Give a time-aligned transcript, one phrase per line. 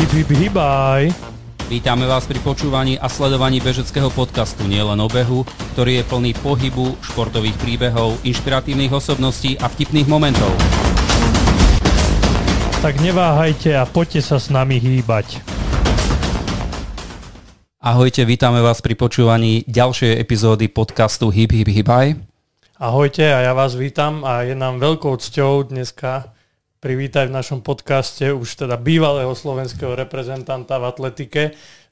[0.00, 1.12] Hip, hip, hibaj.
[1.68, 5.44] Vítame vás pri počúvaní a sledovaní bežeckého podcastu Nielen o behu,
[5.76, 10.48] ktorý je plný pohybu, športových príbehov, inšpiratívnych osobností a vtipných momentov.
[12.80, 15.44] Tak neváhajte a poďte sa s nami hýbať.
[17.84, 22.16] Ahojte, vítame vás pri počúvaní ďalšej epizódy podcastu Hip Hip Hibaj.
[22.80, 26.39] Ahojte a ja vás vítam a je nám veľkou cťou dneska
[26.80, 31.42] privítať v našom podcaste už teda bývalého slovenského reprezentanta v atletike,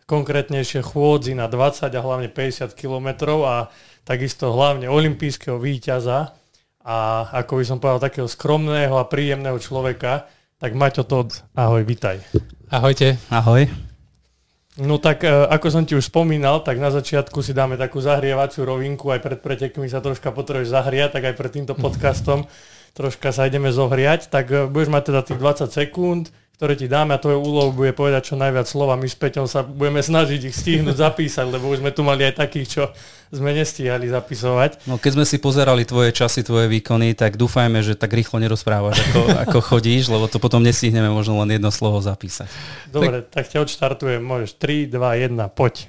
[0.09, 3.09] konkrétnejšie chôdzi na 20 a hlavne 50 km
[3.45, 3.69] a
[4.09, 6.33] takisto hlavne olimpijského víťaza
[6.81, 10.25] a ako by som povedal takého skromného a príjemného človeka,
[10.57, 12.25] tak Maťo Todd, ahoj, vitaj.
[12.73, 13.21] Ahojte.
[13.29, 13.69] Ahoj.
[14.81, 18.65] No tak e, ako som ti už spomínal, tak na začiatku si dáme takú zahrievaciu
[18.65, 22.49] rovinku, aj pred pretekmi sa troška potrebuješ zahriať, tak aj pred týmto podcastom
[22.99, 27.15] troška sa ideme zohriať, tak e, budeš mať teda tých 20 sekúnd, ktoré ti dáme
[27.15, 28.99] a tvoje úlohu bude povedať čo najviac slova.
[28.99, 32.43] My s Peťom sa budeme snažiť ich stihnúť zapísať, lebo už sme tu mali aj
[32.43, 32.83] takých, čo
[33.31, 34.91] sme nestíhali zapisovať.
[34.91, 38.99] No keď sme si pozerali tvoje časy, tvoje výkony, tak dúfajme, že tak rýchlo nerozprávaš,
[38.99, 42.51] ako, ako chodíš, lebo to potom nestihneme možno len jedno slovo zapísať.
[42.91, 44.19] Dobre, tak, tak ťa odštartujem.
[44.19, 45.87] Môžeš 3, 2, 1, poď.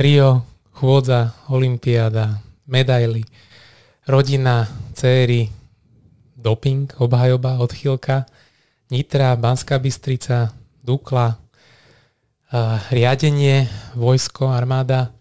[0.00, 3.20] Rio, chôdza, olimpiáda, medaily,
[4.08, 4.64] rodina,
[4.96, 5.57] céry,
[6.38, 8.24] doping, obhajoba, odchýlka,
[8.88, 15.12] Nitra, Banská Bystrica, Dukla, uh, riadenie, vojsko, armáda.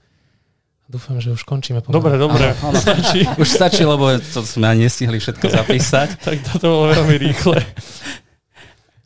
[0.88, 1.84] Dúfam, že už končíme.
[1.84, 2.00] Pomaly.
[2.00, 2.46] Dobre, dobre.
[2.64, 2.80] Áno, áno.
[2.80, 3.28] Stačí.
[3.44, 6.24] Už stačí, lebo to sme ani nestihli všetko zapísať.
[6.24, 7.60] tak toto bolo veľmi rýchle.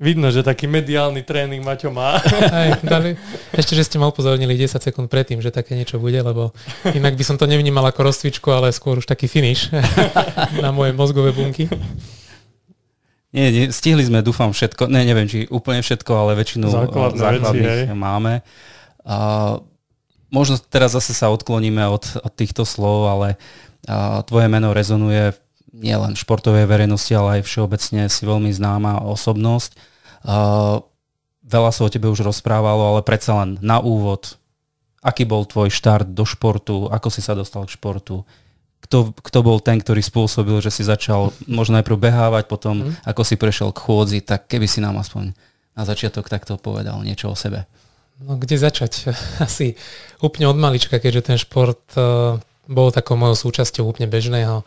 [0.02, 2.18] Vidno, že taký mediálny tréning Maťo má.
[2.50, 3.14] Aj, dali,
[3.54, 6.58] ešte, že ste ma upozornili 10 sekúnd predtým, že také niečo bude, lebo
[6.90, 9.70] inak by som to nevnímal ako rozcvičku, ale skôr už taký finish
[10.66, 11.70] na moje mozgové bunky.
[13.30, 14.90] Nie, nie, stihli sme, dúfam, všetko.
[14.90, 18.42] Ne, neviem, či úplne všetko, ale väčšinu Základné základných veci, máme.
[19.06, 19.62] A,
[20.34, 23.28] možno teraz zase sa odkloníme od, od týchto slov, ale
[23.86, 25.38] a, tvoje meno rezonuje
[25.78, 29.91] nielen v športovej verejnosti, ale aj všeobecne si veľmi známa osobnosť.
[30.26, 34.38] Veľa sa o tebe už rozprávalo, ale predsa len na úvod,
[35.02, 38.24] aký bol tvoj štart do športu, ako si sa dostal k športu,
[38.82, 43.06] kto, kto bol ten, ktorý spôsobil, že si začal možno najprv behávať, potom mm.
[43.06, 45.38] ako si prešiel k chôdzi, tak keby si nám aspoň
[45.78, 47.70] na začiatok takto povedal niečo o sebe.
[48.22, 49.14] No kde začať?
[49.46, 49.78] Asi
[50.22, 54.66] úplne od malička, keďže ten šport uh, bol takou mojou súčasťou úplne bežného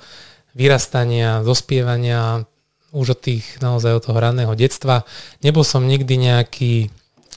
[0.55, 2.47] vyrastania, dospievania,
[2.95, 5.03] už od tých naozaj od toho raného detstva.
[5.43, 6.89] Nebol som nikdy nejaký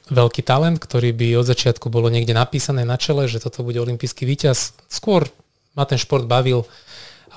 [0.07, 4.23] veľký talent, ktorý by od začiatku bolo niekde napísané na čele, že toto bude olimpijský
[4.23, 4.78] víťaz.
[4.88, 5.28] Skôr
[5.75, 6.63] ma ten šport bavil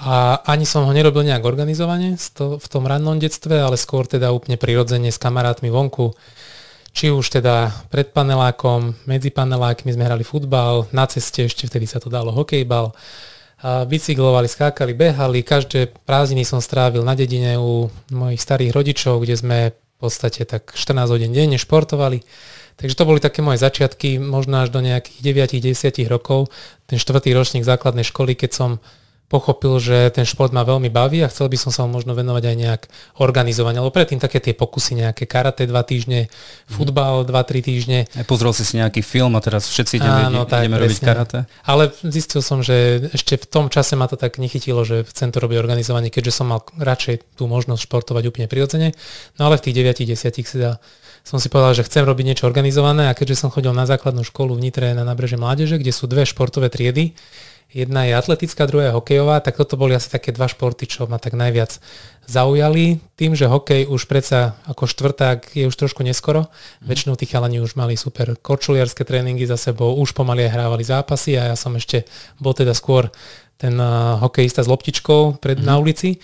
[0.00, 4.56] a ani som ho nerobil nejak organizovane v tom rannom detstve, ale skôr teda úplne
[4.56, 6.16] prirodzene s kamarátmi vonku.
[6.90, 12.02] Či už teda pred panelákom, medzi panelákmi sme hrali futbal, na ceste ešte vtedy sa
[12.02, 12.90] to dalo hokejbal,
[13.62, 19.58] bicyklovali, skákali, behali, každé prázdniny som strávil na dedine u mojich starých rodičov, kde sme
[19.76, 22.24] v podstate tak 14 hodín denne športovali.
[22.80, 25.20] Takže to boli také moje začiatky, možno až do nejakých
[25.52, 26.48] 9-10 rokov.
[26.88, 28.70] Ten štvrtý ročník základnej školy, keď som
[29.30, 32.50] pochopil, že ten šport ma veľmi baví a chcel by som sa ho možno venovať
[32.50, 32.82] aj nejak
[33.22, 33.78] organizovane.
[33.78, 36.74] Lebo predtým také tie pokusy, nejaké karate dva týždne, mhm.
[36.74, 38.10] futbal dva, tri týždne.
[38.10, 41.38] Aj pozrel si si nejaký film a teraz všetci ideme, Áno, tak, ideme robiť karate.
[41.62, 45.38] Ale zistil som, že ešte v tom čase ma to tak nechytilo, že chcem to
[45.38, 48.98] robiť organizovanie, keďže som mal radšej tú možnosť športovať úplne prirodzene.
[49.38, 50.82] No ale v tých 9-10 si dá
[51.20, 54.56] som si povedal, že chcem robiť niečo organizované a keďže som chodil na základnú školu
[54.56, 57.12] v Nitre na nábreže mládeže, kde sú dve športové triedy,
[57.70, 61.22] jedna je atletická, druhá je hokejová, tak toto boli asi také dva športy, čo ma
[61.22, 61.78] tak najviac
[62.26, 62.98] zaujali.
[63.14, 66.86] Tým, že hokej už predsa ako štvrták je už trošku neskoro, mm.
[66.86, 71.38] väčšinou tí chalani už mali super korčuliarské tréningy za sebou, už pomaly aj hrávali zápasy
[71.38, 72.06] a ja som ešte
[72.38, 73.10] bol teda skôr
[73.60, 75.66] ten uh, hokejista s loptičkou pred, mm.
[75.66, 76.18] na ulici.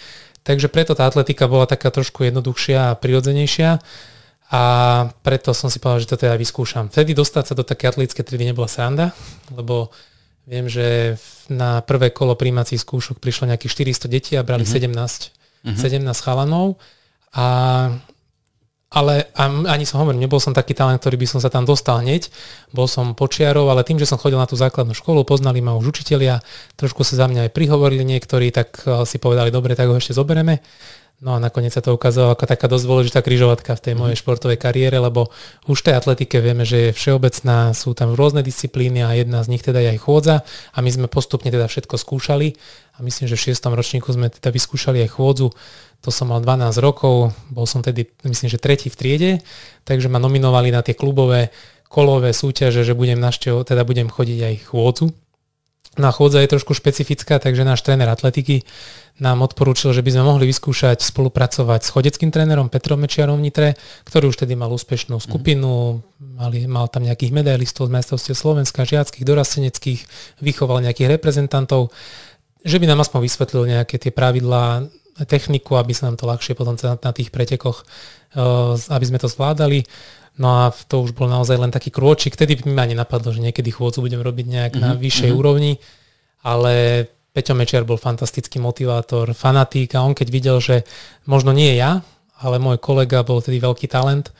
[0.46, 3.82] Takže preto tá atletika bola taká trošku jednoduchšia a prirodzenejšia
[4.47, 4.62] a
[5.26, 6.86] preto som si povedal, že to teda vyskúšam.
[6.86, 9.10] Vtedy dostať sa do také atletické triedy nebola sranda,
[9.50, 9.91] lebo
[10.47, 11.19] viem, že
[11.51, 15.75] na prvé kolo príjmacích skúšok prišlo nejakých 400 detí a brali mm-hmm.
[15.75, 16.07] 17, mm-hmm.
[16.07, 16.78] 17 chalanov.
[17.34, 17.47] A,
[18.95, 22.31] ale ani som hovoril, nebol som taký talent, ktorý by som sa tam dostal hneď.
[22.71, 25.91] Bol som počiarov, ale tým, že som chodil na tú základnú školu, poznali ma už
[25.91, 26.41] učitelia,
[26.78, 30.15] trošku sa za mňa aj prihovorili niektorí, tak eh, si povedali, dobre, tak ho ešte
[30.15, 30.63] zoberieme.
[31.16, 34.01] No a nakoniec sa to ukázalo ako taká dosť dôležitá kryžovatka v tej mm.
[34.04, 35.33] mojej športovej kariére, lebo
[35.65, 39.57] už v tej atletike vieme, že je všeobecná, sú tam rôzne disciplíny a jedna z
[39.57, 42.53] nich teda je aj chôdza a my sme postupne teda všetko skúšali
[42.97, 45.48] a myslím, že v šiestom ročníku sme teda vyskúšali aj chôdzu.
[46.04, 49.33] To som mal 12 rokov, bol som tedy myslím, že tretí v triede,
[49.89, 51.48] takže ma nominovali na tie klubové
[51.89, 55.07] kolové súťaže, že budem naštevo, teda budem chodiť aj chôdzu.
[55.97, 58.69] Na chôdza je trošku špecifická, takže náš tréner atletiky
[59.16, 63.69] nám odporúčil, že by sme mohli vyskúšať spolupracovať s chodeckým trénerom Petrom Mečiarom v Nitre,
[64.04, 69.25] ktorý už tedy mal úspešnú skupinu, mali, mal tam nejakých medailistov z majstrovstiev Slovenska, žiackých,
[69.25, 70.01] dorasteneckých,
[70.45, 71.97] vychoval nejakých reprezentantov,
[72.60, 74.84] že by nám aspoň vysvetlil nejaké tie pravidlá,
[75.25, 77.89] techniku, aby sa nám to ľahšie potom na, tých pretekoch,
[78.37, 79.89] uh, aby sme to zvládali.
[80.36, 82.36] No a to už bol naozaj len taký krôčik.
[82.36, 84.84] Vtedy by mi ani napadlo, že niekedy chôdzu budem robiť nejak mm-hmm.
[84.84, 85.41] na mhm, vyššej mm-hmm.
[85.41, 85.72] úrovni,
[86.44, 86.72] ale
[87.33, 90.88] Peťo Mečiar bol fantastický motivátor, fanatík a on keď videl, že
[91.28, 92.00] možno nie ja,
[92.41, 94.33] ale môj kolega bol tedy veľký talent,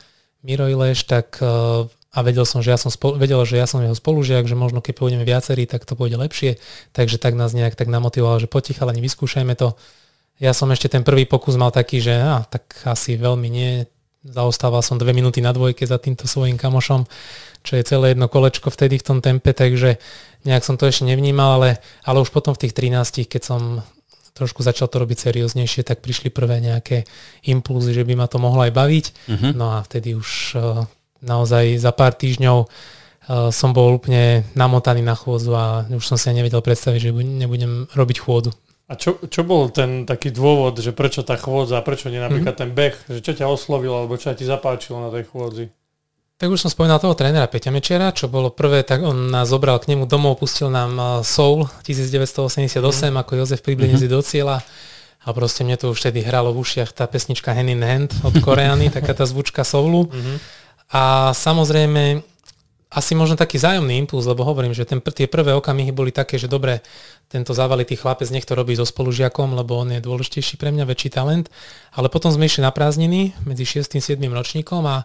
[0.45, 1.85] Miro Ileš, tak eh,
[2.17, 4.81] a vedel som, že ja som spolu, vedel, že ja som jeho spolužiak, že možno
[4.81, 6.57] keď pôjdeme viacerí, tak to pôjde lepšie,
[6.89, 9.77] takže tak nás nejak tak namotivoval, že poticha, ale vyskúšajme to.
[10.41, 13.85] Ja som ešte ten prvý pokus mal taký, že á, tak asi veľmi nie,
[14.27, 17.07] zaostával som dve minúty na dvojke za týmto svojim kamošom,
[17.63, 19.99] čo je celé jedno kolečko vtedy v tom tempe, takže
[20.43, 23.83] nejak som to ešte nevnímal, ale, ale už potom v tých 13, keď som
[24.37, 27.09] trošku začal to robiť serióznejšie, tak prišli prvé nejaké
[27.49, 29.05] impulzy, že by ma to mohlo aj baviť.
[29.33, 29.51] Uh-huh.
[29.57, 30.85] No a vtedy už uh,
[31.25, 36.29] naozaj za pár týždňov uh, som bol úplne namotaný na chôdzu a už som si
[36.29, 38.53] nevedel predstaviť, že nebudem robiť chôdu.
[38.87, 42.71] A čo, čo bol ten taký dôvod, že prečo tá chôdza, prečo nie napríklad mm-hmm.
[42.71, 45.67] ten beh, že čo ťa oslovilo, alebo čo ti zapáčilo na tej chôdzi?
[46.37, 49.81] Tak už som spomínal toho trénera Peťa Mečera, čo bolo prvé, tak on nás zobral
[49.81, 53.17] k nemu domov, pustil nám uh, Soul 1988 mm.
[53.25, 54.15] ako Jozef Priblinici mm-hmm.
[54.15, 54.57] do cieľa
[55.27, 58.39] a proste mne to už vtedy hralo v ušiach tá pesnička Hand in Hand od
[58.39, 60.07] Koreany, taká tá zvučka soulu.
[60.07, 60.37] Mm-hmm.
[60.95, 62.23] A samozrejme
[62.87, 66.47] asi možno taký zájomný impuls, lebo hovorím, že ten, tie prvé okamihy boli také, že
[66.47, 66.79] dobre,
[67.27, 71.11] tento závalitý chlapec nech to robí so spolužiakom, lebo on je dôležitejší pre mňa, väčší
[71.11, 71.51] talent.
[71.91, 73.99] Ale potom sme išli na prázdniny medzi 6.
[73.99, 74.19] a 7.
[74.31, 75.03] ročníkom a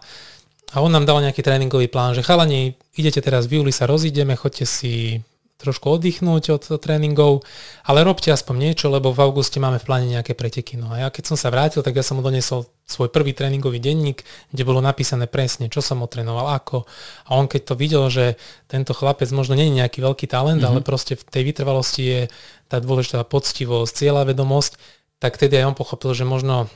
[0.73, 4.33] a on nám dal nejaký tréningový plán, že chalani, idete teraz v júli sa rozídeme,
[4.33, 5.21] chodte si
[5.63, 7.47] trošku oddychnúť od tréningov,
[7.87, 10.75] ale robte aspoň niečo, lebo v auguste máme v pláne nejaké preteky.
[10.75, 13.79] No a ja keď som sa vrátil, tak ja som mu donesol svoj prvý tréningový
[13.79, 16.83] denník, kde bolo napísané presne, čo som otrénoval, ako.
[17.31, 18.35] A on keď to videl, že
[18.67, 20.83] tento chlapec možno nie je nejaký veľký talent, mm-hmm.
[20.83, 22.21] ale proste v tej vytrvalosti je
[22.67, 24.75] tá dôležitá poctivosť, cieľa vedomosť,
[25.23, 26.67] tak tedy aj on pochopil, že možno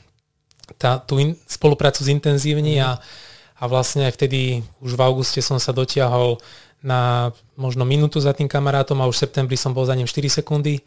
[0.79, 2.95] tá, tú in, spoluprácu zintenzívni mm-hmm.
[2.95, 6.37] a a vlastne aj vtedy už v auguste som sa dotiahol
[6.83, 10.41] na možno minútu za tým kamarátom a už v septembri som bol za ním 4
[10.41, 10.81] sekundy.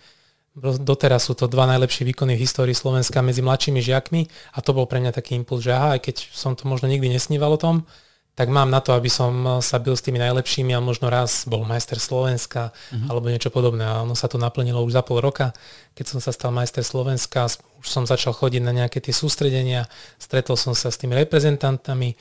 [0.58, 4.20] Doteraz sú to dva najlepšie výkony v histórii Slovenska medzi mladšími žiakmi
[4.54, 7.06] a to bol pre mňa taký impuls, že aha, aj keď som to možno nikdy
[7.06, 7.86] nesníval o tom,
[8.34, 11.66] tak mám na to, aby som sa bil s tými najlepšími a možno raz bol
[11.66, 13.12] majster Slovenska uh-huh.
[13.12, 13.84] alebo niečo podobné.
[13.84, 15.52] A ono sa to naplnilo už za pol roka.
[15.92, 17.50] Keď som sa stal majster Slovenska,
[17.82, 19.84] už som začal chodiť na nejaké tie sústredenia,
[20.16, 22.16] stretol som sa s tými reprezentantami,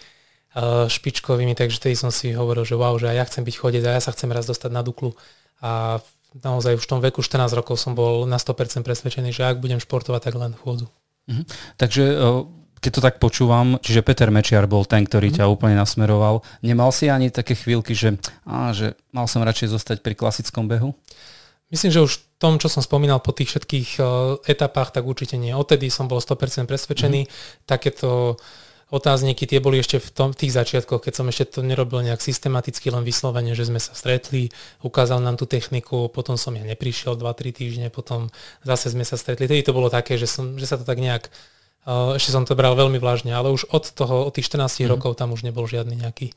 [0.89, 3.95] špičkovými, takže tedy som si hovoril, že wow, že aj ja chcem byť chodec a
[3.97, 5.13] ja sa chcem raz dostať na Duklu
[5.61, 6.01] a
[6.41, 9.77] naozaj už v tom veku 14 rokov som bol na 100% presvedčený, že ak budem
[9.77, 10.89] športovať, tak len chôdzu.
[11.29, 11.43] Mhm.
[11.77, 12.03] Takže
[12.79, 15.35] keď to tak počúvam, čiže Peter Mečiar bol ten, ktorý mm.
[15.35, 16.47] ťa úplne nasmeroval.
[16.63, 18.15] Nemal si ani také chvíľky, že,
[18.47, 20.95] á, že mal som radšej zostať pri klasickom behu?
[21.67, 25.35] Myslím, že už v tom, čo som spomínal po tých všetkých uh, etapách, tak určite
[25.35, 25.51] nie.
[25.51, 27.27] Odtedy som bol 100% presvedčený.
[27.27, 27.31] Mm.
[27.67, 31.59] Takéto uh, otázniky, tie boli ešte v, tom, v tých začiatkoch, keď som ešte to
[31.61, 34.49] nerobil nejak systematicky, len vyslovene, že sme sa stretli,
[34.81, 38.33] ukázal nám tú techniku, potom som ja neprišiel 2-3 týždne, potom
[38.65, 39.45] zase sme sa stretli.
[39.45, 41.29] Tedy to bolo také, že, som, že sa to tak nejak,
[41.85, 44.89] uh, ešte som to bral veľmi vážne, ale už od toho, od tých 14 mm.
[44.89, 46.33] rokov tam už nebol žiadny nejaký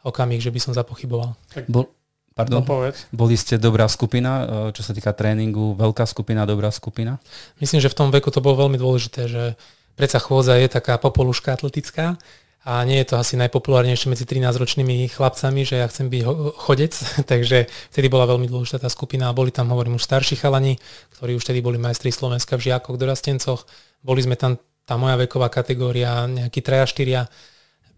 [0.00, 1.36] okamih, že by som zapochyboval.
[1.52, 1.92] Tak, bol,
[2.30, 7.20] Pardon, no boli ste dobrá skupina, e, čo sa týka tréningu, veľká skupina, dobrá skupina?
[7.60, 9.58] Myslím, že v tom veku to bolo veľmi dôležité, že
[10.00, 12.16] predsa chôdza je taká popoluška atletická
[12.64, 16.22] a nie je to asi najpopulárnejšie medzi 13-ročnými chlapcami, že ja chcem byť
[16.56, 16.96] chodec,
[17.30, 20.80] takže vtedy bola veľmi dôležitá tá skupina a boli tam, hovorím, už starší chalani,
[21.20, 23.68] ktorí už vtedy boli majstri Slovenska v žiakoch, dorastencoch.
[24.00, 24.56] Boli sme tam,
[24.88, 27.28] tá moja veková kategória, nejakí 3 4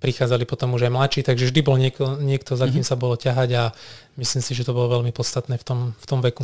[0.03, 2.91] prichádzali potom už aj mladší, takže vždy bol niekto, niekto za kým mm-hmm.
[2.91, 3.63] sa bolo ťahať a
[4.19, 6.43] myslím si, že to bolo veľmi podstatné v tom, v tom veku.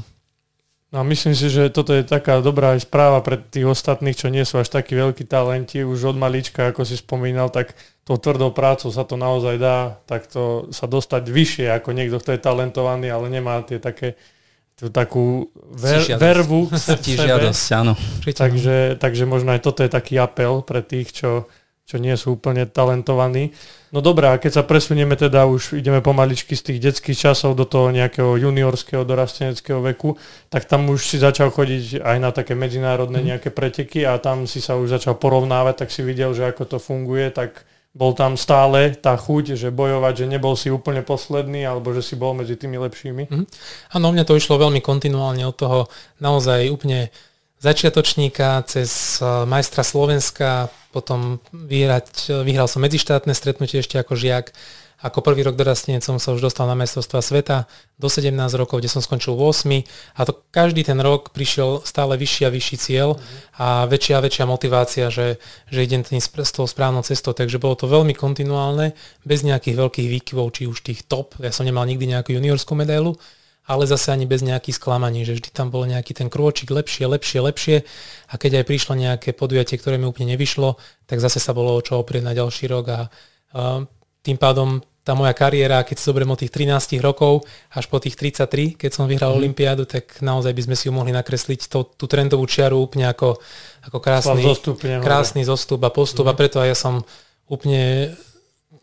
[0.88, 4.32] No a myslím si, že toto je taká dobrá aj správa pre tých ostatných, čo
[4.32, 5.84] nie sú až takí veľkí talenti.
[5.84, 7.76] Už od malička, ako si spomínal, tak
[8.08, 12.40] tou tvrdou prácou sa to naozaj dá takto sa dostať vyššie ako niekto, kto je
[12.40, 14.16] talentovaný, ale nemá tie také
[14.78, 16.70] tú takú ver, vervu
[17.04, 17.92] žiadosť, áno.
[18.22, 21.50] Takže, takže možno aj toto je taký apel pre tých, čo,
[21.88, 23.56] čo nie sú úplne talentovaní.
[23.96, 27.64] No dobré, a keď sa presunieme teda, už ideme pomaličky z tých detských časov do
[27.64, 30.20] toho nejakého juniorského, dorasteneckého veku,
[30.52, 33.26] tak tam už si začal chodiť aj na také medzinárodné mhm.
[33.32, 36.78] nejaké preteky a tam si sa už začal porovnávať, tak si videl, že ako to
[36.78, 37.64] funguje, tak
[37.96, 42.14] bol tam stále tá chuť, že bojovať, že nebol si úplne posledný, alebo že si
[42.20, 43.32] bol medzi tými lepšími?
[43.32, 43.46] Mm.
[43.96, 45.78] Áno, mňa to išlo veľmi kontinuálne od toho
[46.20, 47.08] naozaj úplne
[47.60, 54.56] začiatočníka cez eh, majstra Slovenska, potom vyhrať, vyhral som medzištátne stretnutie ešte ako žiak,
[54.98, 57.70] ako prvý rok dorastenec som sa už dostal na majstrovstva sveta
[58.02, 59.86] do 17 rokov, kde som skončil 8
[60.18, 63.14] a to každý ten rok prišiel stále vyšší a vyšší cieľ
[63.54, 65.38] a väčšia a väčšia motivácia, že,
[65.70, 67.30] že idem tým s tou správnou cestou.
[67.30, 71.38] Takže bolo to veľmi kontinuálne, bez nejakých veľkých výkyvov, či už tých top.
[71.38, 73.14] Ja som nemal nikdy nejakú juniorskú medailu,
[73.68, 77.38] ale zase ani bez nejakých sklamaní, že vždy tam bol nejaký ten krôčik lepšie, lepšie,
[77.44, 77.76] lepšie
[78.32, 81.84] a keď aj prišlo nejaké podujatie, ktoré mi úplne nevyšlo, tak zase sa bolo o
[81.84, 82.98] čo oprieť na ďalší rok a
[84.24, 88.12] tým pádom tá moja kariéra, keď si zoberiem od tých 13 rokov až po tých
[88.12, 89.38] 33, keď som vyhral mm.
[89.40, 93.40] Olympiádu, tak naozaj by sme si ju mohli nakresliť to, tú trendovú čiaru úplne ako,
[93.88, 96.32] ako krásny, zostup, krásny zostup a postup mm.
[96.32, 96.94] a preto aj ja som
[97.48, 98.12] úplne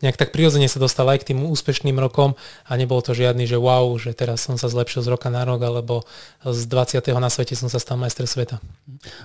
[0.04, 2.36] nejak tak prirodzene sa dostal aj k tým úspešným rokom
[2.68, 5.62] a nebolo to žiadny, že wow, že teraz som sa zlepšil z roka na rok,
[5.64, 6.04] alebo
[6.44, 7.00] z 20.
[7.16, 8.60] na svete som sa stal majster sveta.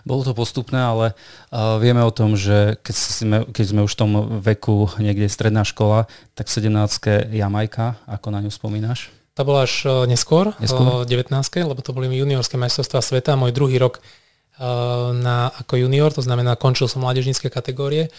[0.07, 1.05] Bolo to postupné, ale
[1.51, 5.67] uh, vieme o tom, že keď sme, keď sme už v tom veku niekde stredná
[5.67, 7.31] škola, tak v 17.
[7.31, 9.11] Jamajka, ako na ňu spomínaš?
[9.31, 11.07] Tá bola až uh, neskôr, neskôr?
[11.07, 11.31] 19.
[11.63, 13.39] lebo to boli juniorské majstrovstvá sveta.
[13.39, 18.11] Môj druhý rok uh, na, ako junior, to znamená, končil som mládežnícke kategórie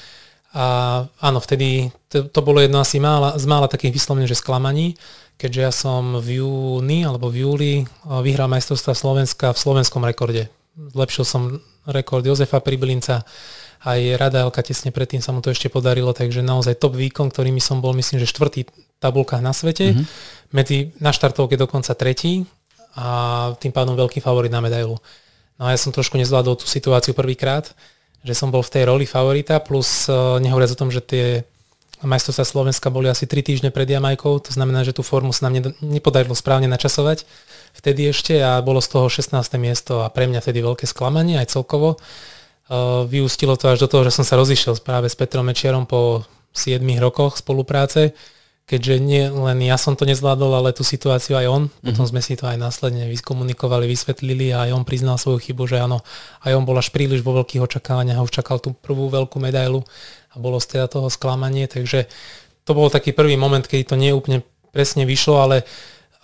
[0.53, 0.65] a
[1.21, 5.01] áno, vtedy to, to bolo jedno asi mála, z mála takých vyslovene, že sklamaní,
[5.41, 7.73] keďže ja som v júni alebo v júli
[8.05, 10.53] vyhral majstrovstva Slovenska v slovenskom rekorde.
[10.77, 11.43] Zlepšil som
[11.89, 13.25] rekord Jozefa Pribilinca,
[13.83, 17.59] aj Rada Elka tesne predtým sa mu to ešte podarilo, takže naozaj top výkon, ktorými
[17.59, 18.71] som bol myslím, že štvrtý
[19.03, 19.91] tabulkách na svete.
[19.91, 20.07] Mm-hmm.
[20.55, 22.47] Medzi, na štartovke dokonca tretí
[22.95, 25.03] a tým pádom veľký favorit na medailu.
[25.59, 27.75] No a ja som trošku nezvládol tú situáciu prvýkrát,
[28.23, 31.27] že som bol v tej roli favorita, plus uh, nehovoriac o tom, že tie
[32.03, 35.75] majstrovstvá Slovenska boli asi 3 týždne pred Jamajkou, to znamená, že tú formu sa nám
[35.79, 37.23] nepodarilo správne načasovať
[37.73, 39.33] vtedy ešte a bolo z toho 16.
[39.57, 41.97] miesto a pre mňa vtedy veľké sklamanie aj celkovo.
[42.69, 46.25] Uh, vyústilo to až do toho, že som sa rozišiel práve s Petrom Mečiarom po
[46.53, 48.13] 7 rokoch spolupráce,
[48.73, 51.63] keďže nie len ja som to nezvládol, ale tú situáciu aj on.
[51.69, 51.85] Mm-hmm.
[51.93, 55.85] Potom sme si to aj následne vyskomunikovali, vysvetlili a aj on priznal svoju chybu, že
[55.85, 56.01] áno,
[56.41, 59.85] aj on bol až príliš vo veľkých očakávaniach a už čakal tú prvú veľkú medailu
[60.33, 62.09] a bolo z teda toho sklamanie, takže
[62.65, 64.41] to bol taký prvý moment, keď to nie úplne
[64.73, 65.69] presne vyšlo, ale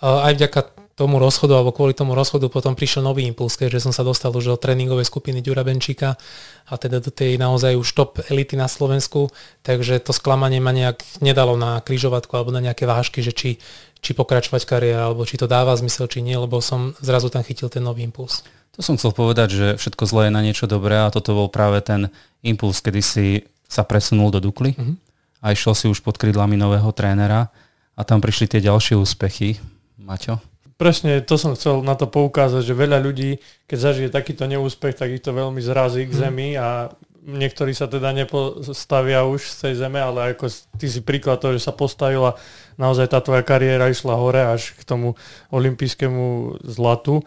[0.01, 0.59] aj vďaka
[0.99, 4.51] tomu rozchodu, alebo kvôli tomu rozchodu potom prišiel nový impuls, keďže som sa dostal už
[4.51, 6.19] do tréningovej skupiny Ďura Benčíka
[6.67, 9.31] a teda do tej naozaj už top elity na Slovensku,
[9.63, 13.63] takže to sklamanie ma nejak nedalo na kryžovatku alebo na nejaké vážky, že či,
[14.03, 17.71] či pokračovať kariéra, alebo či to dáva zmysel, či nie, lebo som zrazu tam chytil
[17.71, 18.43] ten nový impuls.
[18.75, 21.79] To som chcel povedať, že všetko zlé je na niečo dobré a toto bol práve
[21.79, 22.11] ten
[22.43, 23.25] impuls, kedy si
[23.71, 24.95] sa presunul do Dukly mm-hmm.
[25.39, 27.47] a išiel si už pod krídlami nového trénera
[27.95, 29.63] a tam prišli tie ďalšie úspechy.
[29.95, 30.43] Maťo?
[30.79, 35.11] Presne to som chcel na to poukázať, že veľa ľudí, keď zažije takýto neúspech, tak
[35.11, 36.19] ich to veľmi zrazí k mhm.
[36.23, 40.47] zemi a niektorí sa teda nepostavia už z tej zeme, ale ako
[40.79, 42.39] ty si príklad toho, že sa postavila
[42.79, 45.19] naozaj tá tvoja kariéra išla hore až k tomu
[45.51, 47.21] olympijskému zlatu.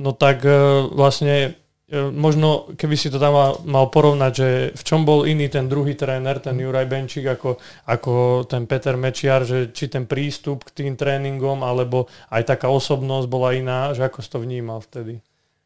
[0.00, 0.50] No tak e,
[0.90, 1.54] vlastne
[2.12, 6.42] možno keby si to tam mal porovnať, že v čom bol iný ten druhý tréner,
[6.42, 11.62] ten Juraj Benčík, ako, ako ten Peter Mečiar, že či ten prístup k tým tréningom,
[11.62, 15.22] alebo aj taká osobnosť bola iná, že ako si to vnímal vtedy?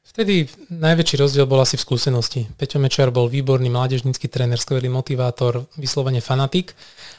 [0.09, 2.49] Vtedy najväčší rozdiel bol asi v skúsenosti.
[2.57, 6.73] Peťo Mečiar bol výborný mládežnícky tréner, skvelý motivátor, vyslovene fanatik,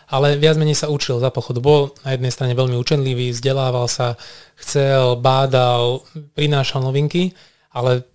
[0.10, 1.62] ale viac menej sa učil za pochodu.
[1.62, 4.18] Bol na jednej strane veľmi učenlivý, vzdelával sa,
[4.58, 6.02] chcel, bádal,
[6.34, 7.38] prinášal novinky,
[7.70, 8.09] ale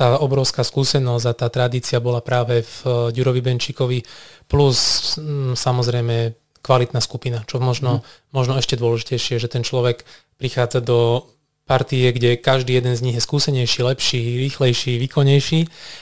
[0.00, 4.00] tá obrovská skúsenosť a tá tradícia bola práve v eh, Ďurovi Benčíkovi
[4.48, 4.78] plus
[5.20, 6.16] m, mm, samozrejme
[6.64, 8.32] kvalitná skupina, čo možno, mm.
[8.32, 10.04] možno ešte dôležitejšie, že ten človek
[10.40, 11.28] prichádza do
[11.68, 15.60] partie, kde každý jeden z nich je skúsenejší, lepší, rýchlejší, výkonnejší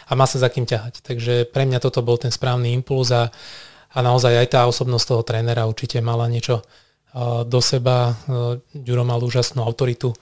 [0.08, 1.04] a má sa za kým ťahať.
[1.04, 3.28] Takže pre mňa toto bol ten správny impuls a,
[3.92, 8.16] a naozaj aj tá osobnosť toho trénera určite mala niečo uh, do seba.
[8.24, 10.16] Uh, Ďuro mal úžasnú autoritu,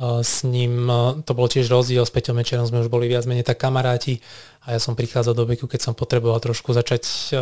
[0.00, 0.88] s ním
[1.26, 4.22] to bol tiež rozdiel, s Peťom Mečerom sme už boli viac menej tak kamaráti
[4.64, 7.32] a ja som prichádzal do veku, keď som potreboval trošku začať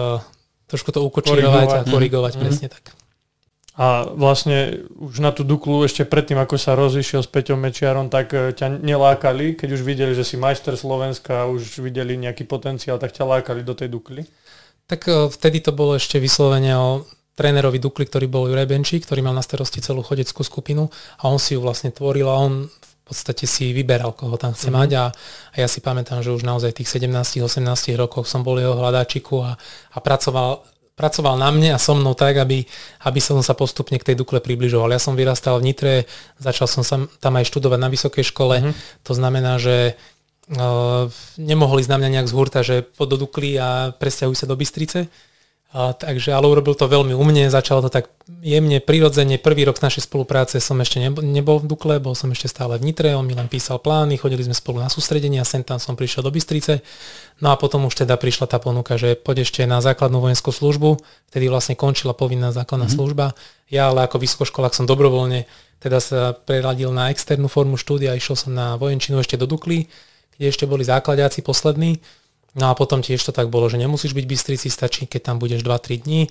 [0.71, 2.40] trošku to ukočírovať a korigovať, mm.
[2.40, 2.95] presne tak.
[3.80, 8.37] A vlastne už na tú Duklu ešte predtým, ako sa rozišiel s Peťom Mečiarom, tak
[8.37, 13.00] e, ťa nelákali, keď už videli, že si majster Slovenska a už videli nejaký potenciál,
[13.00, 14.28] tak ťa lákali do tej Dukly?
[14.85, 19.25] Tak e, vtedy to bolo ešte vyslovene o trénerovi Dukly, ktorý bol Juraj Benčí, ktorý
[19.25, 23.02] mal na starosti celú chodeckú skupinu a on si ju vlastne tvoril a on v
[23.04, 24.80] podstate si vyberal, koho tam chce mm-hmm.
[24.87, 25.04] mať a,
[25.50, 27.58] a ja si pamätám, že už naozaj tých 17-18
[27.99, 29.58] rokov som bol jeho hľadáčiku a,
[29.94, 30.62] a pracoval
[31.00, 32.60] pracoval na mne a so mnou tak, aby,
[33.08, 34.92] aby som sa postupne k tej Dukle približoval.
[34.92, 35.94] Ja som vyrastal v Nitre,
[36.37, 39.00] začal som sa tam aj študovať na vysokej škole, mm-hmm.
[39.00, 41.08] to znamená, že uh,
[41.40, 44.60] nemohli ísť na mňa nejak z hurta, že pod do Dukly a presťahujú sa do
[44.60, 45.08] Bystrice.
[45.70, 48.10] A, takže, ale urobil to veľmi umne, začalo to tak
[48.42, 49.38] jemne, prirodzene.
[49.38, 52.90] Prvý rok našej spolupráce som ešte nebol, nebol v Dukle, bol som ešte stále v
[52.90, 55.94] Nitre, on mi len písal plány, chodili sme spolu na sústredenie a sem tam som
[55.94, 56.82] prišiel do Bystrice.
[57.38, 60.98] No a potom už teda prišla tá ponuka, že poď ešte na základnú vojenskú službu,
[61.30, 62.98] vtedy vlastne končila povinná základná mm-hmm.
[62.98, 63.38] služba.
[63.70, 65.46] Ja ale ako vysokoškolák som dobrovoľne
[65.80, 69.88] teda sa preradil na externú formu štúdia, išiel som na vojenčinu ešte do Dukly,
[70.34, 72.02] kde ešte boli základiaci poslední.
[72.59, 75.62] No a potom tiež to tak bolo, že nemusíš byť Bystrici, stačí, keď tam budeš
[75.62, 76.26] 2-3 dní.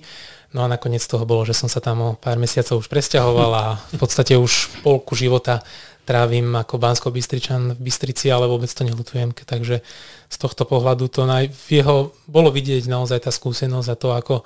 [0.52, 3.64] No a nakoniec toho bolo, že som sa tam o pár mesiacov už presťahoval a
[3.94, 5.64] v podstate už polku života
[6.04, 9.30] trávim ako bansko bystričan v Bystrici, ale vôbec to nelutujem.
[9.30, 9.78] Takže
[10.26, 14.36] z tohto pohľadu to naj, v jeho bolo vidieť naozaj tá skúsenosť a to, ako,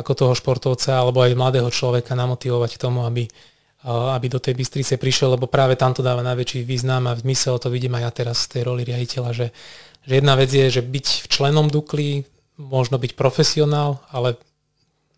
[0.00, 3.28] ako toho športovca alebo aj mladého človeka namotivovať k tomu, aby,
[3.84, 7.68] aby do tej Bystrice prišiel, lebo práve tam to dáva najväčší význam a zmysel, to
[7.68, 9.46] vidím aj ja teraz z tej roli riaditeľa, že
[10.02, 12.26] že jedna vec je, že byť členom Dukly,
[12.58, 14.38] možno byť profesionál, ale,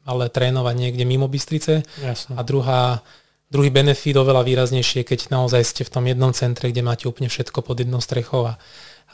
[0.04, 1.84] ale trénovať niekde mimo Bystrice.
[2.00, 2.36] Jasne.
[2.36, 3.00] A druhá,
[3.48, 7.64] druhý benefit oveľa výraznejšie, keď naozaj ste v tom jednom centre, kde máte úplne všetko
[7.64, 8.60] pod jednou strechou a,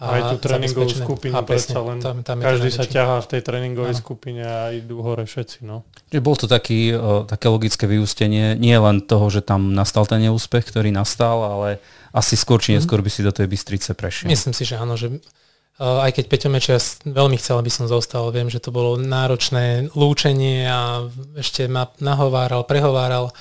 [0.00, 3.40] a aj tú tréningovú skupinu, a presne, len tam, tam každý sa ťahá v tej
[3.44, 4.00] tréningovej ano.
[4.00, 5.62] skupine a idú hore všetci.
[5.68, 5.84] No.
[6.08, 10.24] Že bol to taký, o, také logické vyústenie, nie len toho, že tam nastal ten
[10.24, 11.84] neúspech, ktorý nastal, ale
[12.16, 12.76] asi skôr či mhm.
[12.80, 14.32] neskôr by si do tej Bystrice prešiel.
[14.32, 15.20] Myslím si, že áno, že
[15.80, 16.76] aj keď Peťo Mečer
[17.08, 21.08] veľmi chcel, aby som zostal, viem, že to bolo náročné lúčenie a
[21.40, 23.32] ešte ma nahováral, prehováral,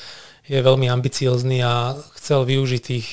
[0.48, 3.08] je veľmi ambiciózny a chcel využiť tých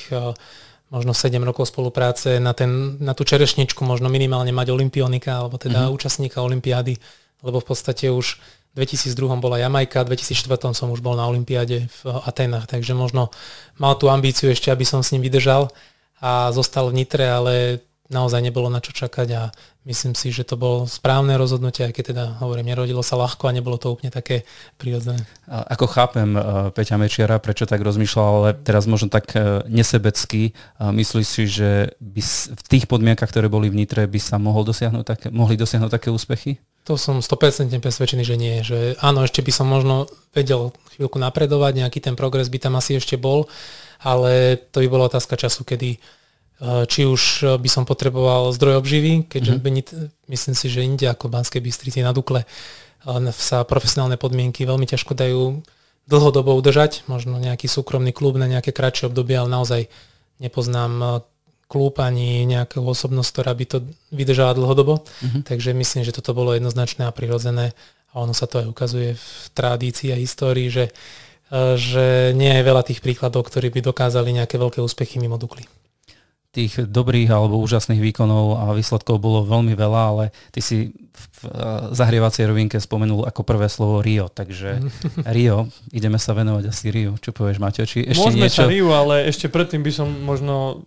[0.89, 5.85] možno 7 rokov spolupráce na, ten, na tú čerešničku, možno minimálne mať olimpionika, alebo teda
[5.87, 5.97] mm-hmm.
[5.99, 6.95] účastníka olympiády,
[7.43, 8.39] lebo v podstate už
[8.77, 13.33] v 2002 bola Jamajka, v 2004 som už bol na olympiáde v Atenách, takže možno
[13.81, 15.73] mal tú ambíciu ešte, aby som s ním vydržal
[16.21, 19.43] a zostal v Nitre, ale naozaj nebolo na čo čakať a
[19.87, 23.55] myslím si, že to bolo správne rozhodnutie, aj keď teda hovorím, nerodilo sa ľahko a
[23.55, 24.43] nebolo to úplne také
[24.79, 25.23] prírodzené.
[25.47, 30.91] Ako chápem uh, Peťa Mečiara, prečo tak rozmýšľal, ale teraz možno tak uh, nesebecky, uh,
[30.91, 31.71] myslíš si, že
[32.03, 32.21] by
[32.55, 36.11] v tých podmienkach, ktoré boli v Nitre, by sa mohol dosiahnuť také, mohli dosiahnuť také
[36.11, 36.59] úspechy?
[36.87, 38.63] To som 100% presvedčený, že nie.
[38.63, 42.95] Že áno, ešte by som možno vedel chvíľku napredovať, nejaký ten progres by tam asi
[42.95, 43.51] ešte bol,
[43.99, 45.99] ale to by bola otázka času, kedy
[46.63, 50.29] či už eh, by som potreboval zdroj obživy, keďže mm-hmm.
[50.33, 55.13] myslím si, že inde ako Banskej Bystrici na Dukle eh, sa profesionálne podmienky veľmi ťažko
[55.13, 55.61] dajú
[56.07, 59.91] dlhodobo udržať, možno nejaký súkromný klub na nejaké kratšie obdobie, ale naozaj
[60.39, 61.27] nepoznám
[61.67, 63.79] klub ani nejakú osobnosť, ktorá by to
[64.15, 65.03] vydržala dlhodobo.
[65.03, 65.43] Mm-hmm.
[65.43, 67.75] Takže myslím, že toto bolo jednoznačné a prirodzené
[68.15, 70.95] a ono sa to aj ukazuje v tradícii a histórii, že,
[71.75, 75.67] že nie je veľa tých príkladov, ktorí by dokázali nejaké veľké úspechy mimo Dukly
[76.57, 81.37] tých dobrých alebo úžasných výkonov a výsledkov bolo veľmi veľa, ale ty si v
[81.93, 84.81] zahrievacej rovinke spomenul ako prvé slovo Rio, takže
[85.37, 87.21] Rio, ideme sa venovať asi Rio.
[87.21, 87.85] Čo povieš, Maťo?
[87.85, 88.65] Či ešte Môžeme niečo...
[88.65, 90.87] sa Rio, ale ešte predtým by som možno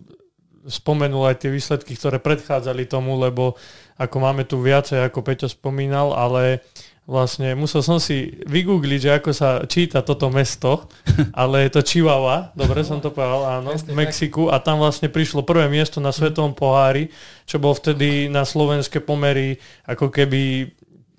[0.66, 3.56] spomenul aj tie výsledky, ktoré predchádzali tomu, lebo
[3.96, 6.64] ako máme tu viacej, ako Peťo spomínal, ale
[7.10, 10.86] vlastne musel som si vygoogliť, že ako sa číta toto mesto,
[11.42, 15.42] ale je to Chihuahua, dobre som to povedal, áno, v Mexiku a tam vlastne prišlo
[15.42, 17.10] prvé miesto na Svetovom pohári,
[17.50, 19.58] čo bol vtedy na slovenské pomery
[19.90, 20.70] ako keby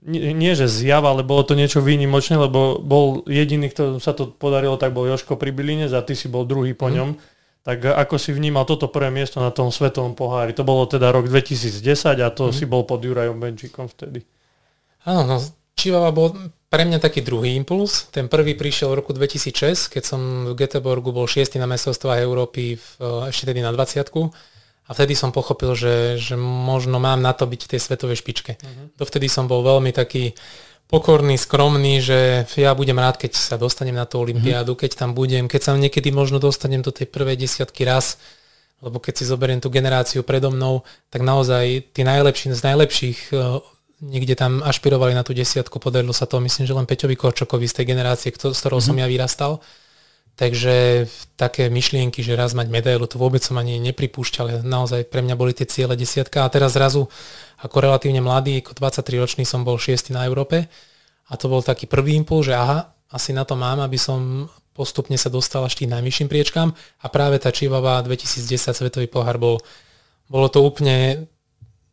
[0.01, 4.31] nie, nie že zjav, ale bolo to niečo výnimočné, lebo bol jediný, kto sa to
[4.31, 6.95] podarilo, tak bol Joško Pribilinec a ty si bol druhý po mhm.
[6.95, 7.09] ňom.
[7.13, 7.19] Mm.
[7.61, 10.57] Tak ako si vnímal toto prvé miesto na tom svetovom pohári?
[10.57, 12.55] To bolo teda rok 2010 a to mm.
[12.57, 14.25] si bol pod Jurajom Benčíkom vtedy.
[15.05, 15.37] Áno, no
[15.81, 16.37] Chihuahua bol
[16.69, 18.07] pre mňa taký druhý impuls.
[18.13, 22.77] Ten prvý prišiel v roku 2006, keď som v Göteborgu bol šiestý na mestrovstvách Európy,
[22.77, 22.87] v,
[23.27, 24.05] ešte tedy na 20
[24.87, 28.51] a vtedy som pochopil, že, že možno mám na to byť v tej svetovej špičke.
[28.59, 28.91] Uh-huh.
[28.99, 30.35] Dovtedy som bol veľmi taký
[30.91, 34.83] pokorný, skromný, že ja budem rád, keď sa dostanem na tú olympiádu, uh-huh.
[34.83, 38.19] keď tam budem, keď sa niekedy možno dostanem do tej prvej desiatky raz,
[38.83, 43.19] lebo keď si zoberiem tú generáciu predo mnou, tak naozaj tí najlepší z najlepších
[44.01, 47.81] niekde tam ašpirovali na tú desiatku, podarilo sa to, myslím, že len Peťovi Korčokovi z
[47.81, 48.81] tej generácie, s ktorou mm-hmm.
[48.81, 49.01] som mhm.
[49.01, 49.53] ja vyrastal.
[50.31, 51.05] Takže
[51.37, 54.65] také myšlienky, že raz mať medailu, to vôbec som ani nepripúšťal.
[54.65, 57.05] Naozaj pre mňa boli tie ciele desiatka a teraz zrazu
[57.61, 60.65] ako relatívne mladý, ako 23 ročný som bol šiestý na Európe
[61.29, 65.19] a to bol taký prvý impuls, že aha, asi na to mám, aby som postupne
[65.19, 69.59] sa dostal až tým najvyšším priečkám a práve tá Čivava 2010 Svetový pohár bol,
[70.31, 71.27] bolo to úplne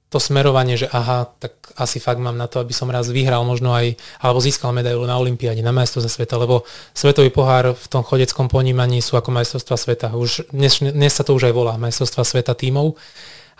[0.08, 3.76] to smerovanie, že aha, tak asi fakt mám na to, aby som raz vyhral možno
[3.76, 3.92] aj,
[4.24, 6.64] alebo získal medailu na Olympiáde, na majstrovstve sveta, lebo
[6.96, 10.08] svetový pohár v tom chodeckom ponímaní sú ako majstrovstva sveta.
[10.16, 12.96] Už, dnes, dnes sa to už aj volá majstrovstva sveta tímov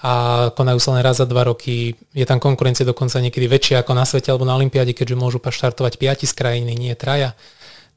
[0.00, 0.12] a
[0.56, 1.92] konajú sa len raz za dva roky.
[2.16, 6.00] Je tam konkurencia dokonca niekedy väčšia ako na svete alebo na Olympiáde, keďže môžu štartovať
[6.00, 7.36] piati z krajiny, nie traja.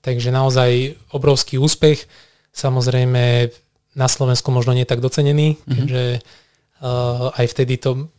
[0.03, 2.03] Takže naozaj obrovský úspech.
[2.51, 3.53] Samozrejme
[3.95, 5.71] na Slovensku možno nie tak docenený, mm-hmm.
[5.71, 8.11] keďže uh, aj vtedy to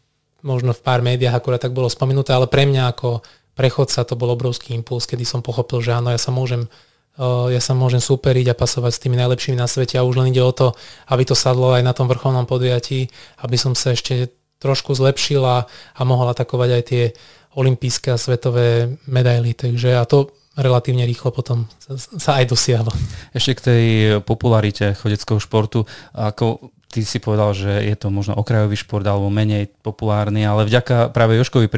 [0.43, 3.23] možno v pár médiách akurát tak bolo spomenuté, ale pre mňa ako
[3.55, 6.69] prechodca to bol obrovský impuls, kedy som pochopil, že áno, ja sa môžem
[7.53, 10.41] ja sa môžem superiť a pasovať s tými najlepšími na svete a už len ide
[10.41, 10.73] o to,
[11.13, 13.13] aby to sadlo aj na tom vrcholnom podujatí,
[13.45, 17.13] aby som sa ešte trošku zlepšila a mohol atakovať aj tie
[17.53, 19.53] olympijské a svetové medaily.
[19.53, 21.69] Takže a to relatívne rýchlo potom
[22.17, 22.89] sa aj dosiahlo.
[23.37, 23.85] Ešte k tej
[24.25, 25.85] popularite chodeckého športu,
[26.17, 31.09] ako ty si povedal, že je to možno okrajový šport alebo menej populárny, ale vďaka
[31.09, 31.73] práve Joškovi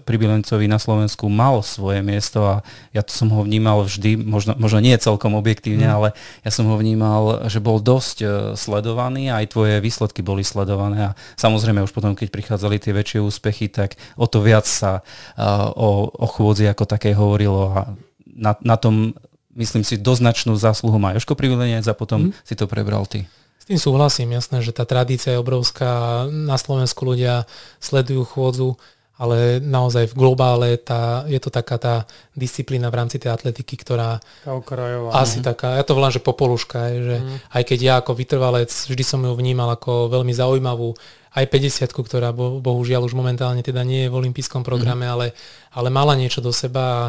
[0.00, 2.54] Pribilencovi na Slovensku mal svoje miesto a
[2.96, 5.94] ja to som ho vnímal vždy, možno, možno nie celkom objektívne, mm.
[5.94, 6.08] ale
[6.40, 11.12] ja som ho vnímal, že bol dosť uh, sledovaný a aj tvoje výsledky boli sledované
[11.12, 15.04] a samozrejme už potom, keď prichádzali tie väčšie úspechy, tak o to viac sa
[15.36, 17.92] uh, o, o chôdzi ako také hovorilo a
[18.24, 19.12] na, na tom
[19.54, 22.42] myslím si doznačnú zásluhu má Joško Privilenec a potom mm.
[22.42, 23.28] si to prebral ty.
[23.64, 26.28] S tým súhlasím, jasné, že tá tradícia je obrovská.
[26.28, 27.48] Na Slovensku ľudia
[27.80, 28.76] sledujú chôdzu,
[29.16, 31.94] ale naozaj v globále tá, je to taká tá
[32.36, 35.48] disciplína v rámci tej atletiky, ktorá okrajová, asi ne?
[35.48, 37.36] taká, ja to volám, že popoluška, je, že mm.
[37.56, 40.92] aj keď ja ako vytrvalec vždy som ju vnímal ako veľmi zaujímavú,
[41.32, 45.12] aj 50 ktorá bo, bohužiaľ už momentálne teda nie je v olympijskom programe, mm.
[45.16, 45.26] ale,
[45.72, 47.02] ale mala niečo do seba a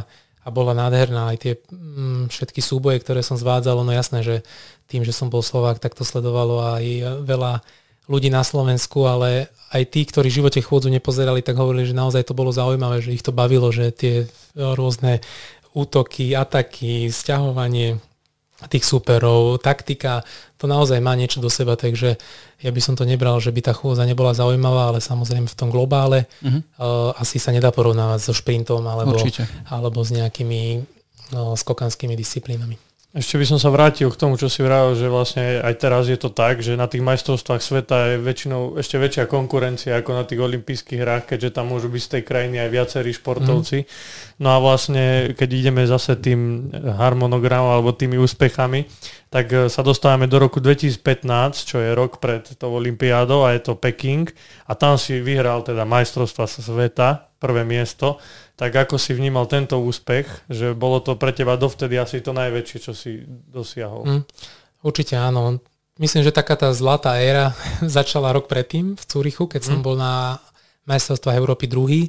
[0.46, 1.34] a bola nádherná.
[1.34, 4.36] Aj tie mm, všetky súboje, ktoré som zvádzal, no jasné, že
[4.86, 6.86] tým, že som bol Slovák, tak to sledovalo aj
[7.26, 7.66] veľa
[8.06, 12.30] ľudí na Slovensku, ale aj tí, ktorí v živote chôdzu nepozerali, tak hovorili, že naozaj
[12.30, 15.26] to bolo zaujímavé, že ich to bavilo, že tie rôzne
[15.74, 17.98] útoky, ataky, sťahovanie,
[18.72, 20.26] tých superov, taktika,
[20.56, 22.18] to naozaj má niečo do seba, takže
[22.64, 25.70] ja by som to nebral, že by tá chôdza nebola zaujímavá, ale samozrejme v tom
[25.70, 26.62] globále uh-huh.
[26.80, 29.20] uh, asi sa nedá porovnávať so šprintom alebo,
[29.70, 30.82] alebo s nejakými
[31.36, 32.80] uh, skokanskými disciplínami.
[33.16, 36.20] Ešte by som sa vrátil k tomu, čo si vravil, že vlastne aj teraz je
[36.20, 40.44] to tak, že na tých majstrovstvách sveta je väčšinou ešte väčšia konkurencia ako na tých
[40.44, 43.78] olympijských hrách, keďže tam môžu byť z tej krajiny aj viacerí športovci.
[43.82, 43.90] Mm.
[44.44, 48.84] No a vlastne, keď ideme zase tým harmonogramom alebo tými úspechami,
[49.32, 53.64] tak e, sa dostávame do roku 2015, čo je rok pred tou olympiádou a je
[53.64, 54.28] to Peking
[54.68, 58.20] a tam si vyhral teda majstrovstva sveta, prvé miesto
[58.56, 62.78] tak ako si vnímal tento úspech, že bolo to pre teba dovtedy asi to najväčšie,
[62.80, 64.04] čo si dosiahol?
[64.08, 64.24] Mm,
[64.80, 65.60] určite áno.
[66.00, 67.52] Myslím, že taká tá zlatá éra
[67.84, 69.68] začala rok predtým v Cúrichu, keď mm.
[69.68, 70.40] som bol na
[70.88, 72.02] majstrovstvách Európy druhý,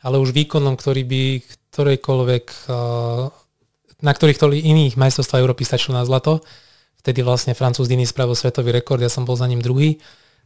[0.00, 1.22] ale už výkonom, ktorý by
[1.72, 3.24] ktorejkoľvek, eh,
[4.02, 6.40] na ktorých iných majstrovstvách Európy stačilo na zlato.
[7.02, 9.98] Vtedy vlastne Francúz Dini spravil svetový rekord, ja som bol za ním druhý.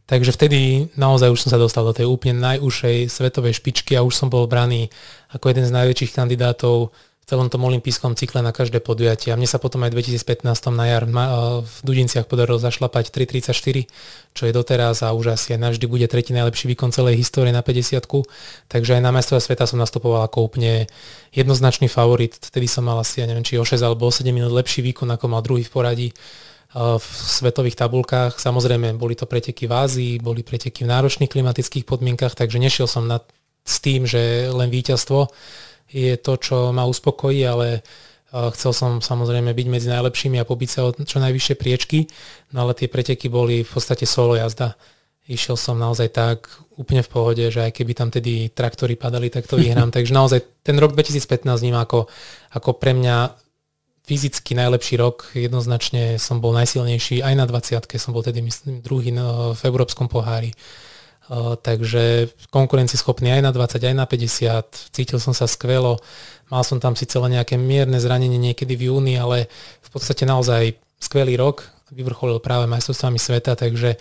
[0.07, 4.15] Takže vtedy naozaj už som sa dostal do tej úplne najúžšej svetovej špičky a už
[4.15, 4.87] som bol braný
[5.35, 9.35] ako jeden z najväčších kandidátov v celom tom olympijskom cykle na každé podujatie.
[9.35, 11.03] A mne sa potom aj v 2015 na jar
[11.59, 16.31] v Dudinciach podarilo zašlapať 3.34, čo je doteraz a už asi aj navždy bude tretí
[16.31, 17.99] najlepší výkon celej histórie na 50
[18.71, 20.87] Takže aj na majstrova sveta som nastupoval ako úplne
[21.35, 22.39] jednoznačný favorit.
[22.39, 25.11] Vtedy som mal asi, ja neviem, či o 6 alebo o 7 minút lepší výkon,
[25.11, 26.09] ako mal druhý v poradí
[26.77, 28.37] v svetových tabulkách.
[28.37, 33.09] Samozrejme, boli to preteky v Ázii, boli preteky v náročných klimatických podmienkach, takže nešiel som
[33.09, 33.17] na,
[33.65, 35.33] s tým, že len víťazstvo
[35.89, 37.81] je to, čo ma uspokojí, ale
[38.29, 42.05] chcel som samozrejme byť medzi najlepšími a pobiť sa o čo najvyššie priečky,
[42.53, 44.75] no ale tie preteky boli v podstate solo jazda.
[45.27, 46.47] Išiel som naozaj tak
[46.79, 49.91] úplne v pohode, že aj keby tam tedy traktory padali, tak to vyhrám.
[49.95, 52.07] Takže naozaj ten rok 2015 vnímam ako,
[52.55, 53.46] ako pre mňa
[54.07, 59.11] fyzicky najlepší rok, jednoznačne som bol najsilnejší, aj na 20 som bol tedy myslím druhý
[59.51, 60.55] v Európskom pohári.
[61.59, 65.99] Takže konkurencieschopný aj na 20, aj na 50, cítil som sa skvelo,
[66.47, 69.51] mal som tam síce len nejaké mierne zranenie niekedy v júni, ale
[69.83, 73.99] v podstate naozaj skvelý rok, vyvrcholil práve majstrovstvami sveta, takže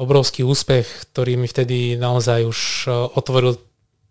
[0.00, 2.58] obrovský úspech, ktorý mi vtedy naozaj už
[3.12, 3.60] otvoril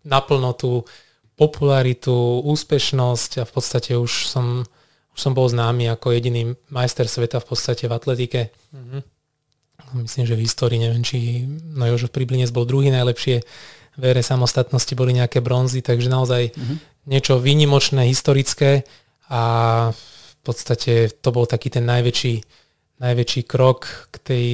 [0.06, 0.86] naplno tú
[1.34, 4.62] popularitu, úspešnosť a v podstate už som,
[5.16, 8.40] už som bol známy ako jediný majster sveta v podstate v atletike.
[8.76, 9.00] Mm-hmm.
[10.04, 13.40] Myslím, že v histórii, neviem, či no Jožo Priblinec bol druhý najlepšie,
[13.96, 16.76] v ére samostatnosti boli nejaké bronzy, takže naozaj mm-hmm.
[17.08, 18.84] niečo výnimočné, historické
[19.32, 19.42] a
[19.96, 22.44] v podstate to bol taký ten najväčší,
[23.00, 24.46] najväčší krok k tej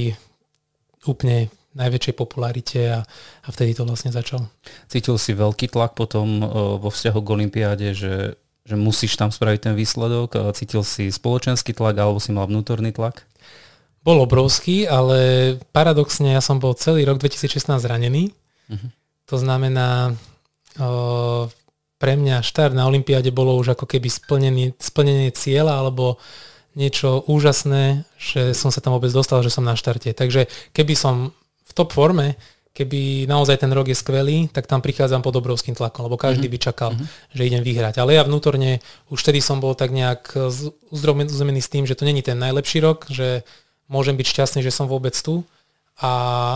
[1.11, 3.01] úplne najväčšej popularite a,
[3.43, 4.47] a vtedy to vlastne začal.
[4.87, 6.45] Cítil si veľký tlak potom
[6.79, 10.55] vo vzťahu k Olympiáde, že, že musíš tam spraviť ten výsledok?
[10.55, 13.27] Cítil si spoločenský tlak alebo si mal vnútorný tlak?
[14.03, 18.35] Bol obrovský, ale paradoxne ja som bol celý rok 2016 zranený.
[18.67, 18.91] Uh-huh.
[19.31, 20.15] To znamená,
[20.79, 21.47] o,
[22.03, 26.19] pre mňa štart na Olympiáde bolo už ako keby splnenie, splnenie cieľa alebo
[26.75, 30.11] niečo úžasné, že som sa tam vôbec dostal, že som na štarte.
[30.11, 31.31] Takže keby som
[31.63, 32.35] v top forme,
[32.73, 36.57] keby naozaj ten rok je skvelý, tak tam prichádzam pod obrovským tlakom, lebo každý mm-hmm.
[36.57, 37.37] by čakal, mm-hmm.
[37.37, 37.95] že idem vyhrať.
[38.01, 38.81] Ale ja vnútorne,
[39.13, 40.33] už vtedy som bol tak nejak
[40.89, 43.45] uzdromený s tým, že to není ten najlepší rok, že
[43.93, 45.45] môžem byť šťastný, že som vôbec tu
[46.01, 46.13] a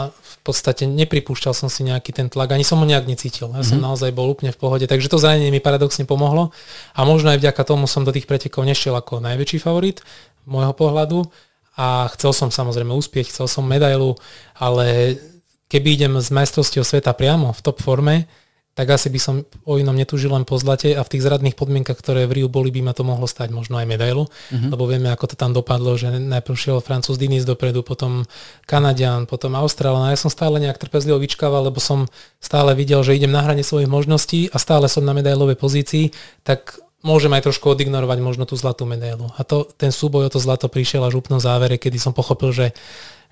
[0.08, 3.52] v podstate nepripúšťal som si nejaký ten tlak, ani som ho nejak necítil.
[3.52, 3.68] Ja mm-hmm.
[3.68, 3.86] som mhm.
[3.92, 6.48] naozaj bol úplne v pohode, takže to zranenie mi paradoxne pomohlo
[6.96, 10.00] a možno aj vďaka tomu som do tých pretekov nešiel ako najväčší favorit
[10.48, 11.28] môjho pohľadu,
[11.76, 14.16] a chcel som samozrejme úspieť, chcel som medailu,
[14.56, 15.20] ale
[15.66, 18.26] keby idem z majstrovstiev sveta priamo v top forme,
[18.76, 21.96] tak asi by som o inom netúžil len po zlate a v tých zradných podmienkach,
[21.96, 24.68] ktoré v Riu boli, by ma to mohlo stať možno aj medailu, mm-hmm.
[24.68, 28.28] lebo vieme, ako to tam dopadlo, že najprv šiel Francúz Diniz dopredu, potom
[28.68, 30.12] Kanadian, potom Austrálna.
[30.12, 32.04] Ja som stále nejak trpezlivo vyčkával, lebo som
[32.36, 36.12] stále videl, že idem na hrane svojich možností a stále som na medailovej pozícii,
[36.44, 39.32] tak môžem aj trošku odignorovať možno tú zlatú medailu.
[39.40, 42.76] A to, ten súboj o to zlato prišiel až úplnom závere, kedy som pochopil, že,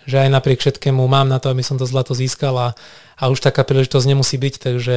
[0.03, 2.69] že aj napriek všetkému mám na to, aby som to zlato získal a,
[3.17, 4.97] a už taká príležitosť nemusí byť, takže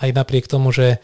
[0.00, 0.98] aj napriek tomu, že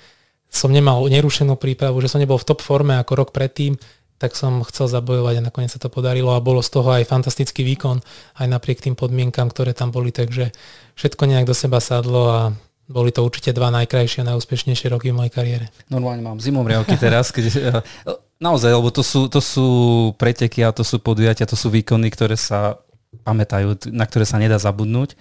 [0.48, 3.76] som nemal nerušenú prípravu, že som nebol v top forme ako rok predtým,
[4.16, 7.60] tak som chcel zabojovať a nakoniec sa to podarilo a bolo z toho aj fantastický
[7.68, 8.00] výkon,
[8.40, 10.56] aj napriek tým podmienkam, ktoré tam boli, takže
[10.96, 12.40] všetko nejak do seba sadlo a
[12.86, 15.66] boli to určite dva najkrajšie a najúspešnejšie roky v mojej kariére.
[15.92, 17.76] Normálne mám zimomriavky teraz, keď,
[18.46, 19.68] naozaj, lebo to sú, to sú
[20.16, 22.80] preteky a to sú podujatia, to sú výkony, ktoré sa
[23.24, 25.14] pamätajú, na ktoré sa nedá zabudnúť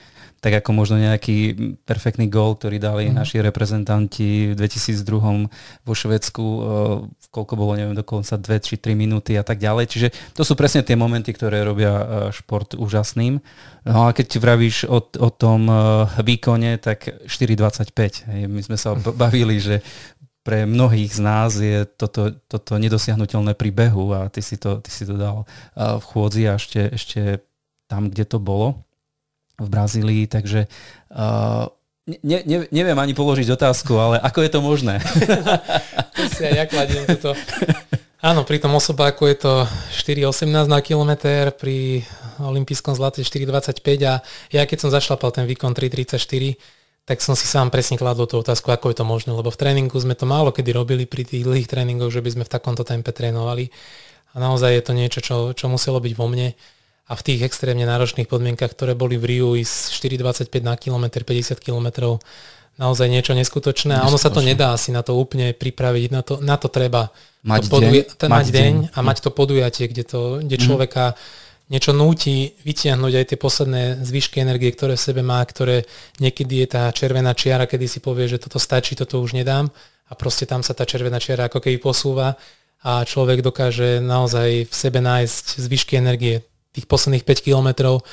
[0.45, 1.57] tak ako možno nejaký
[1.89, 3.17] perfektný gól, ktorý dali mm.
[3.17, 5.49] naši reprezentanti v 2002
[5.81, 6.61] vo Švedsku, uh,
[7.33, 9.89] koľko bolo, neviem, dokonca 2 či 3 minúty a tak ďalej.
[9.89, 13.41] Čiže to sú presne tie momenty, ktoré robia uh, šport úžasným.
[13.89, 18.29] No a keď vravíš o, o tom uh, výkone, tak 4.25.
[18.45, 18.93] My sme sa
[19.25, 19.81] bavili, že
[20.45, 24.93] pre mnohých z nás je toto, toto nedosiahnutelné pri behu a ty si to, ty
[24.93, 27.41] si to dal v chôdzi a ešte, ešte
[27.85, 28.85] tam, kde to bolo
[29.55, 30.67] v Brazílii, takže
[31.15, 31.69] uh,
[32.05, 34.95] ne, ne, neviem ani položiť otázku, ale ako je to možné?
[36.15, 37.31] to si aj ja kladiem toto.
[38.25, 39.53] Áno, pri tom osobáku je to
[40.01, 42.01] 4,18 na kilometr, pri
[42.41, 44.19] olympijskom zlate 4,25 a
[44.49, 46.57] ja keď som zašlapal ten výkon 3,34,
[47.05, 49.93] tak som si sám presne kladol tú otázku, ako je to možné, lebo v tréningu
[50.01, 53.13] sme to málo kedy robili pri tých dlhých tréningoch, že by sme v takomto tempe
[53.13, 53.69] trénovali
[54.33, 56.57] a naozaj je to niečo, čo, čo muselo byť vo mne
[57.05, 59.93] a v tých extrémne náročných podmienkach, ktoré boli v Riu, ísť
[60.49, 62.17] 4,25 na kilometr, 50 kilometrov,
[62.81, 63.93] naozaj niečo neskutočné.
[63.93, 67.13] A ono sa to nedá asi na to úplne pripraviť, na to, na to treba
[67.45, 68.73] mať, to poduja- deň, mať deň.
[68.91, 70.63] a mať to podujatie, kde, to, kde mhm.
[70.65, 71.05] človeka
[71.65, 75.85] niečo núti vytiahnuť aj tie posledné zvyšky energie, ktoré v sebe má, ktoré
[76.21, 79.73] niekedy je tá červená čiara, kedy si povie, že toto stačí, toto už nedám.
[80.05, 82.37] A proste tam sa tá červená čiara ako keby posúva
[82.85, 88.03] a človek dokáže naozaj v sebe nájsť zvyšky energie tých posledných 5 kilometrov,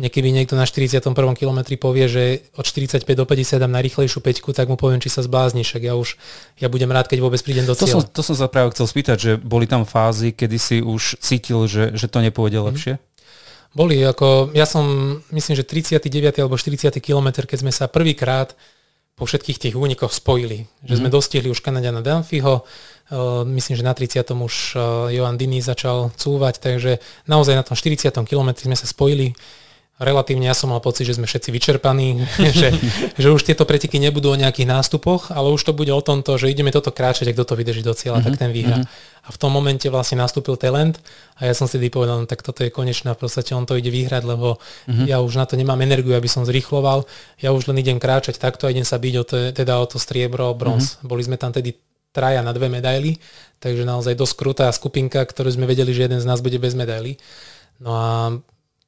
[0.00, 1.12] niekedy niekto na 41.
[1.36, 2.24] kilometri povie, že
[2.56, 5.94] od 45 do 50 dám najrychlejšiu peťku, tak mu poviem, či sa zblázniš, však ja
[5.96, 6.16] už
[6.56, 8.00] ja budem rád, keď vôbec prídem do cieľa.
[8.00, 11.20] To som, to som sa práve chcel spýtať, že boli tam fázy, kedy si už
[11.20, 12.66] cítil, že, že to nepôjde mm.
[12.72, 12.94] lepšie?
[13.70, 14.82] Boli, ako ja som,
[15.30, 16.42] myslím, že 39.
[16.42, 16.90] alebo 40.
[16.98, 18.56] kilometr, keď sme sa prvýkrát
[19.14, 20.64] po všetkých tých únikoch spojili.
[20.82, 21.00] Že mm.
[21.04, 21.14] sme mhm.
[21.14, 22.64] dostihli už Kanadiana Danfiho,
[23.46, 24.22] myslím, že na 30.
[24.30, 24.54] už
[25.10, 28.10] Johan Dini začal cúvať, takže naozaj na tom 40.
[28.26, 29.34] kilometri sme sa spojili
[30.00, 32.24] relatívne ja som mal pocit, že sme všetci vyčerpaní,
[32.58, 32.72] že,
[33.20, 36.48] že už tieto preteky nebudú o nejakých nástupoch, ale už to bude o tomto, že
[36.48, 38.34] ideme toto kráčať, ak kto to vydrží do cieľa, mm-hmm.
[38.34, 38.80] tak ten vyhra.
[38.80, 39.18] Mm-hmm.
[39.20, 40.96] A v tom momente vlastne nastúpil talent
[41.36, 43.92] a ja som si povedal, no, tak toto je konečné, v podstate on to ide
[43.92, 44.56] vyhrať, lebo
[44.88, 45.04] mm-hmm.
[45.04, 47.04] ja už na to nemám energiu, aby som zrychloval,
[47.36, 50.00] ja už len idem kráčať takto a idem sa byť o to, teda o to
[50.00, 50.96] striebro, bronz.
[50.96, 51.06] Mm-hmm.
[51.06, 51.76] Boli sme tam tedy
[52.10, 53.22] traja na dve medaily,
[53.62, 57.20] takže naozaj dosť krutá skupinka, ktorú sme vedeli, že jeden z nás bude bez medaily.
[57.78, 58.08] No a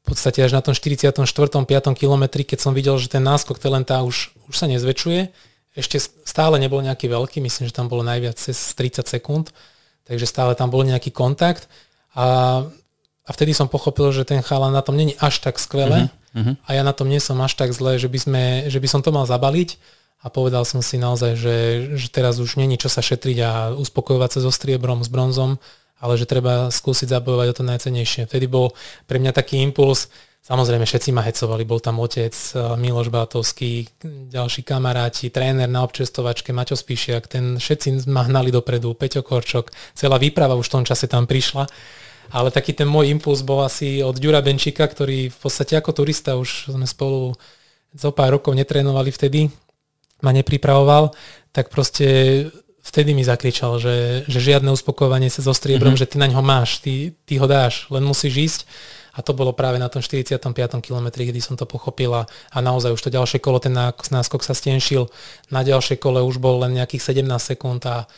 [0.02, 1.14] v podstate až na tom 44.
[1.14, 1.94] 5.
[1.94, 5.30] kilometri, keď som videl, že ten náskok talenta už, už sa nezväčšuje,
[5.72, 5.96] ešte
[6.28, 9.54] stále nebol nejaký veľký, myslím, že tam bolo najviac cez 30 sekúnd,
[10.04, 11.70] takže stále tam bol nejaký kontakt
[12.12, 12.60] a,
[13.24, 16.60] a vtedy som pochopil, že ten chalan na tom není až tak skvelé uh-huh.
[16.66, 19.00] a ja na tom nie som až tak zle, že by, sme, že by som
[19.00, 19.80] to mal zabaliť
[20.22, 21.56] a povedal som si naozaj, že,
[21.98, 25.58] že teraz už není čo sa šetriť a uspokojovať sa so striebrom, s bronzom,
[25.98, 28.30] ale že treba skúsiť zabojovať o to najcenejšie.
[28.30, 28.70] Vtedy bol
[29.10, 30.10] pre mňa taký impuls,
[30.42, 33.86] Samozrejme, všetci ma hecovali, bol tam otec, eh, Miloš Bátovský,
[34.26, 40.18] ďalší kamaráti, tréner na občestovačke, Maťo Spíšiak, ten všetci ma hnali dopredu, Peťo Korčok, celá
[40.18, 41.70] výprava už v tom čase tam prišla.
[42.34, 46.34] Ale taký ten môj impuls bol asi od Ďura Benčíka, ktorý v podstate ako turista
[46.34, 47.38] už sme spolu
[47.94, 49.46] zo pár rokov netrénovali vtedy,
[50.22, 51.12] ma nepripravoval,
[51.52, 52.48] tak proste
[52.82, 56.02] vtedy mi zakričal, že, že žiadne uspokojovanie sa so striebrom, mm-hmm.
[56.02, 58.60] že ty na ňo máš, ty, ty ho dáš, len musíš ísť
[59.12, 60.40] a to bolo práve na tom 45.
[60.80, 65.12] kilometri, kedy som to pochopila a naozaj už to ďalšie kolo, ten náskok sa stenšil.
[65.52, 68.08] Na ďalšie kole už bol len nejakých 17 sekúnd a,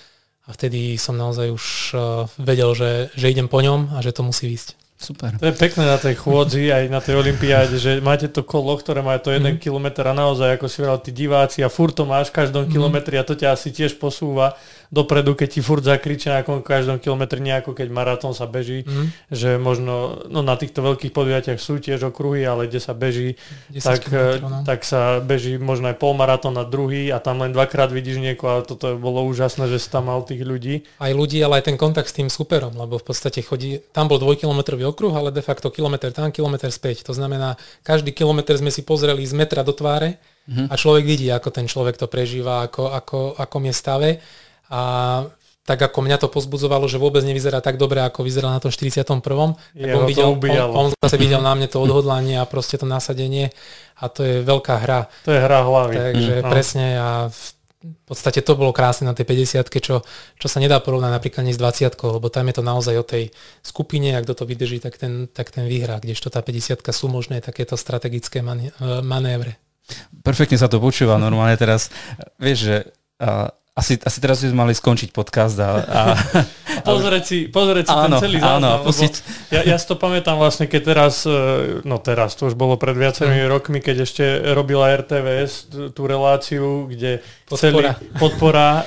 [0.47, 1.65] a vtedy som naozaj už
[1.99, 2.01] uh,
[2.39, 4.84] vedel, že, že idem po ňom a že to musí ísť.
[4.95, 5.35] Super.
[5.37, 9.03] To je pekné na tej chôdzi aj na tej olympiáde, že máte to kolo, ktoré
[9.03, 9.57] má to 1 mm.
[9.59, 12.71] km a naozaj, ako si hovoril, tí diváci a furt to máš v každom mm.
[12.73, 14.55] kilometri a to ťa asi tiež posúva
[14.95, 19.35] dopredu, keď ti furt zakričia na každom kilometri nejako, keď maratón sa beží, mm.
[19.35, 23.35] že možno no, na týchto veľkých podujatiach sú tiež okruhy, ale kde sa beží,
[23.83, 24.07] tak,
[24.39, 24.63] no.
[24.63, 28.65] tak sa beží možno aj polmaratón na druhý a tam len dvakrát vidíš niekoho a
[28.65, 30.87] toto bolo úžasné, že si tam mal tých ľudí.
[31.03, 34.23] Aj ľudí, ale aj ten kontakt s tým superom, lebo v podstate chodí, tam bol
[34.23, 37.03] dvojkilometrový okruh, ale de facto kilometr tam, kilometr späť.
[37.11, 40.71] To znamená, každý kilometr sme si pozreli z metra do tváre mm-hmm.
[40.71, 44.11] a človek vidí, ako ten človek to prežíva, ako, ako, ako je stave
[44.71, 44.81] a
[45.65, 49.01] tak ako mňa to pozbudzovalo, že vôbec nevyzerá tak dobre, ako vyzeral na tom 41.
[49.01, 53.49] tak on, videl, on, on zase videl na mne to odhodlanie a proste to nasadenie
[53.97, 55.09] a to je veľká hra.
[55.25, 55.95] To je hra hlavy.
[55.97, 57.09] Takže mm, presne a
[57.85, 60.05] v podstate to bolo krásne na tej 50 čo,
[60.37, 63.33] čo sa nedá porovnať napríklad ani s 20 lebo tam je to naozaj o tej
[63.65, 67.41] skupine, ak kto to vydrží, tak ten, tak ten vyhrá, kdežto tá 50 sú možné
[67.41, 68.45] takéto strategické
[69.01, 69.57] manévre.
[70.25, 71.93] Perfektne sa to počúva normálne teraz.
[72.41, 72.77] Vieš, že
[73.75, 75.83] asi, asi teraz by sme mali skončiť podcast a...
[75.83, 76.01] a
[76.95, 78.79] pozrieť si, pozrieť si áno, ten celý záznam.
[78.79, 79.13] Áno, pustiť.
[79.51, 82.95] Ja, ja si to pamätám vlastne, keď teraz, e, no teraz, to už bolo pred
[82.95, 83.51] viacerými mm.
[83.51, 87.19] rokmi, keď ešte robila RTVS tú reláciu, kde
[87.51, 87.59] podpora.
[87.59, 87.83] celý
[88.23, 88.85] podpora e,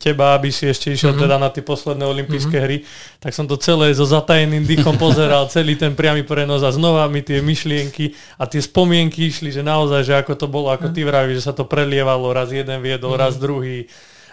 [0.00, 1.28] teba, aby si ešte išiel mm-hmm.
[1.28, 2.72] teda na tie posledné olympijské mm-hmm.
[2.72, 2.88] hry,
[3.20, 7.20] tak som to celé so zatajeným dýchom pozeral, celý ten priamy prenos a znova mi
[7.20, 11.44] tie myšlienky a tie spomienky išli, že naozaj, že ako to bolo, ako ty vravíš,
[11.44, 13.24] že sa to prelievalo, raz jeden viedol, mm-hmm.
[13.28, 13.92] raz druhý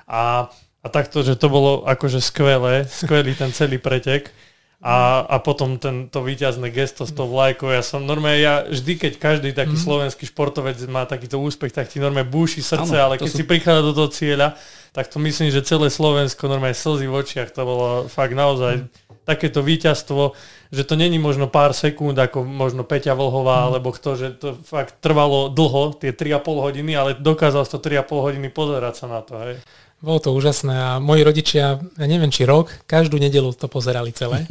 [0.09, 0.49] a,
[0.81, 4.33] a takto, že to bolo akože skvelé, skvelý ten celý pretek.
[4.79, 7.67] A, a potom ten, to víťazné gesto s tou vlajkou.
[7.67, 9.83] Ja som normálne, ja vždy, keď každý taký mm.
[9.83, 13.37] slovenský športovec má takýto úspech, tak ti normálne búši srdce, ano, ale keď sú...
[13.37, 14.55] si prichádza do toho cieľa,
[14.95, 18.87] tak to myslím, že celé Slovensko normálne slzy v očiach, to bolo fakt naozaj mm.
[19.27, 20.31] takéto víťazstvo,
[20.71, 23.67] že to není možno pár sekúnd, ako možno Peťa Vlhová, mm.
[23.75, 28.47] alebo kto, že to fakt trvalo dlho, tie 3,5 hodiny, ale dokázal to 3,5 hodiny
[28.47, 29.35] pozerať sa na to.
[29.43, 29.59] Hej.
[29.99, 34.47] Bolo to úžasné a moji rodičia, ja neviem či rok, každú nedelu to pozerali celé.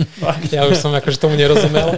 [0.53, 1.97] ja už som akože tomu nerozumel.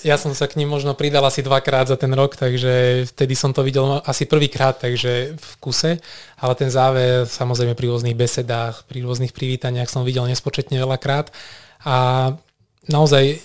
[0.00, 3.52] Ja som sa k ním možno pridal asi dvakrát za ten rok, takže vtedy som
[3.52, 6.00] to videl asi prvýkrát, takže v kuse.
[6.40, 11.28] Ale ten záver samozrejme pri rôznych besedách, pri rôznych privítaniach som videl nespočetne veľakrát.
[11.84, 12.32] A
[12.88, 13.44] naozaj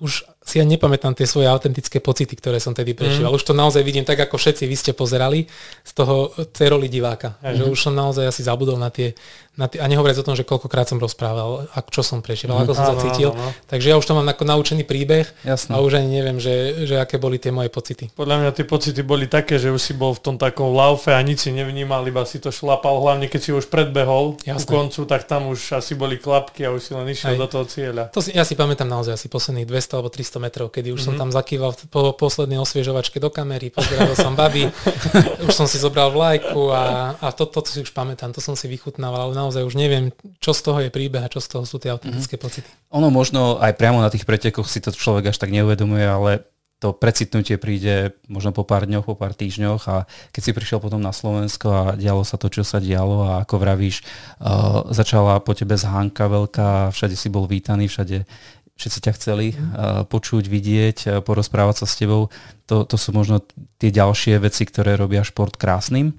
[0.00, 3.30] už si ja nepamätám tie svoje autentické pocity, ktoré som tedy prežíval.
[3.30, 3.38] Mm.
[3.38, 5.46] Už to naozaj vidím tak, ako všetci vy ste pozerali
[5.86, 7.38] z toho ceroli diváka.
[7.38, 7.62] Mm.
[7.62, 9.14] Že už som naozaj asi zabudol na tie,
[9.54, 12.62] na tie a nehovoriac o tom, že koľkokrát som rozprával, a čo som prežíval, mm.
[12.66, 13.30] ako som sa cítil.
[13.36, 13.48] No, no.
[13.68, 15.76] Takže ja už to mám ako naučený príbeh Jasne.
[15.76, 18.10] a už ani neviem, že, že aké boli tie moje pocity.
[18.16, 21.20] Podľa mňa tie pocity boli také, že už si bol v tom takom laufe a
[21.20, 24.64] nič si nevnímal, iba si to šlapal, hlavne keď si už predbehol Jasne.
[24.64, 27.40] ku koncu, tak tam už asi boli klapky a už si len išiel Aj.
[27.44, 28.08] do toho cieľa.
[28.10, 31.02] To si, ja si pamätám naozaj asi posledných 200 alebo 300 300 metrov, kedy už
[31.02, 31.04] mm-hmm.
[31.04, 31.20] som mhm.
[31.20, 34.70] tam zakýval po poslednej osviežovačke do kamery, pozeral som baby,
[35.48, 38.56] už som si zobral vlajku a, a to, to, to si už pamätám, to som
[38.56, 41.64] si vychutnával, ale naozaj už neviem, čo z toho je príbeh a čo z toho
[41.66, 42.46] sú tie autentické mm-hmm.
[42.46, 42.68] pocity.
[42.94, 46.46] Ono možno aj priamo na tých pretekoch si to človek až tak neuvedomuje, ale
[46.82, 49.96] to precitnutie príde možno po pár dňoch, po pár týždňoch a
[50.34, 53.62] keď si prišiel potom na Slovensko a dialo sa to, čo sa dialo a ako
[53.62, 54.02] vravíš,
[54.42, 58.26] uh, začala po tebe zhánka veľká, všade si bol vítaný, všade
[58.74, 62.34] všetci ťa chceli uh, počuť, vidieť, uh, porozprávať sa s tebou.
[62.66, 63.46] To, to sú možno
[63.78, 66.18] tie ďalšie veci, ktoré robia šport krásnym.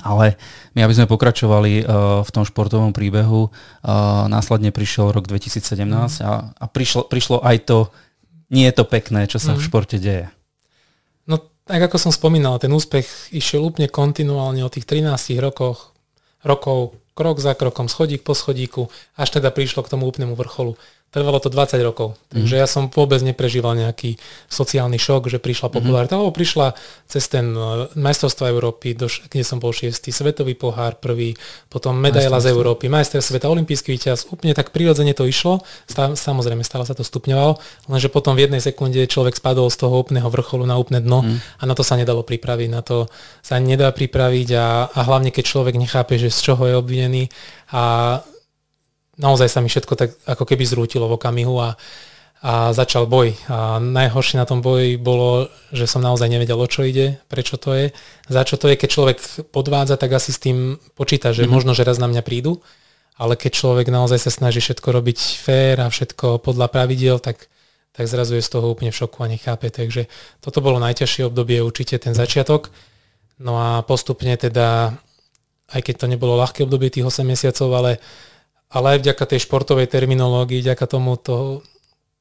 [0.00, 0.40] Ale
[0.74, 6.24] my, aby sme pokračovali uh, v tom športovom príbehu, uh, následne prišiel rok 2017 mm.
[6.24, 7.78] a, a prišlo, prišlo aj to,
[8.50, 9.56] nie je to pekné, čo sa mm.
[9.56, 10.26] v športe deje.
[11.28, 11.38] No
[11.68, 15.94] tak ako som spomínal, ten úspech išiel úplne kontinuálne od tých 13 rokoch,
[16.42, 20.80] rokov, krok za krokom, schodík po schodíku, až teda prišlo k tomu úplnému vrcholu.
[21.10, 22.60] Trvalo to 20 rokov, takže mm.
[22.62, 24.14] ja som vôbec neprežíval nejaký
[24.46, 25.74] sociálny šok, že prišla mhm.
[25.74, 26.30] popularita, mm.
[26.30, 26.66] prišla
[27.10, 31.34] cez ten e, majstrovstvo Európy, do, kde som bol šiestý, svetový pohár prvý,
[31.66, 36.62] potom medaila z Európy, majster sveta, olimpijský víťaz, úplne tak prirodzene to išlo, Stá, samozrejme
[36.62, 37.58] stále sa to stupňovalo,
[37.90, 41.58] lenže potom v jednej sekunde človek spadol z toho úplného vrcholu na úplné dno mm.
[41.58, 43.10] a na to sa nedalo pripraviť, na to
[43.42, 47.26] sa nedá pripraviť a, a hlavne keď človek nechápe, že z čoho je obvinený
[47.74, 48.22] a
[49.20, 51.76] naozaj sa mi všetko tak ako keby zrútilo v okamihu a,
[52.40, 53.36] a začal boj.
[53.52, 57.76] A najhoršie na tom boji bolo, že som naozaj nevedel, o čo ide, prečo to
[57.76, 57.86] je,
[58.26, 58.80] za čo to je.
[58.80, 59.18] Keď človek
[59.52, 61.52] podvádza, tak asi s tým počíta, že mm-hmm.
[61.52, 62.64] možno, že raz na mňa prídu,
[63.20, 67.52] ale keď človek naozaj sa snaží všetko robiť fér a všetko podľa pravidiel, tak,
[67.92, 69.68] tak zrazu je z toho úplne v šoku a nechápe.
[69.68, 70.08] Takže
[70.40, 72.72] toto bolo najťažšie obdobie, určite ten začiatok.
[73.36, 74.96] No a postupne teda,
[75.68, 78.00] aj keď to nebolo ľahké obdobie tých 8 mesiacov, ale
[78.70, 81.66] ale aj vďaka tej športovej terminológii, vďaka tomu, to,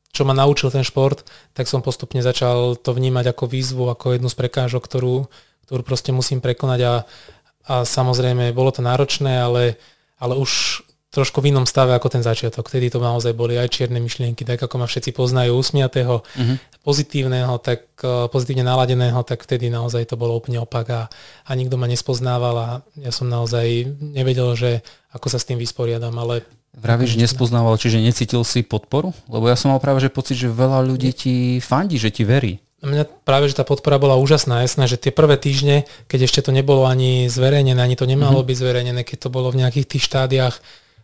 [0.09, 1.21] čo ma naučil ten šport,
[1.53, 5.29] tak som postupne začal to vnímať ako výzvu, ako jednu z prekážok, ktorú,
[5.69, 6.79] ktorú proste musím prekonať.
[6.81, 6.93] A,
[7.69, 9.77] a samozrejme bolo to náročné, ale,
[10.17, 12.69] ale už trošku v inom stave ako ten začiatok.
[12.69, 16.55] Vtedy to naozaj boli aj čierne myšlienky, tak ako ma všetci poznajú, usmiatého, uh-huh.
[16.85, 21.01] pozitívneho, tak uh, pozitívne naladeného, tak vtedy naozaj to bolo úplne opak a,
[21.49, 22.67] a nikto ma nespoznával a
[23.01, 28.45] ja som naozaj nevedel, že ako sa s tým vysporiadam, ale Vravíš, nespoznával, čiže necítil
[28.45, 29.09] si podporu?
[29.25, 32.61] Lebo ja som mal práve že pocit, že veľa ľudí ti fandí, že ti verí.
[32.79, 34.63] Mňa práve, že tá podpora bola úžasná.
[34.63, 38.49] Jasné, že tie prvé týždne, keď ešte to nebolo ani zverejnené, ani to nemalo mm-hmm.
[38.53, 40.55] byť zverejnené, keď to bolo v nejakých tých štádiách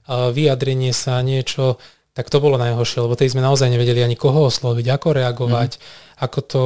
[0.10, 1.82] vyjadrenie sa, niečo,
[2.16, 5.82] tak to bolo najhoršie, lebo tej sme naozaj nevedeli ani koho osloviť, ako reagovať, mm.
[6.24, 6.64] ako to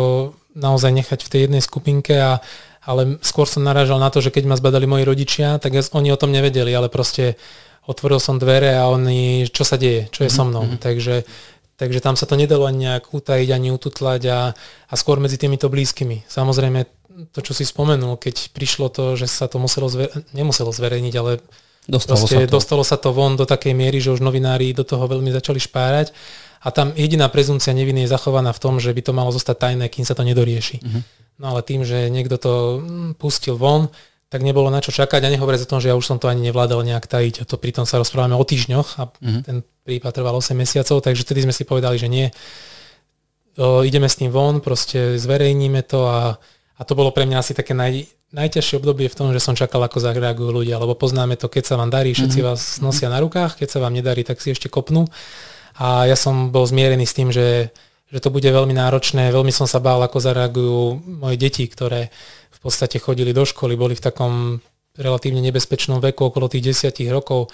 [0.53, 2.43] naozaj nechať v tej jednej skupinke a
[2.89, 6.17] ale skôr som narážal na to, že keď ma zbadali moji rodičia, tak oni o
[6.17, 7.37] tom nevedeli, ale proste
[7.85, 10.65] otvoril som dvere a oni, čo sa deje, čo je so mnou.
[10.65, 10.81] Mm-hmm.
[10.81, 11.15] Takže,
[11.77, 14.39] takže tam sa to nedalo ani nejak utajiť, ani ututlať a,
[14.89, 16.25] a skôr medzi týmito blízkymi.
[16.25, 16.87] Samozrejme,
[17.29, 21.43] to, čo si spomenul, keď prišlo to, že sa to muselo zver- nemuselo zverejniť, ale
[21.89, 22.45] Dostalo sa, to.
[22.45, 26.13] dostalo sa to von do takej miery, že už novinári do toho veľmi začali špárať
[26.61, 29.85] a tam jediná prezumcia neviny je zachovaná v tom, že by to malo zostať tajné,
[29.87, 30.77] kým sa to nedorieši.
[30.83, 31.01] Uh-huh.
[31.39, 33.87] No ale tým, že niekto to mm, pustil von,
[34.29, 36.51] tak nebolo na čo čakať a nehovoriť o tom, že ja už som to ani
[36.51, 37.41] nevládal nejak tajiť.
[37.41, 39.41] A to pritom sa rozprávame o týždňoch a uh-huh.
[39.41, 42.27] ten prípad trval 8 mesiacov, takže vtedy sme si povedali, že nie.
[43.57, 46.37] O, ideme s tým von, proste zverejníme to a,
[46.79, 49.83] a to bolo pre mňa asi také naj, najťažšie obdobie v tom, že som čakal,
[49.83, 52.55] ako zareagujú ľudia, lebo poznáme to, keď sa vám darí, všetci mm-hmm.
[52.55, 55.03] vás nosia na rukách, keď sa vám nedarí, tak si ešte kopnú.
[55.75, 57.75] A ja som bol zmierený s tým, že,
[58.07, 59.27] že to bude veľmi náročné.
[59.27, 60.79] Veľmi som sa bál, ako zareagujú
[61.19, 62.15] moje deti, ktoré
[62.47, 64.33] v podstate chodili do školy, boli v takom
[64.95, 67.51] relatívne nebezpečnom veku, okolo tých desiatich rokov.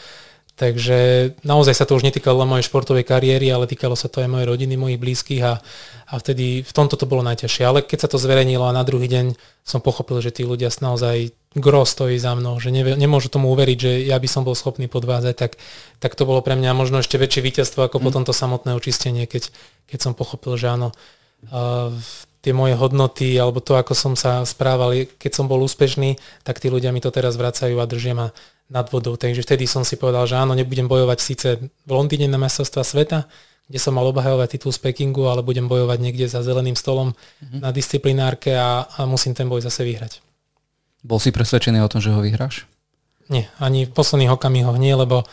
[0.55, 4.31] Takže naozaj sa to už netýkalo len mojej športovej kariéry, ale týkalo sa to aj
[4.31, 5.59] mojej rodiny, mojich blízkych a,
[6.07, 7.63] a vtedy v tomto to bolo najťažšie.
[7.67, 9.35] Ale keď sa to zverejnilo a na druhý deň
[9.67, 13.77] som pochopil, že tí ľudia naozaj gro stojí za mnou, že nevie, nemôžu tomu uveriť,
[13.79, 15.59] že ja by som bol schopný podvázať, tak,
[15.99, 18.03] tak to bolo pre mňa možno ešte väčšie víťazstvo ako mm.
[18.03, 19.51] potom to samotné očistenie, keď,
[19.91, 20.95] keď som pochopil, že áno,
[21.51, 21.91] uh,
[22.45, 26.13] tie moje hodnoty alebo to, ako som sa správal, keď som bol úspešný,
[26.45, 28.29] tak tí ľudia mi to teraz vracajú a držia ma
[28.69, 29.17] nad vodou.
[29.17, 33.25] Takže vtedy som si povedal, že áno, nebudem bojovať síce v Londýne na mestrovstva sveta,
[33.65, 37.65] kde som mal obhajovať titul z Pekingu, ale budem bojovať niekde za zeleným stolom mm-hmm.
[37.65, 40.21] na disciplinárke a, a musím ten boj zase vyhrať.
[41.01, 42.69] Bol si presvedčený o tom, že ho vyhráš?
[43.25, 45.25] Nie, ani v posledných okamihoch nie, lebo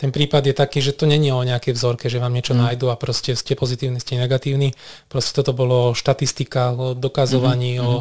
[0.00, 2.60] ten prípad je taký, že to není o nejakej vzorke, že vám niečo mm.
[2.64, 4.72] nájdu a proste ste pozitívni, ste negatívni.
[5.12, 7.84] Proste toto bolo štatistika, o dokazovaní, mm-hmm.
[7.84, 7.94] o,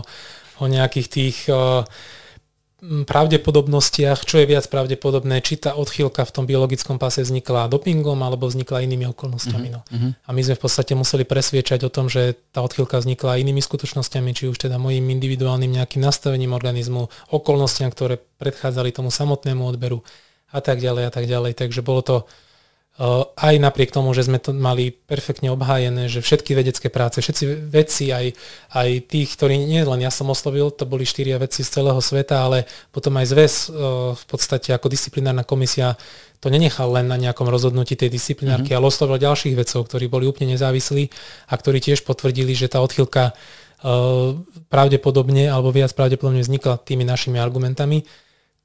[0.63, 1.37] o nejakých tých...
[1.51, 1.83] O,
[2.79, 8.47] pravdepodobnostiach, čo je viac pravdepodobné, či tá odchýlka v tom biologickom pase vznikla dopingom alebo
[8.47, 9.67] vznikla inými okolnostiami.
[9.67, 10.07] Mm-hmm.
[10.07, 10.15] No.
[10.15, 14.31] A my sme v podstate museli presviečať o tom, že tá odchýlka vznikla inými skutočnosťami,
[14.31, 19.99] či už teda mojim individuálnym nejakým nastavením organizmu, okolnostiam, ktoré predchádzali tomu samotnému odberu
[20.49, 21.53] a tak ďalej a tak ďalej.
[21.57, 22.17] Takže bolo to
[23.39, 28.11] aj napriek tomu, že sme to mali perfektne obhájené, že všetky vedecké práce, všetci vedci,
[28.11, 28.35] aj,
[28.75, 32.43] aj tých, ktorí nie len ja som oslovil, to boli štyria vedci z celého sveta,
[32.43, 33.53] ale potom aj zväz
[34.19, 35.95] v podstate ako disciplinárna komisia
[36.43, 38.83] to nenechal len na nejakom rozhodnutí tej disciplinárky, mm-hmm.
[38.83, 41.07] ale oslovil ďalších vedcov, ktorí boli úplne nezávislí
[41.47, 43.31] a ktorí tiež potvrdili, že tá odchylka
[44.67, 48.03] pravdepodobne alebo viac pravdepodobne vznikla tými našimi argumentami.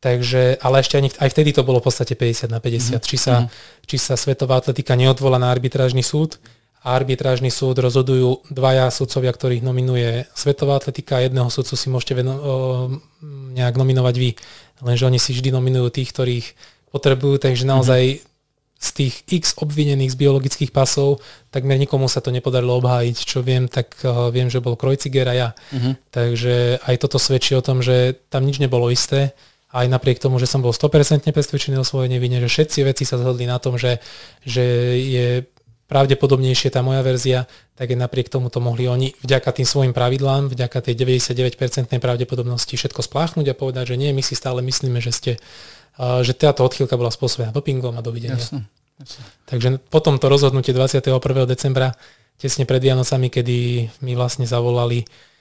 [0.05, 3.01] Takže, ale ešte ani, aj vtedy to bolo v podstate 50 na 50.
[3.01, 3.09] Mm-hmm.
[3.09, 3.89] Či, sa, mm-hmm.
[3.89, 6.37] či sa svetová atletika neodvolá na arbitrážny súd
[6.85, 12.21] a arbitrážny súd rozhodujú dvaja sudcovia, ktorých nominuje Svetová atletika a jedného sudcu si môžete
[12.21, 12.45] veno- o,
[13.57, 14.31] nejak nominovať vy.
[14.85, 16.47] Lenže oni si vždy nominujú tých, ktorých
[16.93, 18.33] potrebujú, takže naozaj mm-hmm
[18.85, 23.17] z tých x obvinených z biologických pasov, takmer nikomu sa to nepodarilo obhájiť.
[23.17, 25.49] Čo viem, tak uh, viem, že bol Krojciger a ja.
[25.73, 25.97] Uh-huh.
[26.13, 29.33] Takže aj toto svedčí o tom, že tam nič nebolo isté.
[29.75, 33.19] Aj napriek tomu, že som bol 100% presvedčený o svojej nevine, že všetci veci sa
[33.19, 33.99] zhodli na tom, že,
[34.47, 34.63] že
[35.03, 35.27] je
[35.91, 40.49] pravdepodobnejšie tá moja verzia, tak aj napriek tomu to mohli oni vďaka tým svojim pravidlám,
[40.49, 45.13] vďaka tej 99% pravdepodobnosti všetko spláchnuť a povedať, že nie, my si stále myslíme, že
[45.13, 45.33] ste
[45.99, 48.35] že táto odchýlka bola spôsobená dopingom a dovidenia.
[48.35, 48.67] Jasne,
[48.99, 49.23] jasne.
[49.47, 51.23] Takže potom to rozhodnutie 21.
[51.47, 51.95] decembra,
[52.35, 53.57] tesne pred Vianocami, kedy
[54.03, 55.34] mi vlastne zavolali no,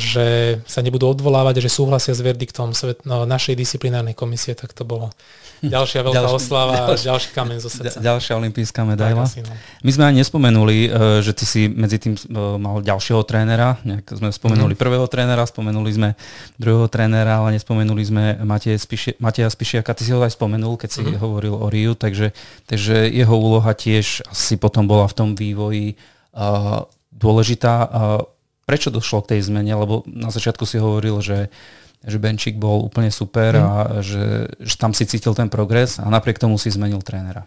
[0.00, 4.88] že sa nebudú odvolávať, že súhlasia s verdiktom svet, no, našej disciplinárnej komisie, tak to
[4.88, 5.12] bolo
[5.60, 8.00] ďalšia veľká ďalší, oslava ďalší, ďalší kamen zo srdca.
[8.00, 9.28] Ďalšia olimpijská medaila.
[9.28, 9.54] Tak, no.
[9.84, 12.20] My sme ani nespomenuli, e, že ty si medzi tým e,
[12.56, 14.80] mal ďalšieho trénera, nejak sme spomenuli mm.
[14.80, 16.08] prvého trénera, spomenuli sme
[16.56, 20.90] druhého trénera, ale nespomenuli sme Mateja, Spiši, Mateja Spišiaka, ty si ho aj spomenul, keď
[20.90, 21.20] si mm.
[21.20, 22.32] hovoril o Riu, takže,
[22.64, 25.94] takže jeho úloha tiež asi potom bola v tom vývoji
[26.32, 27.74] uh, dôležitá.
[27.86, 28.31] Uh,
[28.72, 31.52] prečo došlo k tej zmene, lebo na začiatku si hovoril, že,
[32.00, 33.60] že Benčík bol úplne super mm.
[33.60, 37.44] a že, že tam si cítil ten progres a napriek tomu si zmenil trénera.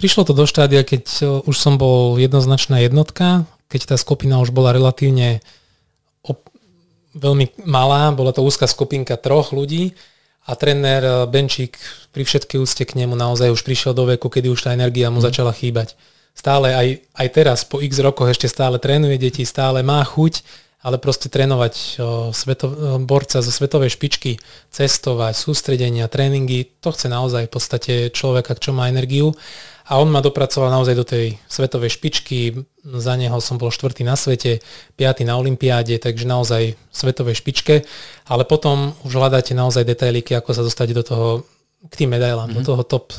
[0.00, 1.04] Prišlo to do štádia, keď
[1.44, 5.44] už som bol jednoznačná jednotka, keď tá skupina už bola relatívne
[6.24, 6.48] op-
[7.12, 9.92] veľmi malá, bola to úzka skupinka troch ľudí
[10.48, 11.76] a tréner Benčík
[12.16, 15.20] pri všetkej úcte k nemu naozaj už prišiel do veku, kedy už tá energia mu
[15.20, 15.28] mm.
[15.28, 15.92] začala chýbať
[16.32, 20.42] stále aj, aj teraz po x rokoch ešte stále trénuje deti, stále má chuť,
[20.82, 21.84] ale proste trénovať o,
[22.34, 24.42] sveto, borca zo svetovej špičky,
[24.74, 29.30] cestovať, sústredenia, tréningy, to chce naozaj v podstate človeka, čo má energiu.
[29.86, 34.18] A on ma dopracoval naozaj do tej svetovej špičky, za neho som bol štvrtý na
[34.18, 34.62] svete,
[34.98, 37.86] piatý na olympiáde, takže naozaj svetovej špičke,
[38.26, 41.26] ale potom už hľadáte naozaj detailíky, ako sa dostať do toho,
[41.90, 42.58] k tým medailám, mm-hmm.
[42.58, 42.68] do mhm.
[42.74, 43.14] toho top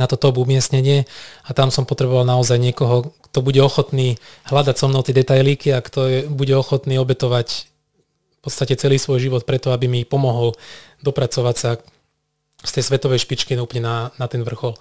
[0.00, 1.04] na to umiestnenie
[1.44, 4.16] a tam som potreboval naozaj niekoho, kto bude ochotný
[4.48, 9.20] hľadať so mnou tie detailíky a kto je, bude ochotný obetovať v podstate celý svoj
[9.20, 10.56] život preto, aby mi pomohol
[11.04, 11.70] dopracovať sa
[12.60, 14.76] z tej svetovej špičky úplne na, na ten vrchol.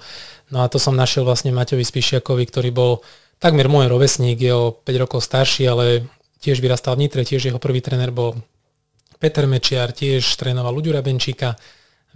[0.52, 3.04] No a to som našiel vlastne Maťovi Spišiakovi, ktorý bol
[3.40, 6.08] takmer môj rovesník, je o 5 rokov starší, ale
[6.44, 8.36] tiež vyrastal v Nitre, tiež jeho prvý tréner bol
[9.20, 11.56] Peter Mečiar, tiež trénoval Ľuďura Benčíka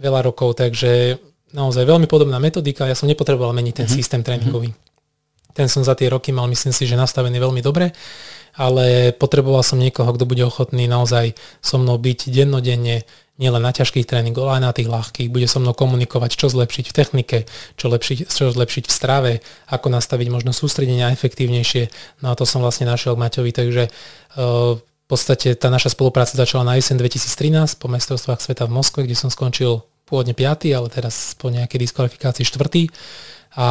[0.00, 1.20] veľa rokov, takže
[1.54, 3.98] naozaj veľmi podobná metodika, ja som nepotreboval meniť ten mm-hmm.
[4.02, 4.74] systém tréningový.
[4.74, 4.92] Mm-hmm.
[5.54, 7.94] Ten som za tie roky mal, myslím si, že nastavený veľmi dobre,
[8.58, 14.06] ale potreboval som niekoho, kto bude ochotný naozaj so mnou byť dennodenne, nielen na ťažkých
[14.06, 15.30] tréningoch, ale aj na tých ľahkých.
[15.30, 17.38] Bude so mnou komunikovať, čo zlepšiť v technike,
[17.74, 19.32] čo, lepšiť, čo zlepšiť v strave,
[19.66, 21.90] ako nastaviť možno sústredenia efektívnejšie.
[22.22, 26.38] No a to som vlastne našiel k Maťovi, takže uh, v podstate tá naša spolupráca
[26.38, 30.88] začala na jeseň 2013 po majstrovstvách sveta v Moskve, kde som skončil pôvodne 5., ale
[30.92, 32.88] teraz po nejakej diskvalifikácii 4.
[33.54, 33.66] A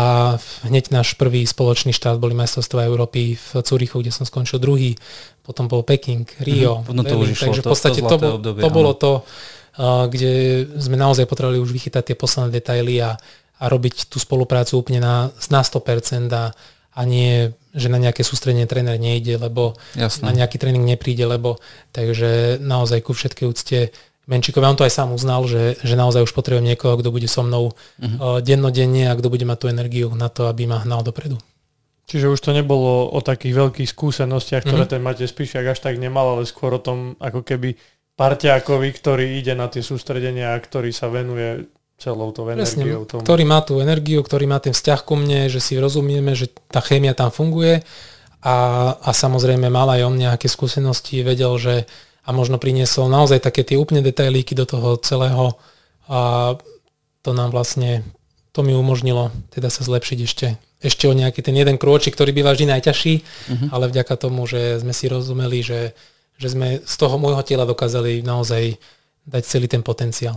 [0.64, 4.96] hneď náš prvý spoločný štát boli majstrovstvá Európy v Cúrichu, kde som skončil druhý,
[5.44, 6.96] potom bol Peking, Rio, mm-hmm.
[6.96, 11.28] to Berlin, takže v podstate to, to, obdobie, to bolo to, uh, kde sme naozaj
[11.28, 13.20] potrebovali už vychytať tie posledné detaily a,
[13.60, 16.56] a robiť tú spoluprácu úplne na, na 100% a,
[16.96, 20.30] a nie, že na nejaké sústredenie tréner nejde, lebo Jasne.
[20.30, 21.60] na nejaký tréning nepríde, lebo
[21.92, 23.92] takže naozaj ku všetkej úcte
[24.24, 27.44] Menčíkovi, on to aj sám uznal, že, že naozaj už potrebujem niekoho, kto bude so
[27.44, 28.40] mnou uh-huh.
[28.40, 31.36] dennodenne a kto bude mať tú energiu na to, aby ma hnal dopredu.
[32.08, 34.96] Čiže už to nebolo o takých veľkých skúsenostiach, ktoré uh-huh.
[34.96, 37.76] ten Matej Spíšiak až tak nemal, ale skôr o tom ako keby
[38.16, 41.68] parťákovi, ktorý ide na tie sústredenia a ktorý sa venuje
[42.00, 43.08] celou tou energiou.
[43.08, 43.24] Tomu.
[43.24, 46.84] Ktorý má tú energiu, ktorý má ten vzťah ku mne, že si rozumieme, že tá
[46.84, 47.82] chémia tam funguje
[48.44, 48.56] a,
[49.00, 51.76] a samozrejme mal aj on nejaké skúsenosti, vedel, že
[52.24, 55.60] a možno priniesol naozaj také tie úplne detailíky do toho celého
[56.08, 56.54] a
[57.24, 58.04] to nám vlastne,
[58.56, 60.48] to mi umožnilo teda sa zlepšiť ešte,
[60.84, 63.68] ešte o nejaký ten jeden krôčik, ktorý býva vždy najťažší, uh-huh.
[63.72, 65.96] ale vďaka tomu, že sme si rozumeli, že,
[66.40, 68.76] že sme z toho môjho tela dokázali naozaj
[69.24, 70.36] dať celý ten potenciál.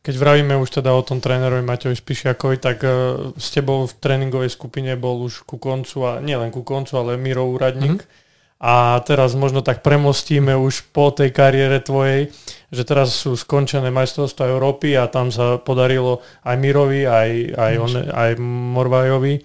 [0.00, 4.48] Keď vravíme už teda o tom trénerovi Maťovi Spišiakovi, tak uh, s tebou v tréningovej
[4.48, 8.02] skupine bol už ku koncu, a nielen ku koncu, ale Miro Úradník.
[8.02, 8.28] Mm-hmm
[8.60, 12.28] a teraz možno tak premostíme už po tej kariére tvojej,
[12.68, 17.92] že teraz sú skončené majstrovstvá Európy a tam sa podarilo aj Mirovi, aj, aj, on,
[18.04, 18.30] aj
[18.76, 19.42] Morvajovi, e,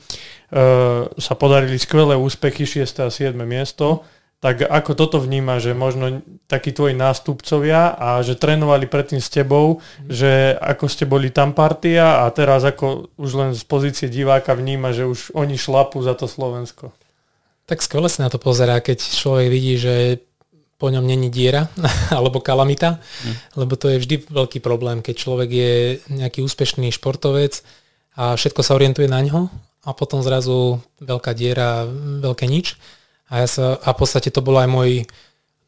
[1.07, 3.07] sa podarili skvelé úspechy, 6.
[3.07, 3.31] a 7.
[3.47, 4.03] miesto.
[4.43, 9.79] Tak ako toto vníma, že možno takí tvoji nástupcovia a že trénovali predtým s tebou,
[10.11, 14.91] že ako ste boli tam partia a teraz ako už len z pozície diváka vníma,
[14.91, 16.91] že už oni šlapú za to Slovensko.
[17.65, 20.21] Tak skvelé sa na to pozerá, keď človek vidí, že
[20.75, 21.71] po ňom není diera
[22.17, 23.57] alebo kalamita, mm.
[23.57, 25.73] lebo to je vždy veľký problém, keď človek je
[26.11, 27.63] nejaký úspešný športovec
[28.19, 29.47] a všetko sa orientuje na ňo
[29.85, 31.85] a potom zrazu veľká diera,
[32.21, 32.75] veľké nič.
[33.29, 34.91] A, ja sa, a v podstate to bolo aj môj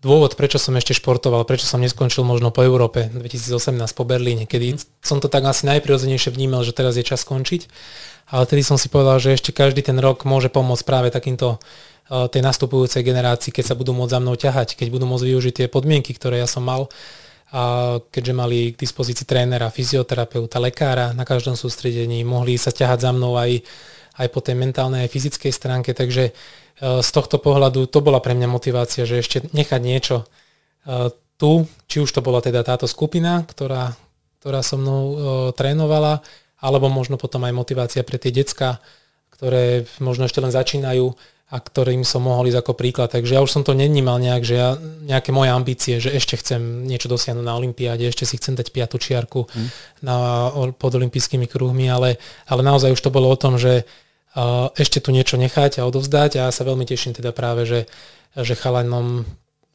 [0.01, 4.77] dôvod, prečo som ešte športoval, prečo som neskončil možno po Európe 2018 po Berlíne, kedy
[5.01, 7.65] som to tak asi najprirodzenejšie vnímal, že teraz je čas skončiť.
[8.27, 11.63] Ale tedy som si povedal, že ešte každý ten rok môže pomôcť práve takýmto
[12.07, 15.53] Eh, tej nastupujúcej generácii, keď sa budú môcť za mnou ťahať, keď budú môcť využiť
[15.59, 16.87] tie podmienky, ktoré ja som mal,
[17.51, 23.11] a keďže mali k dispozícii trénera, fyzioterapeuta, lekára na každom sústredení, mohli sa ťahať za
[23.11, 23.59] mnou aj,
[24.23, 26.33] aj po tej mentálnej aj fyzickej stránke, takže eh,
[26.79, 31.99] z tohto pohľadu to bola pre mňa motivácia, že ešte nechať niečo eh, tu, či
[31.99, 33.99] už to bola teda táto skupina, ktorá,
[34.39, 35.03] ktorá so mnou
[35.53, 36.23] trénovala,
[36.57, 38.81] alebo možno potom aj motivácia pre tie decka,
[39.33, 41.13] ktoré možno ešte len začínajú,
[41.47, 43.07] a ktorým som mohol ísť ako príklad.
[43.07, 44.75] Takže ja už som to nevnímal nejak, že ja
[45.07, 48.99] nejaké moje ambície, že ešte chcem niečo dosiahnuť na Olympiáde, ešte si chcem dať piatu
[48.99, 49.67] čiarku mm.
[50.03, 50.15] na,
[50.75, 52.19] pod olympijskými kruhmi, ale,
[52.51, 56.35] ale naozaj už to bolo o tom, že uh, ešte tu niečo nechať a odovzdať
[56.35, 57.87] a ja sa veľmi teším teda práve, že,
[58.35, 59.23] že chalanom,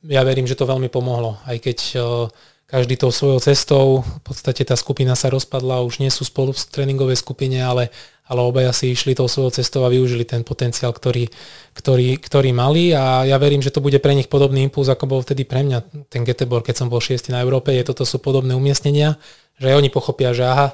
[0.04, 2.28] ja verím, že to veľmi pomohlo, aj keď uh,
[2.72, 6.64] každý tou svojou cestou, v podstate tá skupina sa rozpadla, už nie sú spolu v
[6.72, 7.92] tréningovej skupine, ale
[8.32, 11.28] ale obaja si išli tou svojou cestou a využili ten potenciál, ktorý,
[11.76, 15.20] ktorý, ktorý mali a ja verím, že to bude pre nich podobný impuls, ako bol
[15.20, 18.56] vtedy pre mňa ten Göteborg, keď som bol šiestý na Európe, je toto sú podobné
[18.56, 19.20] umiestnenia,
[19.60, 20.72] že oni pochopia, že aha,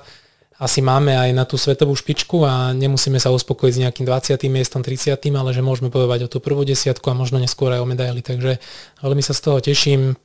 [0.58, 4.38] asi máme aj na tú svetovú špičku a nemusíme sa uspokojiť s nejakým 20.
[4.50, 5.18] miestom, 30.
[5.34, 8.22] ale že môžeme bojovať o tú prvú desiatku a možno neskôr aj o medaily.
[8.22, 8.58] Takže
[9.02, 10.18] veľmi sa z toho teším.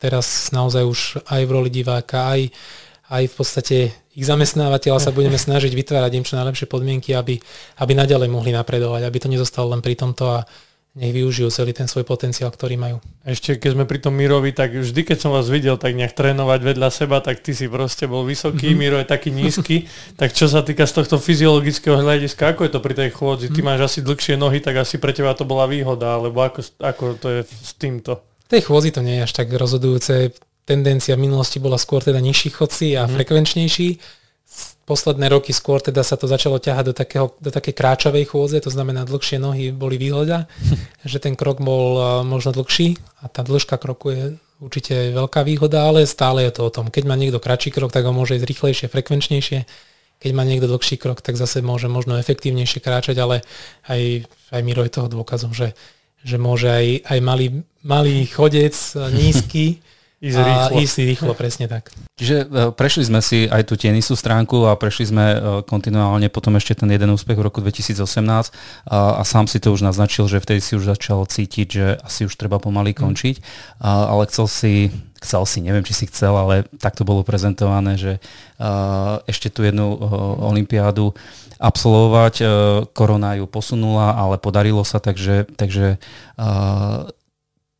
[0.00, 2.48] Teraz naozaj už aj v roli diváka, aj,
[3.12, 3.76] aj v podstate
[4.16, 7.36] ich zamestnávateľa sa budeme snažiť vytvárať im čo najlepšie podmienky, aby,
[7.84, 10.48] aby naďalej mohli napredovať, aby to nezostalo len pri tomto a
[10.96, 13.04] nech využijú celý ten svoj potenciál, ktorý majú.
[13.20, 16.60] Ešte keď sme pri tom Mirovi, tak vždy, keď som vás videl tak nejak trénovať
[16.64, 18.80] vedľa seba, tak ty si proste bol vysoký, mm-hmm.
[18.80, 19.92] Miro je taký nízky.
[20.20, 23.52] tak čo sa týka z tohto fyziologického hľadiska, ako je to pri tej chôdzi?
[23.52, 23.68] Ty mm-hmm.
[23.68, 27.28] máš asi dlhšie nohy, tak asi pre teba to bola výhoda, alebo ako, ako to
[27.28, 28.24] je s týmto?
[28.46, 30.30] V tej chôdzi to nie je až tak rozhodujúce
[30.66, 33.14] tendencia v minulosti bola skôr teda nižší chodci a mm.
[33.14, 33.88] frekvenčnejší.
[34.86, 38.70] Posledné roky skôr teda sa to začalo ťahať do, takého, do takej kráčavej chôdze, to
[38.70, 40.46] znamená dlhšie nohy boli výhoda,
[41.02, 44.22] že ten krok bol možno dlhší a tá dĺžka kroku je
[44.62, 46.90] určite veľká výhoda, ale stále je to o tom.
[46.90, 49.58] Keď má niekto kratší krok, tak ho môže ísť rýchlejšie, frekvenčnejšie.
[50.16, 53.44] Keď má niekto dlhší krok, tak zase môže možno efektívnejšie kráčať, ale
[53.84, 55.76] aj, aj Miro je toho dôkazom, že,
[56.26, 57.46] že môže aj, aj malý,
[57.86, 58.74] malý chodec,
[59.14, 59.78] nízky,
[60.16, 60.76] Ísť rýchlo.
[60.80, 61.92] ísť rýchlo, presne tak.
[62.16, 65.38] Čiže e, prešli sme si aj tú tenisú stránku a prešli sme e,
[65.68, 69.84] kontinuálne potom ešte ten jeden úspech v roku 2018 a, a sám si to už
[69.84, 72.98] naznačil, že vtedy si už začal cítiť, že asi už treba pomaly hm.
[73.04, 73.36] končiť,
[73.84, 74.72] a, ale chcel si
[75.16, 78.20] chcel si, neviem, či si chcel, ale tak to bolo prezentované, že
[78.60, 79.96] uh, ešte tú jednu
[80.44, 81.16] olympiádu
[81.56, 82.44] absolvovať.
[82.92, 85.96] Korona ju posunula, ale podarilo sa, takže, takže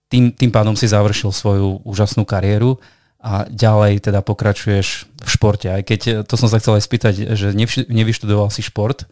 [0.07, 2.79] tým, tým pádom si završil svoju úžasnú kariéru
[3.19, 5.67] a ďalej teda pokračuješ v športe.
[5.67, 7.51] Aj keď to som sa chcel aj spýtať, že
[7.91, 9.03] nevyštudoval si šport,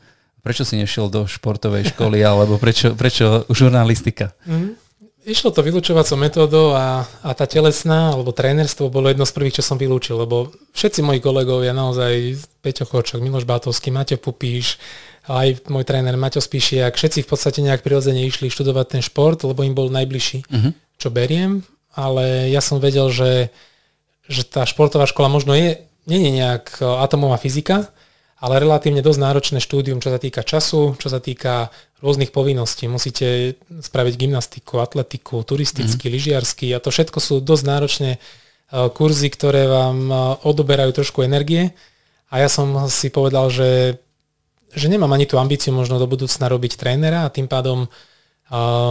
[0.45, 4.37] prečo si nešiel do športovej školy alebo prečo, prečo žurnalistika?
[4.47, 4.79] Mm.
[5.25, 9.65] Išlo to vylúčovacou metódou a, a tá telesná alebo trénerstvo bolo jedno z prvých, čo
[9.65, 14.77] som vylúčil, lebo všetci moji kolegovia, naozaj Peťo Chočok, Miloš Bátovský, Mateo Pupíš,
[15.25, 19.65] aj môj tréner Maťo Spíšiak, všetci v podstate nejak prirodzene išli študovať ten šport, lebo
[19.65, 20.45] im bol najbližší.
[20.45, 23.55] Uh-huh čo beriem, ale ja som vedel, že,
[24.27, 27.89] že tá športová škola možno je, nie je nejak e, atomová fyzika,
[28.43, 31.73] ale relatívne dosť náročné štúdium, čo sa týka času, čo sa týka
[32.05, 32.91] rôznych povinností.
[32.91, 36.13] Musíte spraviť gymnastiku, atletiku, turistický, mm.
[36.13, 38.19] lyžiarsky a to všetko sú dosť náročné e,
[38.91, 40.15] kurzy, ktoré vám e,
[40.45, 41.73] odoberajú trošku energie
[42.29, 44.03] a ja som si povedal, že,
[44.75, 48.14] že nemám ani tú ambíciu možno do budúcna robiť trénera a tým pádom Uh,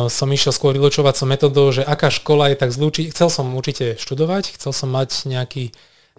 [0.09, 3.13] som išiel skôr vylučovacou metodou, že aká škola je tak zlúčiť.
[3.13, 5.69] Chcel som určite študovať, chcel som mať nejaký,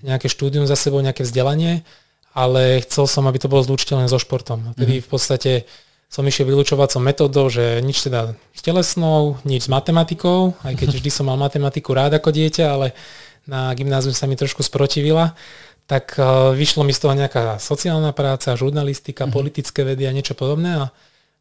[0.07, 1.83] nejaké štúdium za sebou, nejaké vzdelanie,
[2.31, 4.75] ale chcel som, aby to bolo zlúčiteľné so športom.
[4.79, 5.07] Tedy mm-hmm.
[5.07, 5.53] v podstate
[6.07, 11.11] som išiel vylučovacou metodou, že nič teda s telesnou, nič s matematikou, aj keď vždy
[11.11, 12.95] som mal matematiku rád ako dieťa, ale
[13.51, 15.35] na gymnáziu sa mi trošku sprotivila,
[15.91, 19.35] tak uh, vyšlo mi z toho nejaká sociálna práca, žurnalistika, mm-hmm.
[19.35, 20.95] politické vedy a niečo podobné a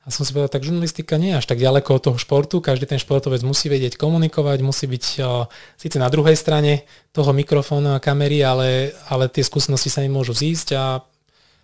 [0.04, 2.60] a som si povedal, tak žurnalistika nie je až tak ďaleko od toho športu.
[2.60, 5.48] Každý ten športovec musí vedieť komunikovať, musí byť o,
[5.80, 6.84] síce na druhej strane
[7.16, 11.00] toho mikrofónu a kamery, ale, ale tie skúsenosti sa im môžu zísť a,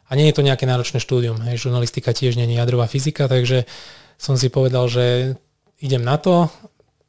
[0.07, 1.35] a nie je to nejaké náročné štúdium.
[1.51, 3.67] Hej, žurnalistika tiež nie je jadrová fyzika, takže
[4.15, 5.35] som si povedal, že
[5.83, 6.47] idem na to.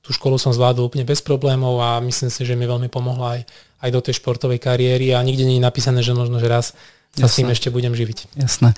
[0.02, 3.40] Tú školu som zvládol úplne bez problémov a myslím si, že mi veľmi pomohla aj,
[3.86, 6.74] aj do tej športovej kariéry a nikde nie je napísané, že možno, že raz
[7.14, 8.34] sa s tým ešte budem živiť.
[8.34, 8.74] Jasné.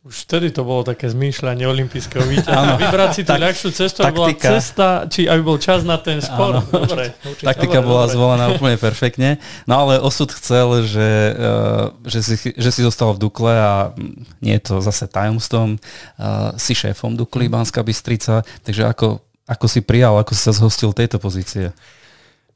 [0.00, 2.80] Už vtedy to bolo také zmýšľanie olympijského víťaza.
[2.80, 6.24] Vybrať si tú tak, ľahšiu cestu, aby bola cesta, či aby bol čas na ten
[6.24, 6.64] sport.
[6.72, 7.12] Dobre.
[7.36, 8.14] Taktika dobre, bola dobre.
[8.16, 9.36] zvolená úplne perfektne.
[9.68, 13.92] No ale osud chcel, že, uh, že, si, že si zostal v Dukle a
[14.40, 15.76] nie je to zase tajomstvom.
[16.16, 18.40] Uh, si šéfom Dukly, Banská Bystrica.
[18.64, 21.76] Takže ako, ako si prijal, ako si sa zhostil tejto pozície?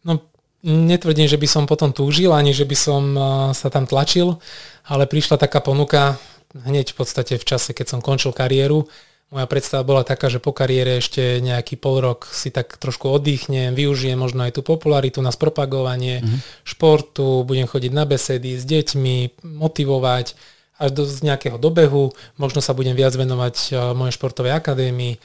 [0.00, 0.16] No,
[0.64, 3.22] netvrdím, že by som potom túžil, ani že by som uh,
[3.52, 4.40] sa tam tlačil,
[4.88, 6.16] ale prišla taká ponuka
[6.54, 8.86] hneď v podstate v čase, keď som končil kariéru.
[9.34, 13.74] Moja predstava bola taká, že po kariére ešte nejaký pol rok si tak trošku oddychnem,
[13.74, 16.38] využijem možno aj tú popularitu na spropagovanie mm-hmm.
[16.62, 20.38] športu, budem chodiť na besedy s deťmi, motivovať
[20.78, 25.18] až do z nejakého dobehu, možno sa budem viac venovať uh, mojej športovej akadémii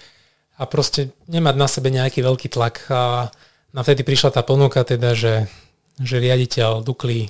[0.57, 2.85] a proste nemať na sebe nejaký veľký tlak.
[2.89, 3.29] A
[3.73, 5.45] na vtedy prišla tá ponuka teda, že
[5.99, 7.27] že riaditeľ Dukly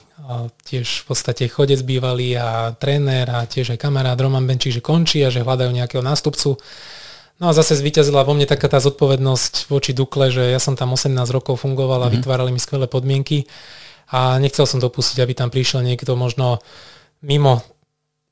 [0.66, 5.26] tiež v podstate chodec bývalý a tréner a tiež aj kamarát Roman Benčík, že končí
[5.26, 6.62] a že hľadajú nejakého nástupcu.
[7.40, 10.94] No a zase zvíťazila vo mne taká tá zodpovednosť voči Dukle, že ja som tam
[10.94, 12.16] 18 rokov fungoval a mm-hmm.
[12.20, 13.50] vytvárali mi skvelé podmienky
[14.12, 16.62] a nechcel som dopustiť, aby tam prišiel niekto možno
[17.26, 17.64] mimo,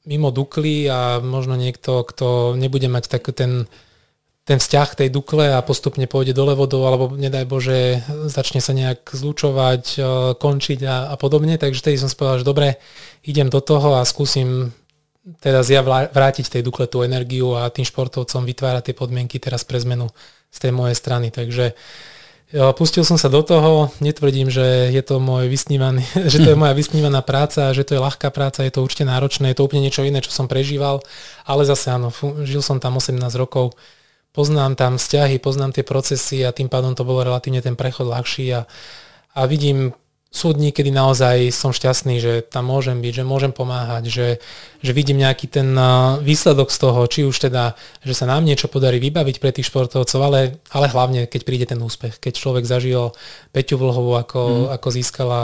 [0.05, 3.65] mimo Dukly a možno niekto, kto nebude mať tak ten
[4.47, 7.99] ten vzťah tej Dukle a postupne pôjde dole vodou, alebo nedaj Bože,
[8.31, 10.01] začne sa nejak zlučovať, e,
[10.39, 11.59] končiť a, a podobne.
[11.59, 12.79] Takže tedy som spovedal, že dobre,
[13.27, 14.71] idem do toho a skúsim
[15.43, 19.83] teraz ja vrátiť tej Dukle tú energiu a tým športovcom vytvárať tie podmienky teraz pre
[19.83, 20.07] zmenu
[20.47, 21.27] z tej mojej strany.
[21.27, 21.75] Takže
[22.55, 26.57] e, pustil som sa do toho, netvrdím, že je to, môj vysnívaný, že to je
[26.57, 29.83] moja vysnívaná práca, že to je ľahká práca, je to určite náročné, je to úplne
[29.83, 31.03] niečo iné, čo som prežíval,
[31.43, 32.15] ale zase áno,
[32.47, 33.75] žil som tam 18 rokov,
[34.37, 38.53] poznám tam vzťahy, poznám tie procesy a tým pádom to bolo relatívne ten prechod ľahší
[38.53, 38.69] a,
[39.33, 44.11] a vidím sú dní, kedy naozaj som šťastný, že tam môžem byť, že môžem pomáhať,
[44.11, 44.27] že,
[44.83, 45.73] že vidím nejaký ten
[46.21, 47.73] výsledok z toho, či už teda,
[48.05, 51.81] že sa nám niečo podarí vybaviť pre tých športovcov, ale, ale hlavne, keď príde ten
[51.81, 53.17] úspech, keď človek zažil
[53.55, 54.75] Peťu Vlhovú, ako, mm.
[54.77, 55.41] ako získala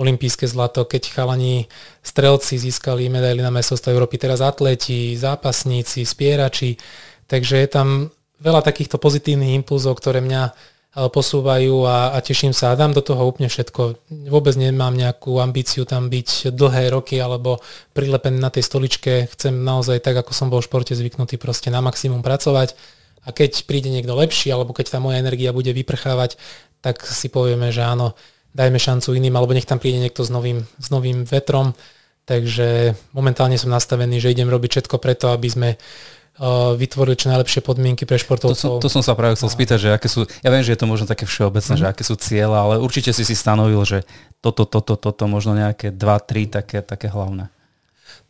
[0.00, 1.68] olympijské zlato, keď chalani
[2.00, 6.80] strelci získali medaily na mestrovstvo Európy, teraz atleti, zápasníci, spierači,
[7.28, 7.88] takže je tam
[8.40, 10.52] veľa takýchto pozitívnych impulzov, ktoré mňa e,
[11.12, 14.10] posúvajú a, a teším sa a dám do toho úplne všetko.
[14.32, 17.60] Vôbec nemám nejakú ambíciu tam byť dlhé roky alebo
[17.92, 19.28] prilepený na tej stoličke.
[19.30, 22.74] Chcem naozaj tak, ako som bol v športe zvyknutý, proste na maximum pracovať
[23.24, 26.40] a keď príde niekto lepší alebo keď tá moja energia bude vyprchávať,
[26.80, 28.16] tak si povieme, že áno,
[28.56, 31.76] dajme šancu iným alebo nech tam príde niekto s novým, s novým vetrom.
[32.24, 35.68] Takže momentálne som nastavený, že idem robiť všetko preto, aby sme
[36.76, 38.80] vytvorili čo najlepšie podmienky pre športovcov.
[38.80, 40.80] To som, to som sa práve chcel spýtať, že aké sú, ja viem, že je
[40.80, 41.80] to možno také všeobecné, mm.
[41.84, 44.08] že aké sú cieľa, ale určite si si stanovil, že
[44.40, 47.52] toto, toto, toto, možno nejaké dva, tri také, také hlavné.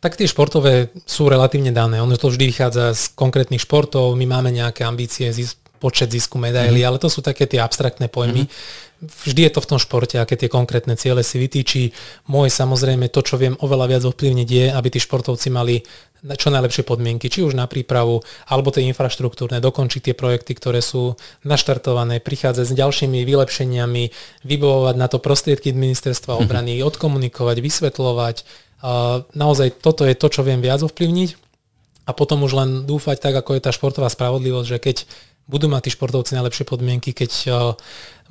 [0.03, 2.01] Tak tie športové sú relatívne dané.
[2.01, 4.17] Ono to vždy vychádza z konkrétnych športov.
[4.17, 5.29] My máme nejaké ambície,
[5.77, 6.87] počet zisku medailí, mm.
[6.91, 8.45] ale to sú také tie abstraktné pojmy.
[8.45, 11.89] Mm vždy je to v tom športe, aké tie konkrétne ciele si vytýči.
[12.29, 15.81] Môj samozrejme to, čo viem oveľa viac ovplyvniť je, aby tí športovci mali
[16.21, 21.17] čo najlepšie podmienky, či už na prípravu, alebo tie infraštruktúrne, dokončiť tie projekty, ktoré sú
[21.41, 24.03] naštartované, prichádzať s ďalšími vylepšeniami,
[24.45, 26.41] vybovovať na to prostriedky ministerstva mhm.
[26.45, 26.89] obrany, mm-hmm.
[26.89, 28.37] odkomunikovať, vysvetľovať.
[29.33, 31.29] Naozaj toto je to, čo viem viac ovplyvniť
[32.09, 34.97] a potom už len dúfať tak, ako je tá športová spravodlivosť, že keď
[35.45, 37.31] budú mať tí športovci najlepšie podmienky, keď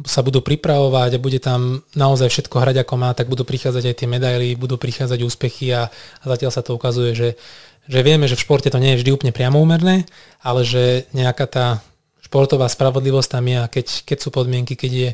[0.00, 3.94] sa budú pripravovať a bude tam naozaj všetko hrať ako má, tak budú prichádzať aj
[3.94, 7.28] tie medaily, budú prichádzať úspechy a, a zatiaľ sa to ukazuje, že,
[7.90, 10.06] že vieme, že v športe to nie je vždy úplne priamoumerné,
[10.46, 11.66] ale že nejaká tá
[12.22, 15.10] športová spravodlivosť tam je a keď, keď sú podmienky, keď je,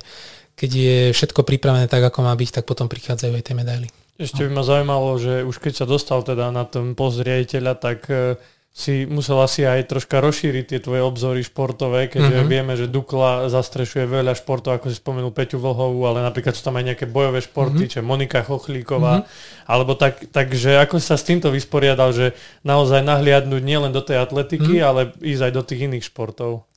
[0.53, 3.89] keď je všetko pripravené tak, ako má byť, tak potom prichádzajú aj tie medaily.
[4.21, 8.09] Ešte by ma zaujímalo, že už keď sa dostal teda na ten post riaditeľa, tak
[8.13, 8.37] uh,
[8.77, 12.53] si musel asi aj troška rozšíriť tie tvoje obzory športové, keďže mm-hmm.
[12.53, 16.77] vieme, že Dukla zastrešuje veľa športov, ako si spomenul Peťu Vlhovú, ale napríklad sú tam
[16.77, 18.05] aj nejaké bojové športy, mm-hmm.
[18.05, 19.65] či Monika Chochlíková, mm-hmm.
[19.65, 22.37] alebo tak, takže ako sa s týmto vysporiadal, že
[22.69, 24.89] naozaj nahliadnúť nielen do tej atletiky, mm-hmm.
[24.93, 26.69] ale ísť aj do tých iných športov.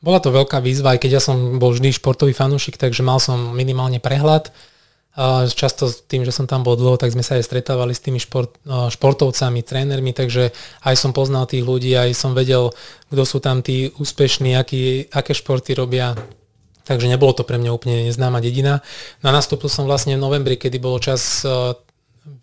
[0.00, 3.52] Bola to veľká výzva, aj keď ja som bol vždy športový fanúšik, takže mal som
[3.52, 4.56] minimálne prehľad
[5.56, 8.52] Často tým, že som tam bol dlho, tak sme sa aj stretávali s tými šport,
[8.68, 10.52] športovcami, trénermi, takže
[10.84, 12.68] aj som poznal tých ľudí, aj som vedel,
[13.08, 16.12] kto sú tam tí úspešní, aký, aké športy robia.
[16.84, 18.84] Takže nebolo to pre mňa úplne neznáma dedina.
[19.24, 21.42] No nastúpil som vlastne v novembri, kedy bolo čas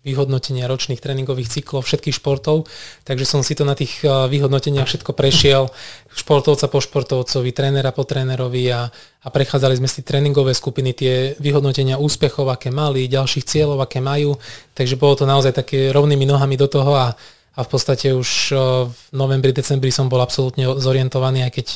[0.04, 2.68] vyhodnotenia ročných tréningových cyklov všetkých športov,
[3.04, 5.68] takže som si to na tých vyhodnoteniach všetko prešiel,
[6.12, 12.00] športovca po športovcovi, trénera po trénerovi a, a prechádzali sme si tréningové skupiny, tie vyhodnotenia
[12.00, 14.36] úspechov, aké mali, ďalších cieľov, aké majú,
[14.72, 17.16] takže bolo to naozaj také rovnými nohami do toho a
[17.54, 18.50] a v podstate už
[18.90, 21.66] v novembri, decembri som bol absolútne zorientovaný, aj keď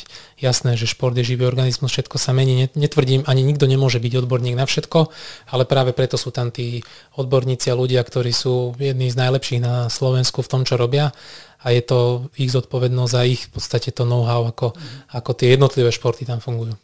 [0.43, 2.66] jasné, že šport je živý organizmus, všetko sa mení.
[2.74, 5.09] Netvrdím, ani nikto nemôže byť odborník na všetko,
[5.55, 6.83] ale práve preto sú tam tí
[7.14, 11.14] odborníci a ľudia, ktorí sú jedni z najlepších na Slovensku v tom, čo robia
[11.59, 14.79] a je to ich zodpovednosť a ich v podstate to know-how, ako,
[15.11, 16.79] ako tie jednotlivé športy tam fungujú.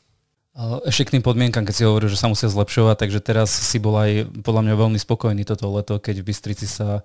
[0.86, 3.98] Ešte k tým podmienkam, keď si hovoril, že sa musia zlepšovať, takže teraz si bol
[3.98, 7.02] aj podľa mňa veľmi spokojný toto leto, keď v Bystrici sa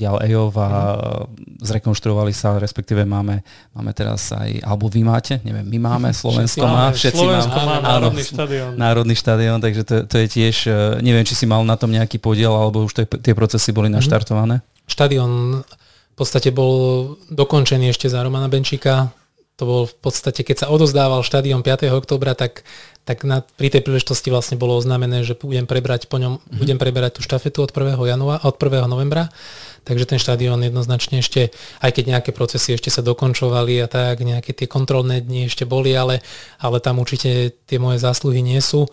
[0.00, 1.60] dial EOV a mm.
[1.60, 3.44] zrekonštruovali sa, respektíve máme,
[3.76, 8.00] máme teraz aj, alebo vy máte, neviem, my máme, Slovensko má, všetci Slovensko má, má
[8.00, 8.70] národný štadión.
[8.80, 12.16] Národný štadión, takže to, to je tiež, e, neviem, či si mal na tom nejaký
[12.16, 14.00] podiel, alebo už to, tie procesy boli mhm.
[14.00, 14.64] naštartované.
[14.88, 19.12] Štadión v podstate bol dokončený ešte za Romana Benčíka,
[19.60, 21.92] to bol v podstate, keď sa odozdával štadión 5.
[21.92, 22.64] oktobra, tak
[23.10, 26.58] tak na, pri tej príležitosti vlastne bolo oznámené, že budem prebrať po ňom, mm-hmm.
[26.62, 27.98] budem preberať tú štafetu od 1.
[27.98, 28.86] Januára, od 1.
[28.86, 29.34] novembra.
[29.82, 31.50] Takže ten štadión jednoznačne ešte,
[31.82, 35.90] aj keď nejaké procesy ešte sa dokončovali a tak, nejaké tie kontrolné dni ešte boli,
[35.90, 36.22] ale,
[36.62, 38.86] ale tam určite tie moje zásluhy nie sú.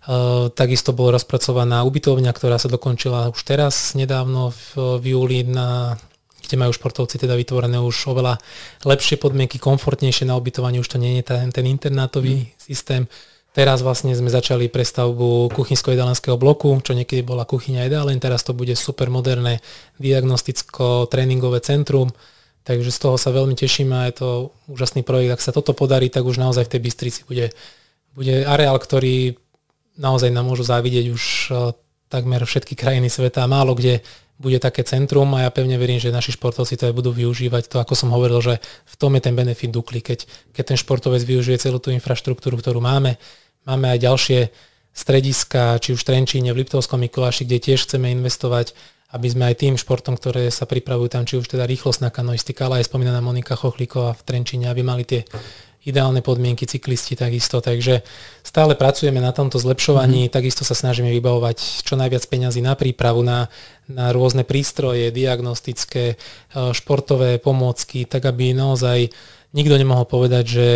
[0.00, 5.94] Uh, takisto bola rozpracovaná ubytovňa, ktorá sa dokončila už teraz nedávno v, v júli na
[6.40, 8.34] kde majú športovci teda vytvorené už oveľa
[8.82, 12.46] lepšie podmienky, komfortnejšie na ubytovanie, už to nie je ten, ten internátový mm.
[12.58, 13.06] systém.
[13.50, 18.78] Teraz vlastne sme začali prestavbu kuchynsko-jedalenského bloku, čo niekedy bola kuchyňa jedáleń, teraz to bude
[18.78, 19.58] super moderné
[19.98, 22.14] diagnosticko-tréningové centrum,
[22.62, 24.28] takže z toho sa veľmi teším a je to
[24.70, 25.34] úžasný projekt.
[25.34, 27.50] Ak sa toto podarí, tak už naozaj v tej Bystrici bude,
[28.14, 29.34] bude areál, ktorý
[29.98, 31.74] naozaj nám môžu závidieť už eh,
[32.06, 33.50] takmer všetky krajiny sveta.
[33.50, 34.06] Málo kde
[34.40, 37.68] bude také centrum a ja pevne verím, že naši športovci to aj budú využívať.
[37.68, 38.56] To, ako som hovoril, že
[38.88, 40.24] v tom je ten benefit dukli, keď,
[40.56, 43.20] keď ten športovec využije celú tú infraštruktúru, ktorú máme,
[43.68, 44.40] Máme aj ďalšie
[44.96, 48.72] strediska, či už v Trenčíne, v Liptovskom Mikuláši, kde tiež chceme investovať,
[49.12, 52.80] aby sme aj tým športom, ktoré sa pripravujú tam, či už teda rýchlostná kanoistika, ale
[52.80, 55.28] aj spomínaná Monika Chochlíková v Trenčíne, aby mali tie
[55.84, 57.64] ideálne podmienky cyklisti takisto.
[57.64, 58.04] Takže
[58.44, 60.36] stále pracujeme na tomto zlepšovaní, mm-hmm.
[60.36, 63.48] takisto sa snažíme vybavovať čo najviac peňazí na prípravu, na,
[63.88, 66.16] na rôzne prístroje, diagnostické, e,
[66.76, 69.08] športové pomôcky, tak aby naozaj
[69.56, 70.68] nikto nemohol povedať, že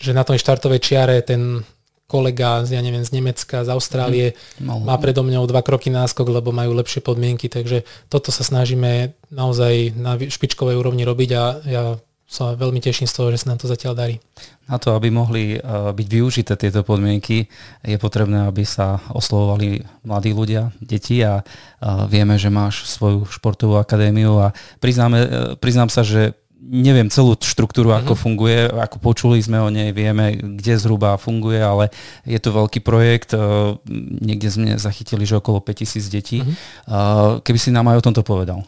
[0.00, 1.60] že na tej štartovej čiare ten
[2.08, 4.82] kolega z, ja neviem, z Nemecka, z Austrálie mm.
[4.82, 9.94] má predo mňou dva kroky náskok, lebo majú lepšie podmienky, takže toto sa snažíme naozaj
[9.94, 11.82] na špičkovej úrovni robiť a ja
[12.30, 14.16] sa veľmi teším z toho, že sa nám to zatiaľ darí.
[14.70, 17.50] Na to, aby mohli uh, byť využité tieto podmienky,
[17.82, 23.82] je potrebné, aby sa oslovovali mladí ľudia, deti a uh, vieme, že máš svoju športovú
[23.82, 25.28] akadémiu a priznáme, uh,
[25.58, 28.22] priznám sa, že neviem celú štruktúru, ako mm-hmm.
[28.22, 31.88] funguje, ako počuli sme o nej, vieme, kde zhruba funguje, ale
[32.28, 33.40] je to veľký projekt, eh,
[34.20, 36.44] niekde sme zachytili, že okolo 5000 detí.
[36.44, 37.42] Mm-hmm.
[37.42, 38.62] Keby si nám aj o tomto povedal.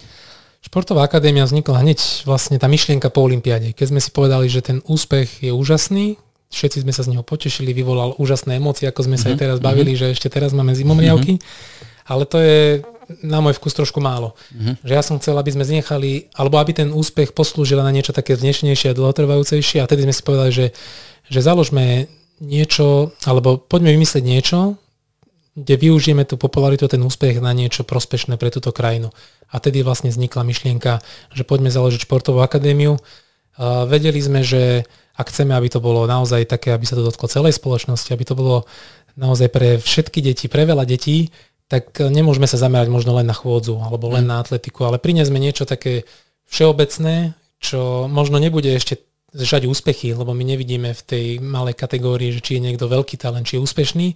[0.62, 3.74] Športová akadémia vznikla hneď vlastne tá myšlienka po Olympiáde.
[3.74, 6.22] Keď sme si povedali, že ten úspech je úžasný,
[6.54, 9.22] všetci sme sa z neho potešili, vyvolal úžasné emócie, ako sme mm-hmm.
[9.22, 9.42] sa aj mhm.
[9.42, 10.14] teraz bavili, mm-hmm.
[10.14, 11.36] že ešte teraz máme zimomriavky.
[11.36, 12.10] Mm-hmm.
[12.10, 12.82] Ale to je
[13.22, 14.32] na môj vkus trošku málo.
[14.54, 14.74] Uh-huh.
[14.80, 18.38] Že ja som chcel, aby sme znechali, alebo aby ten úspech poslúžil na niečo také
[18.38, 20.66] vznešenejšie a dlhotrvajúcejšie a tedy sme si povedali, že,
[21.28, 22.08] že založme
[22.40, 24.80] niečo, alebo poďme vymyslieť niečo,
[25.53, 29.12] kde využijeme tú popularitu a ten úspech na niečo prospešné pre túto krajinu.
[29.53, 31.05] A tedy vlastne vznikla myšlienka,
[31.36, 32.96] že poďme založiť športovú akadémiu.
[33.61, 37.61] Vedeli sme, že ak chceme, aby to bolo naozaj také, aby sa to dotklo celej
[37.61, 38.64] spoločnosti, aby to bolo
[39.12, 41.28] naozaj pre všetky deti, pre veľa detí,
[41.68, 44.30] tak nemôžeme sa zamerať možno len na chôdzu alebo len mm.
[44.32, 46.09] na atletiku, ale priniesme niečo také
[46.48, 52.44] všeobecné, čo možno nebude ešte žať úspechy, lebo my nevidíme v tej malej kategórii, že
[52.44, 54.09] či je niekto veľký talent, či je úspešný,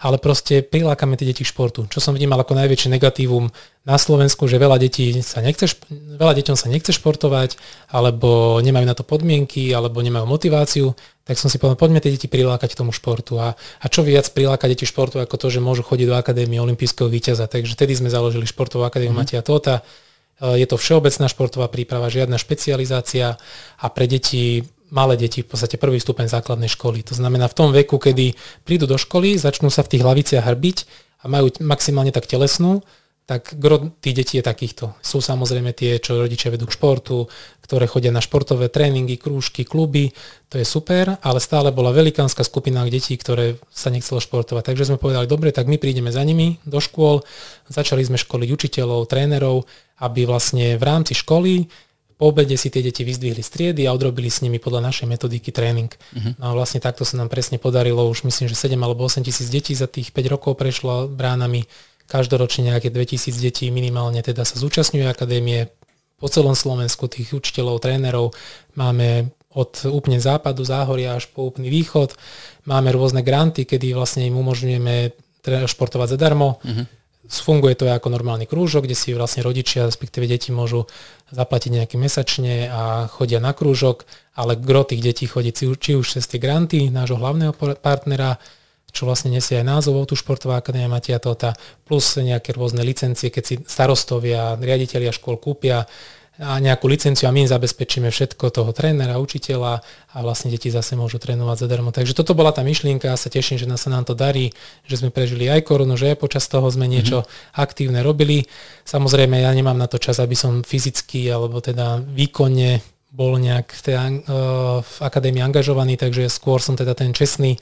[0.00, 1.84] ale proste prilákame tie deti k športu.
[1.92, 3.52] Čo som vidím ako najväčšie negatívum
[3.84, 7.60] na Slovensku, že veľa detí sa nechce, veľa deťom sa nechce športovať,
[7.92, 10.96] alebo nemajú na to podmienky, alebo nemajú motiváciu,
[11.28, 13.36] tak som si povedal, poďme tie deti prilákať k tomu športu.
[13.36, 17.12] A, a čo viac prilákať deti športu, ako to, že môžu chodiť do Akadémie olympijského
[17.12, 17.44] víťaza.
[17.44, 19.20] Takže tedy sme založili športovú akadémiu mm.
[19.20, 19.84] Matia Tota.
[20.40, 23.36] Je to všeobecná športová príprava, žiadna špecializácia
[23.76, 27.02] a pre deti malé deti, v podstate prvý stupeň základnej školy.
[27.10, 28.34] To znamená v tom veku, kedy
[28.66, 30.78] prídu do školy, začnú sa v tých hlaviciach hrbiť
[31.22, 32.82] a majú maximálne tak telesnú,
[33.30, 34.98] tak gro tých detí je takýchto.
[35.06, 37.30] Sú samozrejme tie, čo rodičia vedú k športu,
[37.62, 40.10] ktoré chodia na športové tréningy, krúžky, kluby,
[40.50, 44.74] to je super, ale stále bola velikánska skupina detí, ktoré sa nechcelo športovať.
[44.74, 47.22] Takže sme povedali, dobre, tak my prídeme za nimi do škôl,
[47.70, 49.62] začali sme školiť učiteľov, trénerov,
[50.02, 51.70] aby vlastne v rámci školy
[52.20, 55.88] po obede si tie deti vyzdvihli striedy a odrobili s nimi podľa našej metodiky tréning.
[55.88, 56.36] Uh-huh.
[56.36, 59.48] No a vlastne takto sa nám presne podarilo, už myslím, že 7 alebo 8 tisíc
[59.48, 61.64] detí za tých 5 rokov prešlo bránami.
[62.04, 65.72] Každoročne nejaké 2000 detí minimálne teda sa zúčastňujú akadémie
[66.20, 68.36] po celom Slovensku, tých učiteľov, trénerov.
[68.76, 72.20] Máme od úplne západu, záhoria až po úplný východ.
[72.68, 75.16] Máme rôzne granty, kedy vlastne im umožňujeme
[75.64, 76.60] športovať zadarmo.
[76.60, 76.84] Uh-huh
[77.30, 80.90] Funguje to ako normálny krúžok, kde si vlastne rodičia, respektíve deti môžu
[81.30, 84.04] zaplatiť nejaký mesačne a chodia na krúžok,
[84.34, 88.38] ale gro tých detí chodí či už cez tie granty nášho hlavného partnera,
[88.90, 91.54] čo vlastne nesie aj názov tu športová akadémia Matia Tota,
[91.86, 95.86] plus nejaké rôzne licencie, keď si starostovia, riaditeľia škôl kúpia
[96.40, 100.96] a nejakú licenciu a my im zabezpečíme všetko toho trénera, učiteľa a vlastne deti zase
[100.96, 101.92] môžu trénovať zadarmo.
[101.92, 104.56] Takže toto bola tá myšlienka a sa teším, že nás sa nám to darí,
[104.88, 107.60] že sme prežili aj korunu, že aj počas toho sme niečo mm-hmm.
[107.60, 108.48] aktívne robili.
[108.88, 112.80] Samozrejme, ja nemám na to čas, aby som fyzicky alebo teda výkonne
[113.10, 117.58] bol nejak v tej uh, v akadémii angažovaný, takže skôr som teda ten čestný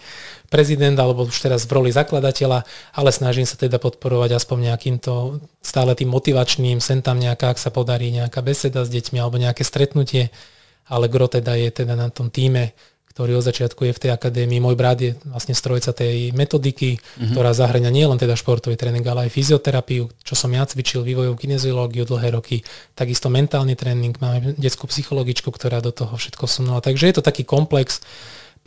[0.52, 5.96] prezident, alebo už teraz v roli zakladateľa, ale snažím sa teda podporovať aspoň nejakýmto stále
[5.96, 10.28] tým motivačným, sem tam nejaká, ak sa podarí nejaká beseda s deťmi alebo nejaké stretnutie,
[10.88, 12.76] ale gro teda je teda na tom týme,
[13.18, 14.62] ktorý od začiatku je v tej akadémii.
[14.62, 17.34] Môj brat je vlastne strojca tej metodiky, mm-hmm.
[17.34, 22.06] ktorá zahrania nielen teda športový tréning, ale aj fyzioterapiu, čo som ja cvičil, vývojovú kineziológiu
[22.06, 22.62] dlhé roky,
[22.94, 26.78] takisto mentálny tréning, máme detskú psychologičku, ktorá do toho všetko sunula.
[26.78, 28.06] Takže je to taký komplex,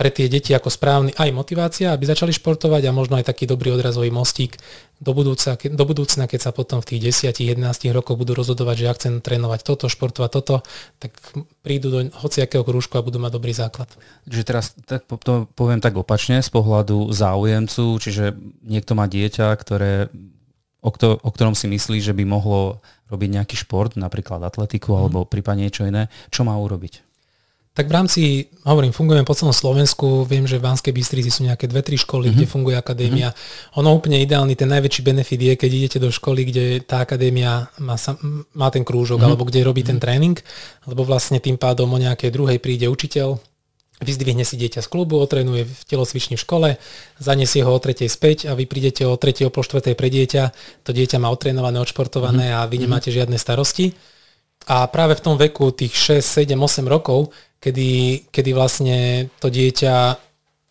[0.01, 3.69] pre tie deti ako správny aj motivácia, aby začali športovať a možno aj taký dobrý
[3.69, 4.57] odrazový mostík
[4.97, 7.61] do, budúca, do budúcna, keď sa potom v tých 10-11
[7.93, 10.65] rokoch budú rozhodovať, že ja chcem trénovať toto, športovať toto,
[10.97, 11.13] tak
[11.61, 13.93] prídu do hociakého krúžku a budú mať dobrý základ.
[14.25, 18.33] Čiže teraz tak to poviem tak opačne z pohľadu záujemcu, čiže
[18.65, 20.09] niekto má dieťa, ktoré
[20.81, 22.81] o, kto, o ktorom si myslí, že by mohlo
[23.13, 24.97] robiť nejaký šport, napríklad atletiku mm.
[24.97, 27.10] alebo prípadne niečo iné, čo má urobiť?
[27.71, 28.21] Tak v rámci,
[28.67, 32.27] hovorím, fungujeme po celom Slovensku, viem, že v Banskej Bystrici sú nejaké dve, tri školy,
[32.27, 32.43] mm-hmm.
[32.43, 33.31] kde funguje akadémia.
[33.31, 33.79] Mm-hmm.
[33.79, 37.95] Ono úplne ideálny, ten najväčší benefit je, keď idete do školy, kde tá akadémia má,
[38.59, 39.27] má ten krúžok, mm-hmm.
[39.31, 39.87] alebo kde robí mm-hmm.
[39.87, 40.03] ten mhm.
[40.03, 40.37] tréning,
[40.83, 43.39] lebo vlastne tým pádom o nejakej druhej príde učiteľ,
[44.03, 46.69] vyzdvihne si dieťa z klubu, otrenuje v telocvični v škole,
[47.23, 50.43] zanesie ho o tretej späť a vy prídete o tretej, o pol štvrtej pre dieťa,
[50.83, 52.67] to dieťa má otrenované, odšportované mm-hmm.
[52.67, 52.83] a vy mhm.
[52.83, 53.95] nemáte žiadne starosti.
[54.67, 60.17] A práve v tom veku tých 6, 7, 8 rokov kedy, kedy vlastne to dieťa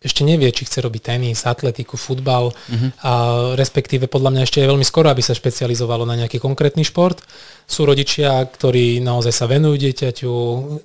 [0.01, 2.89] ešte nevie, či chce robiť tenis, atletiku, futbal uh-huh.
[3.05, 3.11] a
[3.53, 7.21] respektíve podľa mňa ešte je veľmi skoro, aby sa špecializovalo na nejaký konkrétny šport.
[7.69, 10.33] Sú rodičia, ktorí naozaj sa venujú dieťaťu,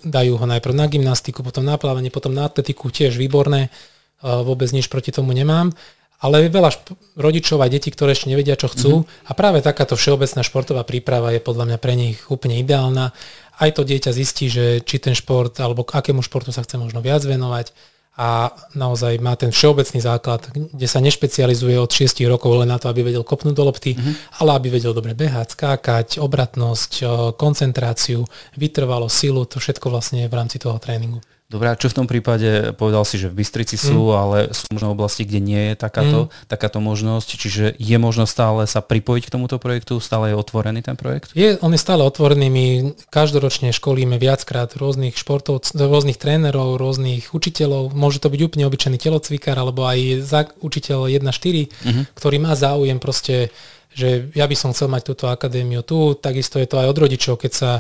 [0.05, 3.73] dajú ho najprv na gymnastiku, potom na plávanie, potom na atletiku, tiež výborné,
[4.21, 5.73] vôbec nič proti tomu nemám.
[6.17, 9.29] Ale je veľa šp- rodičov a detí, ktoré ešte nevedia, čo chcú uh-huh.
[9.29, 13.17] a práve takáto všeobecná športová príprava je podľa mňa pre nich úplne ideálna
[13.57, 17.01] aj to dieťa zistí, že či ten šport alebo k akému športu sa chce možno
[17.01, 17.73] viac venovať
[18.17, 22.89] a naozaj má ten všeobecný základ, kde sa nešpecializuje od 6 rokov len na to,
[22.89, 24.41] aby vedel kopnúť do lopty, mm-hmm.
[24.41, 27.05] ale aby vedel dobre behať, skákať, obratnosť,
[27.37, 28.25] koncentráciu,
[28.57, 31.21] vytrvalo silu, to všetko vlastne je v rámci toho tréningu.
[31.47, 34.19] Dobre, a čo v tom prípade, povedal si, že v Bystrici sú, mm.
[34.19, 36.51] ale sú možno oblasti, kde nie je takáto, mm.
[36.51, 40.99] takáto možnosť, čiže je možno stále sa pripojiť k tomuto projektu, stále je otvorený ten
[40.99, 41.31] projekt?
[41.39, 42.67] Je, on je stále otvorený, my
[43.15, 49.55] každoročne školíme viackrát rôznych športov, rôznych trénerov, rôznych učiteľov, môže to byť úplne obyčajný telocvikár,
[49.55, 52.05] alebo aj za, učiteľ 1.4, mm-hmm.
[52.19, 53.55] ktorý má záujem proste
[53.97, 57.41] že ja by som chcel mať túto akadémiu tu, takisto je to aj od rodičov,
[57.41, 57.71] keď sa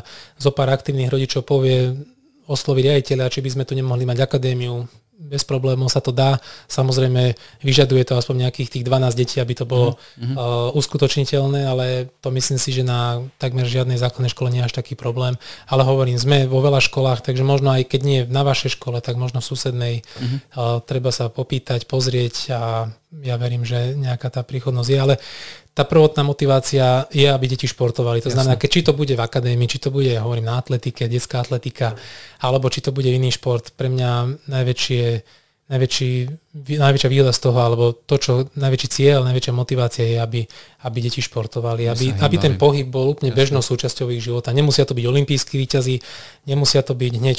[0.40, 1.92] zo pár aktívnych rodičov povie,
[2.46, 4.86] osloviť riaditeľa, či by sme tu nemohli mať akadémiu.
[5.16, 6.36] Bez problémov sa to dá.
[6.68, 7.32] Samozrejme,
[7.64, 10.36] vyžaduje to aspoň nejakých tých 12 detí, aby to bolo mm-hmm.
[10.36, 14.76] uh, uskutočniteľné, ale to myslím si, že na takmer žiadnej základnej škole nie je až
[14.76, 15.40] taký problém.
[15.72, 19.16] Ale hovorím, sme vo veľa školách, takže možno aj keď nie na vašej škole, tak
[19.16, 19.94] možno v susednej.
[20.04, 20.38] Mm-hmm.
[20.52, 22.92] Uh, treba sa popýtať, pozrieť a
[23.24, 25.14] ja verím, že nejaká tá príchodnosť je, ale
[25.76, 28.24] tá prvotná motivácia je, aby deti športovali.
[28.24, 28.40] To Jasne.
[28.40, 31.92] znamená, keď či to bude v akadémii, či to bude, hovorím, na atletike, detská atletika,
[32.40, 35.04] alebo či to bude iný šport, pre mňa najväčšie,
[35.68, 36.10] najväčší,
[36.80, 40.40] najväčšia výhoda z toho, alebo to, čo najväčší cieľ, najväčšia motivácia je, aby,
[40.88, 43.60] aby deti športovali, aby, aby ten pohyb bol úplne Jasne.
[43.60, 44.56] bežnou súčasťou ich života.
[44.56, 46.00] Nemusia to byť olimpijskí výťazí,
[46.48, 47.38] nemusia to byť hneď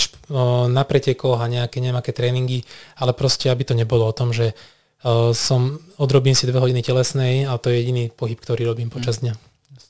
[0.70, 2.70] na pretekoch a nejaké nejaké tréningy,
[3.02, 4.54] ale proste, aby to nebolo o tom, že
[5.34, 9.38] som, odrobím si dve hodiny telesnej a to je jediný pohyb, ktorý robím počas dňa.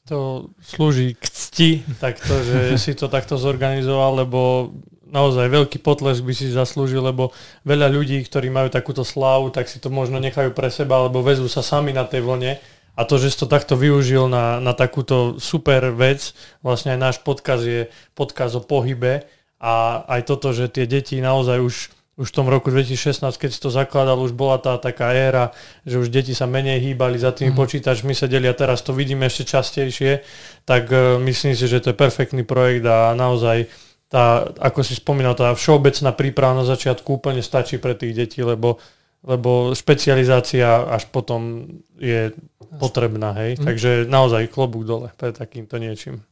[0.07, 4.71] To slúži k cti, takto, že si to takto zorganizoval, lebo
[5.07, 7.31] naozaj veľký potlesk by si zaslúžil, lebo
[7.63, 11.47] veľa ľudí, ktorí majú takúto slávu, tak si to možno nechajú pre seba, alebo vezú
[11.47, 12.59] sa sami na tej vlne.
[12.97, 16.33] A to, že si to takto využil na, na takúto super vec,
[16.65, 17.81] vlastne aj náš podkaz je
[18.17, 19.21] podkaz o pohybe
[19.61, 21.75] a aj toto, že tie deti naozaj už
[22.17, 25.53] už v tom roku 2016, keď si to zakladal, už bola tá taká éra,
[25.85, 27.57] že už deti sa menej hýbali za tými mm.
[27.61, 30.25] počítačmi, sedeli a teraz to vidíme ešte častejšie,
[30.65, 33.69] tak uh, myslím si, že to je perfektný projekt a naozaj
[34.09, 38.81] tá, ako si spomínal, tá všeobecná príprava na začiatku úplne stačí pre tých detí, lebo,
[39.21, 41.69] lebo špecializácia až potom
[42.01, 42.33] je
[42.81, 43.61] potrebná, hej.
[43.61, 43.63] Mm.
[43.63, 46.25] Takže naozaj klobúk dole pre takýmto niečím.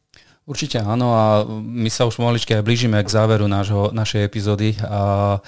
[0.46, 4.78] Určite áno a my sa už pomaličky aj blížime k záveru nášho, našej epizódy.
[4.78, 5.42] A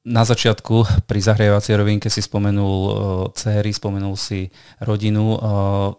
[0.00, 2.92] na začiatku pri zahrievacej rovinke si spomenul uh,
[3.36, 4.48] céry, spomenul si
[4.80, 5.36] rodinu.
[5.36, 5.40] Uh,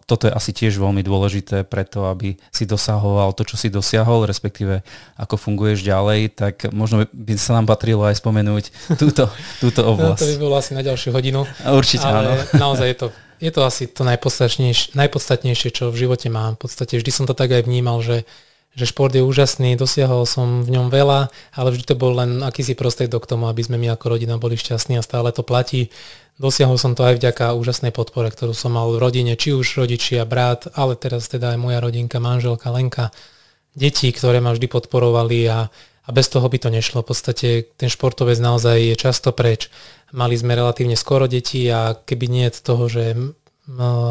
[0.09, 4.81] toto je asi tiež veľmi dôležité preto, aby si dosahoval to, čo si dosiahol, respektíve
[5.21, 9.29] ako funguješ ďalej, tak možno by sa nám patrilo aj spomenúť túto,
[9.63, 10.17] túto oblasť.
[10.17, 11.45] No, to by bolo asi na ďalšiu hodinu.
[11.61, 12.33] Určite ale áno.
[12.73, 16.57] naozaj je to, je to asi to najpodstatnejšie, najpodstatnejšie, čo v živote mám.
[16.57, 18.25] V podstate vždy som to tak aj vnímal, že
[18.71, 22.71] že šport je úžasný, dosiahol som v ňom veľa, ale vždy to bol len akýsi
[22.71, 25.91] prostriedok k tomu, aby sme my ako rodina boli šťastní a stále to platí.
[26.39, 30.23] Dosiahol som to aj vďaka úžasnej podpore, ktorú som mal v rodine, či už rodičia,
[30.23, 33.11] brat, ale teraz teda aj moja rodinka, manželka, Lenka,
[33.75, 35.67] deti, ktoré ma vždy podporovali a,
[36.07, 37.03] a bez toho by to nešlo.
[37.03, 39.67] V podstate ten športovec naozaj je často preč.
[40.15, 43.19] Mali sme relatívne skoro deti a keby nie je toho, že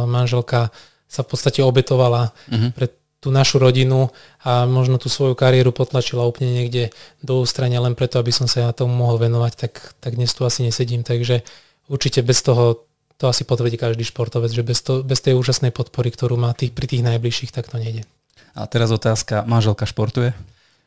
[0.04, 0.68] manželka
[1.10, 2.70] sa v podstate obetovala uh-huh.
[2.76, 4.08] pred tú našu rodinu
[4.40, 6.88] a možno tú svoju kariéru potlačila úplne niekde
[7.20, 10.48] do ústrania len preto, aby som sa ja tomu mohol venovať, tak, tak dnes tu
[10.48, 11.04] asi nesedím.
[11.04, 11.44] Takže
[11.92, 12.88] určite bez toho,
[13.20, 16.72] to asi potvrdí každý športovec, že bez, to, bez tej úžasnej podpory, ktorú má tých,
[16.72, 18.08] pri tých najbližších, tak to nejde.
[18.56, 20.32] A teraz otázka, manželka športuje?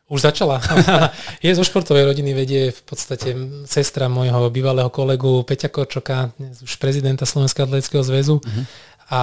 [0.09, 0.59] Už začala.
[1.45, 3.37] je zo športovej rodiny, vedie v podstate
[3.69, 8.41] sestra môjho bývalého kolegu Peťa Korčoka, už prezidenta Slovenského atletického zväzu.
[8.41, 8.63] Uh-huh.
[9.07, 9.21] A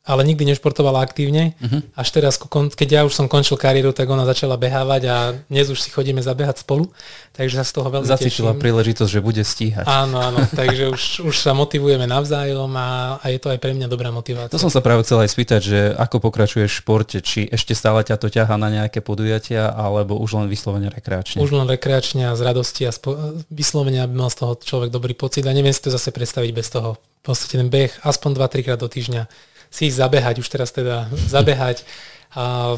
[0.00, 1.52] ale nikdy nešportovala aktívne.
[1.60, 1.84] Uh-huh.
[1.92, 2.40] Až teraz,
[2.72, 5.16] keď ja už som končil kariéru, tak ona začala behávať a
[5.52, 6.88] dnes už si chodíme zabehať spolu.
[7.36, 8.64] Takže sa z toho veľmi Zacítila teším.
[8.64, 9.84] príležitosť, že bude stíhať.
[9.84, 10.40] Áno, áno.
[10.60, 14.56] takže už, už sa motivujeme navzájom a, a je to aj pre mňa dobrá motivácia.
[14.56, 18.00] To som sa práve chcel aj spýtať, že ako pokračuješ v športe, či ešte stále
[18.00, 21.44] ťa to ťaha na nejaké podujatia, alebo už len vyslovene rekreačne?
[21.44, 25.12] Už len rekreačne a z radosti a spo- vyslovene, aby mal z toho človek dobrý
[25.12, 26.96] pocit a neviem si to zase predstaviť bez toho.
[27.20, 29.28] V podstate ten beh aspoň 2-3 krát do týždňa
[29.70, 31.86] si ísť zabehať, už teraz teda zabehať
[32.34, 32.76] a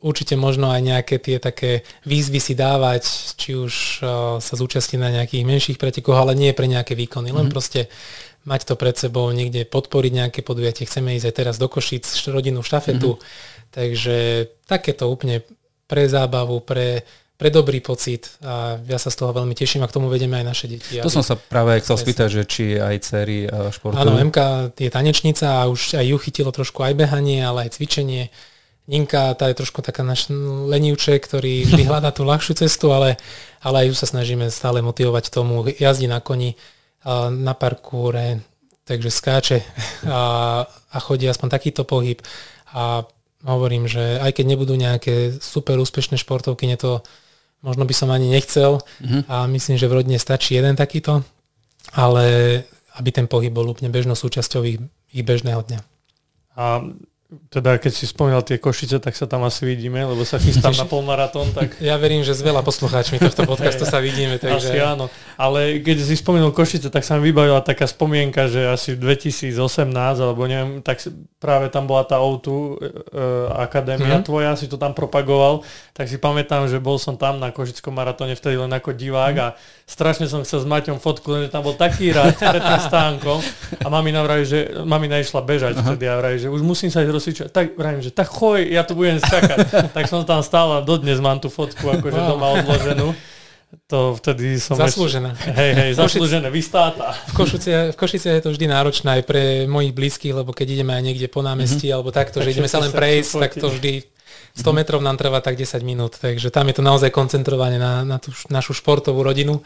[0.00, 3.04] určite možno aj nejaké tie také výzvy si dávať,
[3.36, 4.08] či už uh,
[4.40, 7.52] sa zúčastniť na nejakých menších pretekoch, ale nie pre nejaké výkony, len mm-hmm.
[7.52, 7.92] proste
[8.48, 10.88] mať to pred sebou, niekde podporiť nejaké podujatie.
[10.88, 13.72] Chceme ísť aj teraz do Košic, rodinnú štafetu, mm-hmm.
[13.76, 14.16] takže
[14.64, 15.44] takéto úplne
[15.84, 17.04] pre zábavu, pre
[17.40, 20.44] pre dobrý pocit a ja sa z toho veľmi teším a k tomu vedeme aj
[20.44, 21.00] naše deti.
[21.00, 23.96] To som sa práve chcel spýtať, že či aj cery športujú.
[23.96, 28.28] Áno, MK je tanečnica a už aj ju chytilo trošku aj behanie, ale aj cvičenie.
[28.92, 30.28] Ninka, tá je trošku taká náš
[30.68, 33.16] lenivče, ktorý vždy hľadá tú ľahšiu cestu, ale,
[33.64, 35.64] ale aj ju sa snažíme stále motivovať tomu.
[35.64, 36.60] Jazdí na koni,
[37.32, 38.44] na parkúre,
[38.84, 39.64] takže skáče
[40.04, 40.20] a,
[40.68, 42.20] a chodí aspoň takýto pohyb.
[42.76, 43.08] A
[43.48, 47.00] hovorím, že aj keď nebudú nejaké super úspešné športovky, to
[47.60, 49.22] možno by som ani nechcel uh-huh.
[49.28, 51.24] a myslím, že v rodine stačí jeden takýto,
[51.92, 52.24] ale
[52.96, 54.78] aby ten pohyb bol úplne bežnou súčasťou ich,
[55.12, 55.80] ich bežného dňa.
[56.56, 56.84] A
[57.30, 60.82] teda keď si spomínal tie Košice, tak sa tam asi vidíme, lebo sa chystám na
[60.90, 61.54] polmaratón.
[61.54, 61.78] Tak...
[61.78, 64.42] Ja verím, že s veľa poslucháčmi tohto podcastu sa vidíme.
[64.42, 64.74] Takže...
[64.74, 65.06] Asi áno.
[65.38, 69.54] Ale keď si spomenul Košice, tak sa mi vybavila taká spomienka, že asi v 2018,
[70.18, 70.98] alebo neviem, tak
[71.38, 72.74] práve tam bola tá O2 uh,
[73.62, 74.26] akadémia mm-hmm.
[74.26, 75.62] tvoja, si to tam propagoval,
[75.94, 79.54] tak si pamätám, že bol som tam na Košickom maratóne vtedy len ako divák mm-hmm.
[79.54, 83.38] a strašne som chcel s Maťom fotku, lenže tam bol taký rád pred tým stánkom
[83.82, 85.82] a mami vraví, že mami išla bežať Aha.
[85.82, 87.48] vtedy a vraví, že už musím sa ísť rozsvičať.
[87.50, 89.58] Tak vravím, že tak choj, ja tu budem skakať.
[89.96, 92.28] tak som tam stál a dodnes mám tú fotku akože wow.
[92.30, 93.10] doma odloženú.
[93.86, 94.74] To vtedy som...
[94.74, 95.30] Zaslúžené.
[95.34, 97.14] Ešte, hej, hej, zaslúžené, vystáta.
[97.30, 100.94] V, Košice, v Košice je to vždy náročné aj pre mojich blízkych, lebo keď ideme
[100.94, 101.94] aj niekde po námestí, mm-hmm.
[101.94, 104.02] alebo takto, že ideme sa len prejsť, tak to vždy
[104.56, 108.18] 100 metrov nám trvá tak 10 minút, takže tam je to naozaj koncentrované na, na
[108.18, 109.62] tú našu športovú rodinu.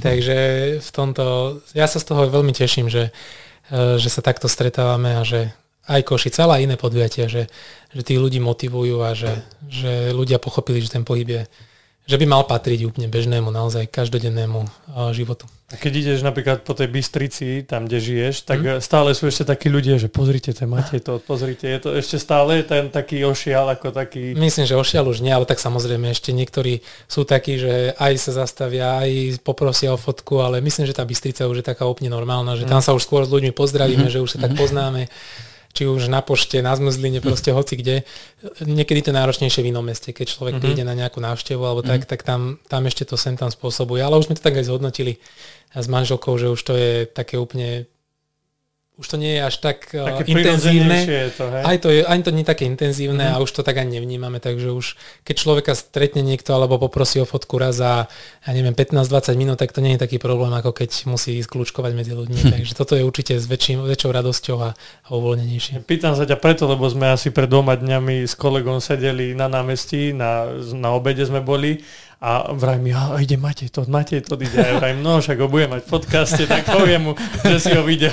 [0.00, 0.36] Takže
[0.78, 3.10] v tomto, ja sa z toho veľmi teším, že,
[3.68, 5.52] e, že sa takto stretávame a že
[5.88, 7.48] aj Košice, ale aj iné podujatia, že,
[7.90, 11.42] že tí ľudí motivujú a že, že ľudia pochopili, že ten pohyb je,
[12.08, 14.64] že by mal patriť úplne bežnému, naozaj každodennému
[15.12, 15.44] životu.
[15.68, 18.80] A keď ideš napríklad po tej Bystrici, tam, kde žiješ, tak mm.
[18.80, 22.64] stále sú ešte takí ľudia, že pozrite, to máte to, pozrite, je to ešte stále
[22.64, 24.32] ten taký ošial ako taký...
[24.32, 28.48] Myslím, že ošial už nie, ale tak samozrejme ešte niektorí sú takí, že aj sa
[28.48, 32.56] zastavia, aj poprosia o fotku, ale myslím, že tá Bystrica už je taká úplne normálna,
[32.56, 34.12] že tam sa už skôr s ľuďmi pozdravíme, mm.
[34.16, 34.60] že už sa tak mhm.
[34.64, 35.12] poznáme
[35.78, 38.02] či už na pošte, na zmrzline, proste hoci kde.
[38.66, 40.64] Niekedy to náročnejšie v inom meste, keď človek mm-hmm.
[40.66, 42.02] príde na nejakú návštevu alebo mm-hmm.
[42.02, 44.02] tak, tak tam, tam ešte to sem tam spôsobuje.
[44.02, 45.22] Ale už sme to tak aj zhodnotili
[45.70, 47.86] s manželkou, že už to je také úplne
[48.98, 51.06] už to nie je až tak uh, intenzívne.
[51.06, 51.62] Je to, hej?
[51.62, 53.38] Aj to je, ani to nie je také intenzívne mm-hmm.
[53.38, 57.26] a už to tak ani nevnímame, takže už keď človeka stretne niekto alebo poprosí o
[57.26, 58.10] fotku raz za,
[58.42, 61.94] ja neviem, 15-20 minút, tak to nie je taký problém, ako keď musí ísť kľúčkovať
[61.94, 62.40] medzi ľuďmi.
[62.58, 65.86] takže toto je určite s väčším, väčšou radosťou a, a uvoľnenejšie.
[65.86, 70.10] Pýtam sa ťa preto, lebo sme asi pred dvoma dňami s kolegom sedeli na námestí,
[70.10, 71.86] na, na obede sme boli
[72.18, 74.58] a vraj mi, a ide Matej to, Matej to ide.
[74.58, 77.12] A vraj, no však ho bude mať v podcaste, tak poviem mu,
[77.46, 78.10] že si ho videl.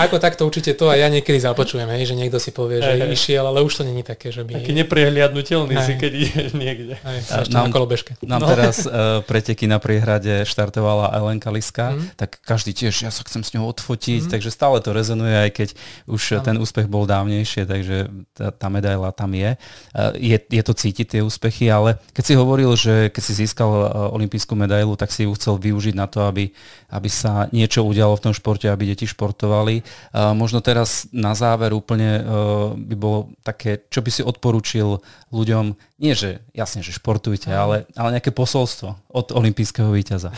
[0.00, 3.14] Ako takto určite to aj ja niekedy započujem, hej, že niekto si povie, že aj,
[3.14, 4.64] išiel, ale už to není také, že by...
[4.64, 5.84] Taký neprehliadnutelný aj.
[5.86, 6.94] si, keď ideš niekde.
[7.04, 8.16] Aj, nám, na kolobežke.
[8.24, 8.48] Nám no.
[8.48, 12.16] teraz uh, preteky na priehrade štartovala Elenka Liska, mm.
[12.16, 14.30] tak každý tiež, ja sa chcem s ňou odfotiť, mm.
[14.32, 15.68] takže stále to rezonuje, aj keď
[16.08, 16.48] už ano.
[16.48, 19.52] ten úspech bol dávnejšie, takže tá, tá medaila tam je.
[19.92, 20.40] Uh, je.
[20.48, 24.54] Je to cítiť tie úspechy, ale keď si hovoril, že keď si získal uh, olympijskú
[24.54, 26.54] medailu, tak si ju chcel využiť na to, aby,
[26.86, 29.82] aby sa niečo udialo v tom športe, aby deti športovali.
[30.38, 32.22] Možno teraz na záver úplne e,
[32.78, 35.02] by bolo také, čo by si odporúčil
[35.34, 40.30] ľuďom, nie že jasne, že športujte, ale, ale nejaké posolstvo od olympijského víťaza.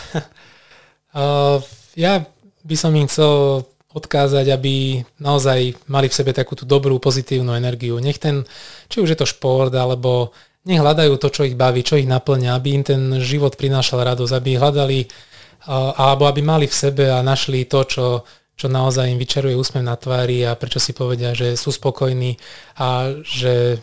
[1.13, 1.61] Uh,
[2.09, 2.25] ja
[2.65, 7.97] by som im chcel odkázať, aby naozaj mali v sebe takú tú dobrú, pozitívnu energiu.
[7.97, 8.45] Nech ten,
[8.93, 10.37] či už je to šport, alebo
[10.67, 14.33] nech hľadajú to, čo ich baví, čo ich naplňa, aby im ten život prinášal radosť,
[14.35, 15.01] aby hľadali,
[15.95, 18.07] alebo aby mali v sebe a našli to, čo,
[18.59, 22.35] čo naozaj im vyčaruje úsmev na tvári a prečo si povedia, že sú spokojní
[22.83, 23.79] a že,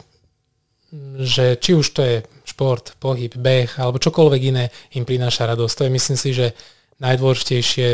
[1.23, 4.67] že či už to je šport, pohyb, beh alebo čokoľvek iné
[4.99, 5.73] im prináša radosť.
[5.79, 6.47] To je myslím si, že
[6.99, 7.87] najdôležitejšie,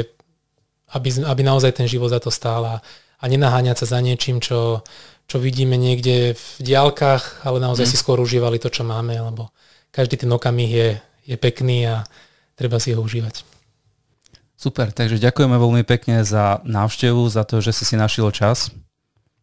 [0.98, 2.76] aby, aby naozaj ten život za to stál a,
[3.22, 4.82] a nenaháňať sa za niečím, čo,
[5.30, 7.91] čo vidíme niekde v diálkach, ale naozaj mm.
[7.93, 9.53] si skôr užívali to, čo máme, lebo
[9.93, 10.89] každý ten okamih je,
[11.30, 12.01] je pekný a
[12.57, 13.45] treba si ho užívať.
[14.60, 18.73] Super, takže ďakujeme veľmi pekne za návštevu, za to, že si si našiel čas.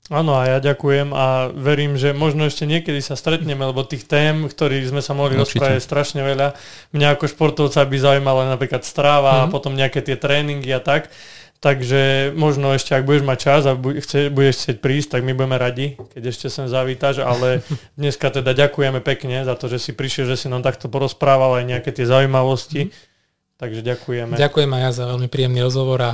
[0.06, 4.46] Áno, a ja ďakujem a verím, že možno ešte niekedy sa stretneme, lebo tých tém,
[4.46, 6.54] ktorých sme sa mohli rozprávať, je strašne veľa.
[6.94, 9.42] Mňa ako športovca by zaujímala napríklad stráva mm-hmm.
[9.42, 9.52] a mhm.
[9.54, 11.10] potom nejaké tie tréningy a tak.
[11.56, 15.96] Takže možno ešte, ak budeš mať čas a budeš chcieť prísť, tak my budeme radi,
[16.14, 17.64] keď ešte sem zavítaš, ale
[18.00, 21.64] dneska teda ďakujeme pekne za to, že si prišiel, že si nám takto porozprával aj
[21.64, 22.88] nejaké tie zaujímavosti.
[22.88, 23.14] Mm-hmm
[23.56, 24.36] Takže ďakujeme.
[24.36, 26.12] Ďakujem aj ja za veľmi príjemný rozhovor a,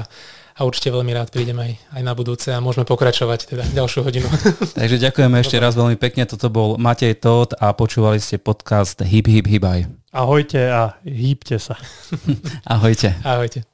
[0.55, 4.31] a určite veľmi rád prídem aj, aj na budúce a môžeme pokračovať teda ďalšiu hodinu.
[4.79, 6.23] Takže ďakujeme ešte raz veľmi pekne.
[6.23, 9.91] Toto bol Matej Todt a počúvali ste podcast Hip Hip Hibaj.
[10.15, 11.75] Ahojte a hýbte sa.
[12.79, 13.19] Ahojte.
[13.27, 13.72] Ahojte.